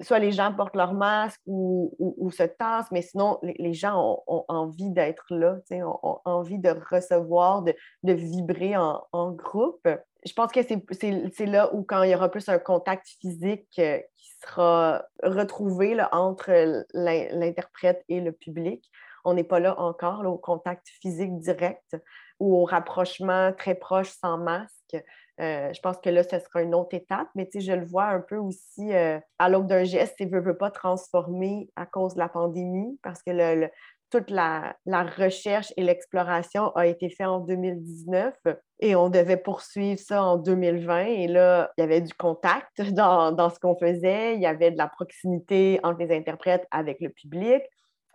soit 0.00 0.20
les 0.20 0.30
gens 0.30 0.54
portent 0.54 0.76
leur 0.76 0.94
masque 0.94 1.40
ou, 1.46 2.30
se 2.30 2.44
tassent, 2.44 2.90
mais 2.92 3.02
sinon, 3.02 3.38
les, 3.42 3.74
gens 3.74 4.22
ont, 4.28 4.44
envie 4.48 4.90
d'être 4.90 5.24
là, 5.30 5.56
ont, 5.72 6.20
envie 6.24 6.58
de 6.58 6.70
recevoir, 6.90 7.62
de, 7.62 7.74
vibrer 8.12 8.76
en, 8.76 9.02
en 9.12 9.32
groupe 9.32 9.88
je 10.24 10.32
pense 10.32 10.52
que 10.52 10.60
c'est 10.62 11.46
là 11.46 11.74
où, 11.74 11.82
quand 11.82 12.02
il 12.02 12.10
y 12.10 12.14
aura 12.14 12.30
plus 12.30 12.48
un 12.48 12.58
contact 12.58 13.06
physique 13.20 13.68
euh, 13.78 13.98
qui 14.16 14.30
sera 14.42 15.04
retrouvé 15.22 15.96
entre 16.12 16.84
l'interprète 16.94 18.04
et 18.08 18.20
le 18.20 18.32
public, 18.32 18.90
on 19.24 19.34
n'est 19.34 19.44
pas 19.44 19.60
là 19.60 19.78
encore 19.78 20.24
au 20.26 20.38
contact 20.38 20.86
physique 21.00 21.38
direct 21.38 21.96
ou 22.40 22.56
au 22.56 22.64
rapprochement 22.64 23.52
très 23.52 23.74
proche 23.74 24.10
sans 24.10 24.38
masque. 24.38 24.96
Euh, 25.40 25.72
je 25.72 25.80
pense 25.80 25.98
que 25.98 26.10
là, 26.10 26.22
ce 26.22 26.38
sera 26.38 26.62
une 26.62 26.74
autre 26.74 26.94
étape, 26.94 27.28
mais 27.34 27.48
je 27.52 27.72
le 27.72 27.84
vois 27.84 28.04
un 28.04 28.20
peu 28.20 28.36
aussi 28.36 28.92
euh, 28.92 29.18
à 29.38 29.48
l'aube 29.48 29.66
d'un 29.66 29.84
geste, 29.84 30.14
il 30.20 30.30
ne 30.30 30.40
veut 30.40 30.56
pas 30.56 30.70
transformer 30.70 31.70
à 31.74 31.86
cause 31.86 32.14
de 32.14 32.20
la 32.20 32.28
pandémie 32.28 32.98
parce 33.02 33.22
que 33.22 33.68
toute 34.10 34.30
la, 34.30 34.76
recherche 34.86 35.72
et 35.76 35.82
l'exploration 35.82 36.70
a 36.76 36.86
été 36.86 37.10
faite 37.10 37.26
en 37.26 37.40
2019 37.40 38.32
et 38.78 38.94
on 38.94 39.08
devait 39.08 39.36
poursuivre 39.36 39.98
ça 39.98 40.22
en 40.22 40.36
2020. 40.36 41.00
Et 41.06 41.26
là, 41.26 41.72
il 41.76 41.80
y 41.80 41.84
avait 41.84 42.00
du 42.00 42.14
contact 42.14 42.80
dans, 42.92 43.50
ce 43.50 43.58
qu'on 43.58 43.76
faisait, 43.76 44.36
il 44.36 44.40
y 44.40 44.46
avait 44.46 44.70
de 44.70 44.78
la 44.78 44.86
proximité 44.86 45.80
entre 45.82 45.98
les 45.98 46.14
interprètes 46.14 46.64
avec 46.70 47.00
le 47.00 47.08
public. 47.08 47.62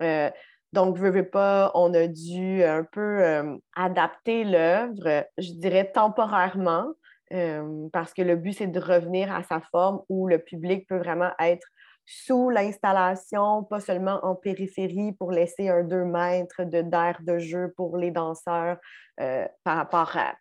Euh, 0.01 0.29
donc, 0.71 0.97
veux, 0.97 1.09
veux 1.09 1.27
pas, 1.27 1.71
on 1.73 1.93
a 1.95 2.07
dû 2.07 2.63
un 2.63 2.85
peu 2.85 3.59
adapter 3.75 4.45
l'œuvre, 4.45 5.25
je 5.37 5.51
dirais 5.53 5.91
temporairement, 5.91 6.93
parce 7.91 8.13
que 8.13 8.21
le 8.21 8.35
but, 8.35 8.53
c'est 8.53 8.67
de 8.67 8.79
revenir 8.79 9.33
à 9.33 9.43
sa 9.43 9.61
forme 9.71 10.01
où 10.09 10.27
le 10.27 10.39
public 10.39 10.87
peut 10.87 10.97
vraiment 10.97 11.31
être 11.39 11.67
sous 12.05 12.49
l'installation, 12.49 13.63
pas 13.63 13.79
seulement 13.79 14.19
en 14.23 14.33
périphérie 14.33 15.11
pour 15.11 15.31
laisser 15.31 15.69
un 15.69 15.83
2 15.83 16.05
mètres 16.05 16.63
d'air 16.63 17.19
de, 17.21 17.37
jeu 17.37 17.71
pour 17.77 17.97
les 17.97 18.09
danseurs 18.09 18.77
par 19.17 19.77
rapport 19.77 20.17
à 20.17 20.33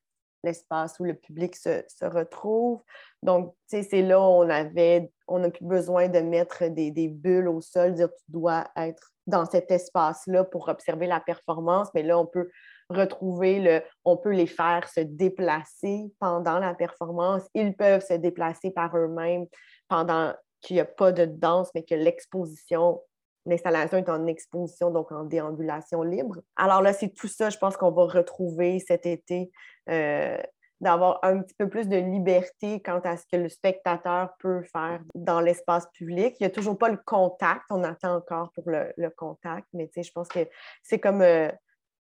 l'espace 0.45 0.99
où 1.01 1.05
le 1.05 1.15
public 1.15 1.57
se, 1.57 1.83
se 1.89 2.05
retrouve. 2.05 2.83
Donc, 3.23 3.55
c'est 3.67 4.03
là 4.03 4.21
où 4.21 4.23
on 4.23 4.49
avait, 4.49 5.11
on 5.27 5.41
n'a 5.41 5.51
plus 5.51 5.65
besoin 5.65 6.09
de 6.09 6.21
mettre 6.21 6.69
des, 6.69 6.91
des, 6.91 7.09
bulles 7.09 7.49
au 7.49 7.61
sol, 7.61 7.95
dire 7.95 8.09
tu 8.09 8.25
dois 8.33 8.69
être 8.77 9.13
dans 9.27 9.45
cet 9.45 9.71
espace-là 9.71 10.45
pour 10.45 10.69
observer 10.69 11.07
la 11.07 11.21
performance, 11.21 11.89
mais 11.95 12.03
là, 12.03 12.19
on 12.19 12.27
peut 12.27 12.51
retrouver 12.91 13.61
le, 13.61 13.83
on 14.05 14.17
peut 14.17 14.33
les 14.33 14.47
faire 14.47 14.89
se 14.89 15.01
déplacer 15.01 16.11
pendant 16.19 16.59
la 16.59 16.75
performance. 16.75 17.43
Ils 17.55 17.75
peuvent 17.75 18.05
se 18.05 18.15
déplacer 18.15 18.71
par 18.71 18.97
eux-mêmes 18.97 19.47
pendant 19.89 20.33
qu'il 20.61 20.77
n'y 20.77 20.81
a 20.81 20.85
pas 20.85 21.13
de 21.13 21.25
danse, 21.25 21.71
mais 21.75 21.85
que 21.85 21.95
l'exposition, 21.95 23.01
l'installation 23.47 23.99
est 23.99 24.09
en 24.09 24.27
exposition, 24.27 24.91
donc 24.91 25.13
en 25.13 25.25
déambulation 25.25 26.03
libre. 26.03 26.37
Alors 26.57 26.83
là, 26.83 26.93
c'est 26.93 27.11
tout 27.11 27.29
ça, 27.29 27.51
je 27.51 27.59
pense 27.59 27.77
qu'on 27.77 27.93
va 27.93 28.05
retrouver 28.05 28.79
cet 28.81 29.07
été, 29.07 29.51
euh, 29.91 30.39
d'avoir 30.81 31.19
un 31.23 31.43
petit 31.43 31.55
peu 31.55 31.69
plus 31.69 31.89
de 31.89 31.97
liberté 31.97 32.81
quant 32.83 33.01
à 33.01 33.17
ce 33.17 33.25
que 33.31 33.37
le 33.37 33.49
spectateur 33.49 34.31
peut 34.39 34.63
faire 34.63 35.01
dans 35.15 35.41
l'espace 35.41 35.87
public. 35.93 36.37
Il 36.39 36.45
n'y 36.45 36.47
a 36.47 36.51
toujours 36.51 36.79
pas 36.79 36.89
le 36.89 36.99
contact, 37.05 37.65
on 37.71 37.83
attend 37.83 38.17
encore 38.17 38.53
pour 38.53 38.65
le, 38.67 39.11
contact, 39.17 39.67
mais 39.73 39.91
je 39.97 40.13
pense 40.13 40.29
que 40.29 40.49
c'est 40.83 40.99
comme... 40.99 41.23
Euh, 41.23 41.51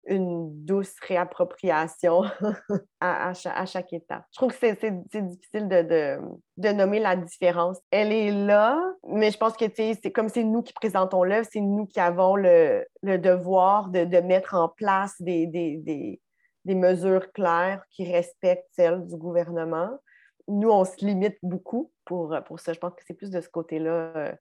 une 0.08 0.66
douce 0.66 0.96
réappropriation 1.08 2.24
à, 3.02 3.34
chaque, 3.34 3.94
étape. 3.94 4.24
Je 4.32 4.38
trouve 4.38 4.52
que 4.52 4.58
c'est 4.58 5.26
difficile 5.26 5.68
de, 5.68 6.72
nommer 6.72 7.00
la 7.00 7.16
différence. 7.16 7.80
Elle 7.92 8.12
est 8.12 8.32
là, 8.32 8.82
mais 9.08 9.32
je 9.32 9.38
pense 9.38 9.56
que 9.56 9.66
c'est 9.76 10.12
comme 10.12 10.30
c'est 10.30 10.44
nous 10.44 10.64
qui 10.64 10.74
présentons 10.74 11.24
l'œuvre, 11.24 11.48
c'est 11.52 11.62
nous 11.62 11.86
qui 11.86 12.00
avons 12.00 12.36
le, 12.36 12.86
devoir 13.04 13.90
de, 13.90 14.22
mettre 14.22 14.56
en 14.56 14.70
place 14.70 15.16
des, 15.22 15.48
des, 15.48 16.20
mesures 16.76 17.32
claires 17.32 17.84
qui 17.92 18.12
respectent 18.12 18.68
celles 18.72 19.06
du 19.06 19.16
gouvernement. 19.16 19.90
Nous, 20.48 20.70
on 20.70 20.86
se 20.86 21.06
limite 21.06 21.38
beaucoup 21.44 21.92
pour, 22.06 22.36
pour 22.46 22.60
ça. 22.60 22.74
Je 22.74 22.80
pense 22.80 22.94
que 22.94 23.02
c'est 23.06 23.14
plus 23.14 23.30
de 23.30 23.42
ce 23.42 23.50
côté-là 23.50 24.14
euh, 24.16 24.34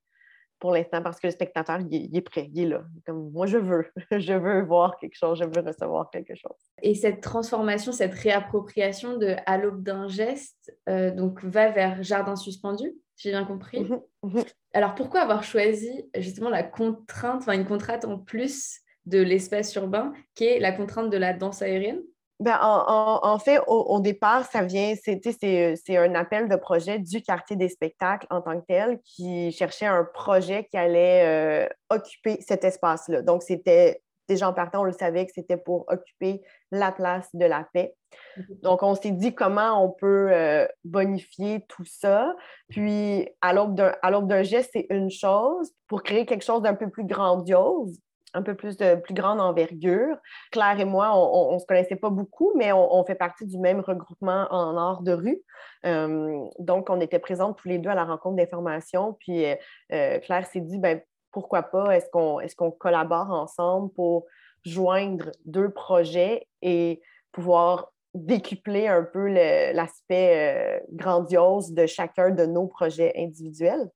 pour 0.58 0.72
l'instant 0.72 1.02
parce 1.02 1.20
que 1.20 1.26
le 1.26 1.32
spectateur, 1.32 1.78
il 1.90 2.16
est, 2.16 2.20
prêt, 2.20 2.48
il 2.52 2.62
est 2.62 2.68
là. 2.68 2.84
Comme 3.04 3.30
moi, 3.30 3.46
je 3.46 3.58
veux, 3.58 3.86
je 4.10 4.32
veux 4.32 4.62
voir 4.62 4.96
quelque 4.98 5.16
chose, 5.16 5.38
je 5.38 5.44
veux 5.44 5.66
recevoir 5.66 6.10
quelque 6.10 6.34
chose. 6.34 6.56
Et 6.82 6.94
cette 6.94 7.20
transformation, 7.20 7.92
cette 7.92 8.14
réappropriation 8.14 9.18
de 9.18 9.36
à 9.46 9.58
l'aube 9.58 9.82
d'un 9.82 10.08
geste, 10.08 10.74
euh, 10.88 11.10
donc 11.10 11.44
va 11.44 11.70
vers 11.70 12.02
jardin 12.02 12.36
suspendu, 12.36 12.94
j'ai 13.16 13.30
bien 13.30 13.44
compris. 13.44 13.80
Mhm, 13.80 14.00
mhm. 14.22 14.44
Alors 14.72 14.94
pourquoi 14.94 15.20
avoir 15.20 15.42
choisi 15.42 16.10
justement 16.16 16.50
la 16.50 16.62
contrainte, 16.62 17.42
enfin 17.42 17.52
une 17.52 17.66
contrainte 17.66 18.04
en 18.04 18.18
plus 18.18 18.80
de 19.06 19.20
l'espace 19.22 19.74
urbain, 19.74 20.12
qui 20.34 20.44
est 20.44 20.58
la 20.58 20.72
contrainte 20.72 21.10
de 21.10 21.16
la 21.16 21.32
danse 21.32 21.62
aérienne? 21.62 22.02
Ben, 22.38 22.58
en, 22.60 23.38
fait, 23.38 23.60
au, 23.66 23.98
départ, 24.00 24.44
ça 24.44 24.62
vient, 24.62 24.94
c'est 25.02 25.96
un 25.96 26.14
appel 26.14 26.48
de 26.48 26.56
projet 26.56 26.98
du 26.98 27.22
quartier 27.22 27.56
des 27.56 27.70
spectacles 27.70 28.26
en 28.28 28.42
tant 28.42 28.60
que 28.60 28.66
tel 28.66 29.00
qui 29.04 29.52
cherchait 29.52 29.86
un 29.86 30.04
projet 30.04 30.64
qui 30.64 30.76
allait 30.76 31.64
euh, 31.64 31.68
occuper 31.88 32.38
cet 32.46 32.64
espace-là. 32.64 33.22
Donc, 33.22 33.42
c'était 33.42 34.02
déjà 34.28 34.50
en 34.50 34.52
partant, 34.52 34.82
on 34.82 34.84
le 34.84 34.92
savait 34.92 35.24
que 35.24 35.32
c'était 35.34 35.56
pour 35.56 35.86
occuper 35.88 36.42
la 36.70 36.92
place 36.92 37.28
de 37.32 37.46
la 37.46 37.66
paix. 37.72 37.94
Mm-hmm. 38.36 38.60
Donc, 38.62 38.82
on 38.82 38.94
s'est 38.94 39.12
dit 39.12 39.34
comment 39.34 39.82
on 39.82 39.90
peut 39.90 40.28
euh, 40.30 40.66
bonifier 40.84 41.64
tout 41.68 41.86
ça. 41.86 42.34
Puis, 42.68 43.30
à 43.40 43.54
l'aube 43.54 43.76
d'un 43.76 44.42
geste, 44.42 44.70
c'est 44.74 44.86
une 44.90 45.10
chose. 45.10 45.72
Pour 45.86 46.02
créer 46.02 46.26
quelque 46.26 46.44
chose 46.44 46.60
d'un 46.60 46.74
peu 46.74 46.90
plus 46.90 47.06
grandiose, 47.06 47.98
un 48.36 48.42
peu 48.42 48.54
plus 48.54 48.76
de 48.76 48.96
plus 48.96 49.14
grande 49.14 49.40
envergure. 49.40 50.16
Claire 50.52 50.78
et 50.78 50.84
moi, 50.84 51.10
on 51.16 51.54
ne 51.54 51.58
se 51.58 51.64
connaissait 51.64 51.96
pas 51.96 52.10
beaucoup, 52.10 52.52
mais 52.54 52.70
on, 52.72 53.02
fait 53.04 53.14
partie 53.14 53.46
du 53.46 53.58
même 53.58 53.80
regroupement 53.80 54.46
en 54.50 54.76
art 54.76 55.02
de 55.02 55.12
rue. 55.12 55.42
Euh, 55.86 56.44
donc, 56.58 56.90
on 56.90 57.00
était 57.00 57.18
présentes 57.18 57.56
tous 57.56 57.68
les 57.68 57.78
deux 57.78 57.88
à 57.88 57.94
la 57.94 58.04
rencontre 58.04 58.36
d'information. 58.36 59.14
Puis 59.14 59.46
euh, 59.46 60.18
Claire 60.20 60.46
s'est 60.46 60.60
dit, 60.60 60.78
ben, 60.78 61.00
pourquoi 61.32 61.62
pas, 61.62 61.96
est-ce 61.96 62.10
qu'on 62.10 62.40
est 62.40 62.54
qu'on 62.54 62.70
collabore 62.70 63.30
ensemble 63.30 63.90
pour 63.94 64.26
joindre 64.64 65.30
deux 65.46 65.70
projets 65.70 66.46
et 66.60 67.00
pouvoir 67.32 67.92
décupler 68.12 68.88
un 68.88 69.02
peu 69.02 69.28
l'aspect 69.28 70.80
euh, 70.80 70.86
grandiose 70.92 71.72
de 71.72 71.86
chacun 71.86 72.30
de 72.30 72.44
nos 72.44 72.66
projets 72.66 73.14
individuels? 73.16 73.88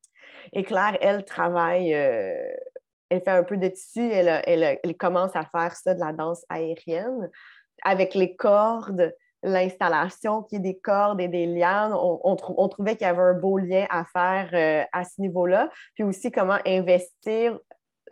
Et 0.54 0.62
Claire, 0.62 0.96
elle 1.02 1.24
travaille 1.26 1.94
elle 3.10 3.22
fait 3.22 3.30
un 3.30 3.42
peu 3.42 3.56
de 3.56 3.68
tissu, 3.68 4.08
elle, 4.10 4.96
commence 4.98 5.34
à 5.34 5.44
faire 5.44 5.74
ça 5.74 5.94
de 5.94 6.00
la 6.00 6.12
danse 6.12 6.44
aérienne. 6.48 7.28
Avec 7.84 8.14
les 8.14 8.36
cordes, 8.36 9.14
l'installation 9.42 10.42
qui 10.42 10.56
est 10.56 10.60
des 10.60 10.78
cordes 10.78 11.20
et 11.20 11.28
des 11.28 11.46
lianes, 11.46 11.94
on, 11.94 12.36
trouvait 12.36 12.96
qu'il 12.96 13.06
y 13.06 13.10
avait 13.10 13.22
un 13.22 13.34
beau 13.34 13.58
lien 13.58 13.86
à 13.90 14.04
faire 14.04 14.50
euh, 14.52 14.84
à 14.92 15.04
ce 15.04 15.20
niveau-là. 15.20 15.70
Puis 15.94 16.04
aussi 16.04 16.30
comment 16.30 16.58
investir 16.66 17.58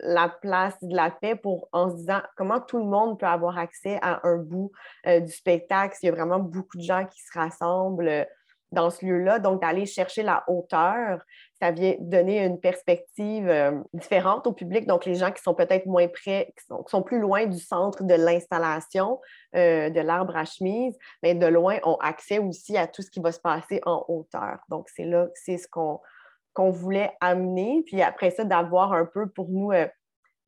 la 0.01 0.29
place 0.29 0.81
de 0.81 0.95
la 0.95 1.11
paix 1.11 1.35
pour, 1.35 1.67
en 1.71 1.89
se 1.89 1.95
disant 1.95 2.21
comment 2.35 2.59
tout 2.59 2.77
le 2.77 2.85
monde 2.85 3.19
peut 3.19 3.25
avoir 3.25 3.57
accès 3.57 3.99
à 4.01 4.25
un 4.27 4.37
bout 4.37 4.71
euh, 5.07 5.19
du 5.19 5.31
spectacle. 5.31 5.97
Il 6.01 6.07
y 6.07 6.09
a 6.09 6.13
vraiment 6.13 6.39
beaucoup 6.39 6.77
de 6.77 6.83
gens 6.83 7.05
qui 7.05 7.19
se 7.21 7.37
rassemblent 7.37 8.27
dans 8.71 8.89
ce 8.89 9.05
lieu-là. 9.05 9.39
Donc, 9.39 9.61
d'aller 9.61 9.85
chercher 9.85 10.23
la 10.23 10.43
hauteur, 10.47 11.21
ça 11.61 11.71
vient 11.71 11.95
donner 11.99 12.43
une 12.43 12.59
perspective 12.59 13.47
euh, 13.49 13.71
différente 13.93 14.47
au 14.47 14.53
public. 14.53 14.87
Donc, 14.87 15.05
les 15.05 15.15
gens 15.15 15.31
qui 15.31 15.41
sont 15.41 15.53
peut-être 15.53 15.85
moins 15.85 16.07
près, 16.07 16.53
qui 16.57 16.65
sont, 16.87 17.01
plus 17.01 17.19
loin 17.19 17.45
du 17.45 17.59
centre 17.59 18.03
de 18.03 18.13
l'installation 18.13 19.19
euh, 19.55 19.89
de 19.89 19.99
l'arbre 19.99 20.35
à 20.37 20.45
chemise, 20.45 20.97
mais 21.23 21.33
de 21.33 21.45
loin 21.45 21.77
ont 21.83 21.97
accès 21.97 22.39
aussi 22.39 22.77
à 22.77 22.87
tout 22.87 23.01
ce 23.01 23.09
qui 23.09 23.19
va 23.19 23.31
se 23.31 23.39
passer 23.39 23.81
en 23.85 24.05
hauteur. 24.07 24.59
Donc, 24.69 24.87
c'est 24.89 25.05
là, 25.05 25.27
c'est 25.33 25.57
ce 25.57 25.67
qu'on 25.67 26.71
voulait 26.71 27.11
amener. 27.21 27.83
Puis 27.85 28.01
après 28.01 28.31
ça, 28.31 28.43
d'avoir 28.43 28.93
un 28.93 29.05
peu 29.05 29.27
pour 29.27 29.49
nous 29.49 29.71
euh, 29.71 29.87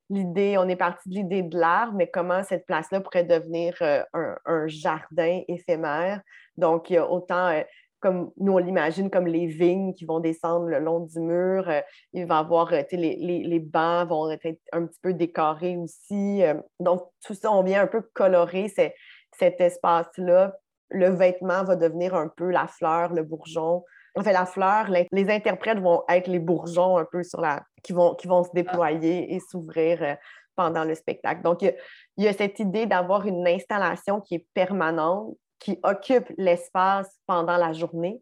l'idée, 0.08 0.56
on 0.58 0.68
est 0.68 0.76
parti 0.76 1.08
de 1.08 1.14
l'idée 1.14 1.42
de 1.42 1.58
l'arbre, 1.58 1.94
mais 1.94 2.06
comment 2.06 2.42
cette 2.42 2.66
place-là 2.66 3.00
pourrait 3.00 3.24
devenir 3.24 3.74
un, 3.80 4.36
un, 4.44 4.68
jardin 4.68 5.40
éphémère. 5.48 6.20
Donc, 6.56 6.90
il 6.90 6.94
y 6.94 6.96
a 6.98 7.10
autant 7.10 7.50
comme 8.02 8.32
nous 8.36 8.52
on 8.52 8.58
l'imagine 8.58 9.08
comme 9.08 9.26
les 9.26 9.46
vignes 9.46 9.94
qui 9.94 10.04
vont 10.04 10.20
descendre 10.20 10.66
le 10.66 10.80
long 10.80 11.00
du 11.00 11.20
mur. 11.20 11.68
Euh, 11.68 11.80
il 12.12 12.26
va 12.26 12.36
y 12.36 12.38
avoir, 12.40 12.72
euh, 12.72 12.82
les, 12.90 13.16
les, 13.16 13.44
les, 13.44 13.60
bancs 13.60 14.08
vont 14.08 14.28
être 14.30 14.58
un 14.72 14.86
petit 14.86 15.00
peu 15.00 15.14
décorés 15.14 15.76
aussi. 15.76 16.42
Euh. 16.42 16.54
donc, 16.80 17.02
tout 17.24 17.34
ça, 17.34 17.50
on 17.52 17.62
vient 17.62 17.82
un 17.82 17.86
peu 17.86 18.02
colorer 18.12 18.68
cet 18.68 19.60
espace-là. 19.60 20.54
Le 20.90 21.08
vêtement 21.08 21.64
va 21.64 21.76
devenir 21.76 22.14
un 22.14 22.28
peu 22.28 22.50
la 22.50 22.66
fleur, 22.66 23.14
le 23.14 23.22
bourgeon. 23.22 23.84
En 24.14 24.22
fait, 24.22 24.32
la 24.32 24.44
fleur, 24.44 24.90
les, 24.90 25.30
interprètes 25.30 25.78
vont 25.78 26.02
être 26.10 26.26
les 26.26 26.40
bourgeons 26.40 26.98
un 26.98 27.06
peu 27.10 27.22
sur 27.22 27.40
la, 27.40 27.62
qui 27.82 27.94
vont, 27.94 28.14
qui 28.14 28.26
vont 28.26 28.44
se 28.44 28.50
déployer 28.52 29.34
et 29.34 29.40
s'ouvrir 29.40 30.18
pendant 30.54 30.84
le 30.84 30.94
spectacle. 30.94 31.40
Donc, 31.42 31.62
il 31.62 31.74
y 32.18 32.28
a 32.28 32.32
cette 32.34 32.58
idée 32.58 32.84
d'avoir 32.84 33.26
une 33.26 33.46
installation 33.46 34.20
qui 34.20 34.34
est 34.34 34.46
permanente, 34.52 35.34
qui 35.62 35.78
occupe 35.84 36.32
l'espace 36.36 37.20
pendant 37.26 37.56
la 37.56 37.72
journée, 37.72 38.20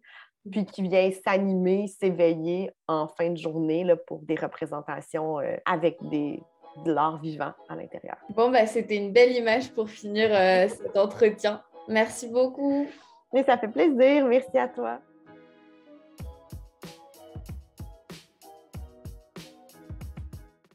puis 0.50 0.66
qui 0.66 0.82
vient 0.82 1.10
s'animer, 1.24 1.86
s'éveiller 1.88 2.70
en 2.86 3.08
fin 3.08 3.30
de 3.30 3.36
journée 3.36 3.82
là, 3.82 3.96
pour 3.96 4.20
des 4.20 4.36
représentations 4.36 5.40
euh, 5.40 5.56
avec 5.64 5.96
des, 6.10 6.42
de 6.84 6.92
l'art 6.92 7.18
vivant 7.18 7.52
à 7.68 7.76
l'intérieur. 7.76 8.16
Bon, 8.30 8.50
bah, 8.50 8.66
c'était 8.66 8.96
une 8.96 9.12
belle 9.12 9.32
image 9.32 9.72
pour 9.72 9.88
finir 9.88 10.28
euh, 10.32 10.68
cet 10.68 10.96
entretien. 10.96 11.62
Merci 11.88 12.28
beaucoup. 12.28 12.86
Mais 13.32 13.42
ça 13.42 13.56
fait 13.56 13.68
plaisir. 13.68 14.26
Merci 14.26 14.58
à 14.58 14.68
toi. 14.68 15.00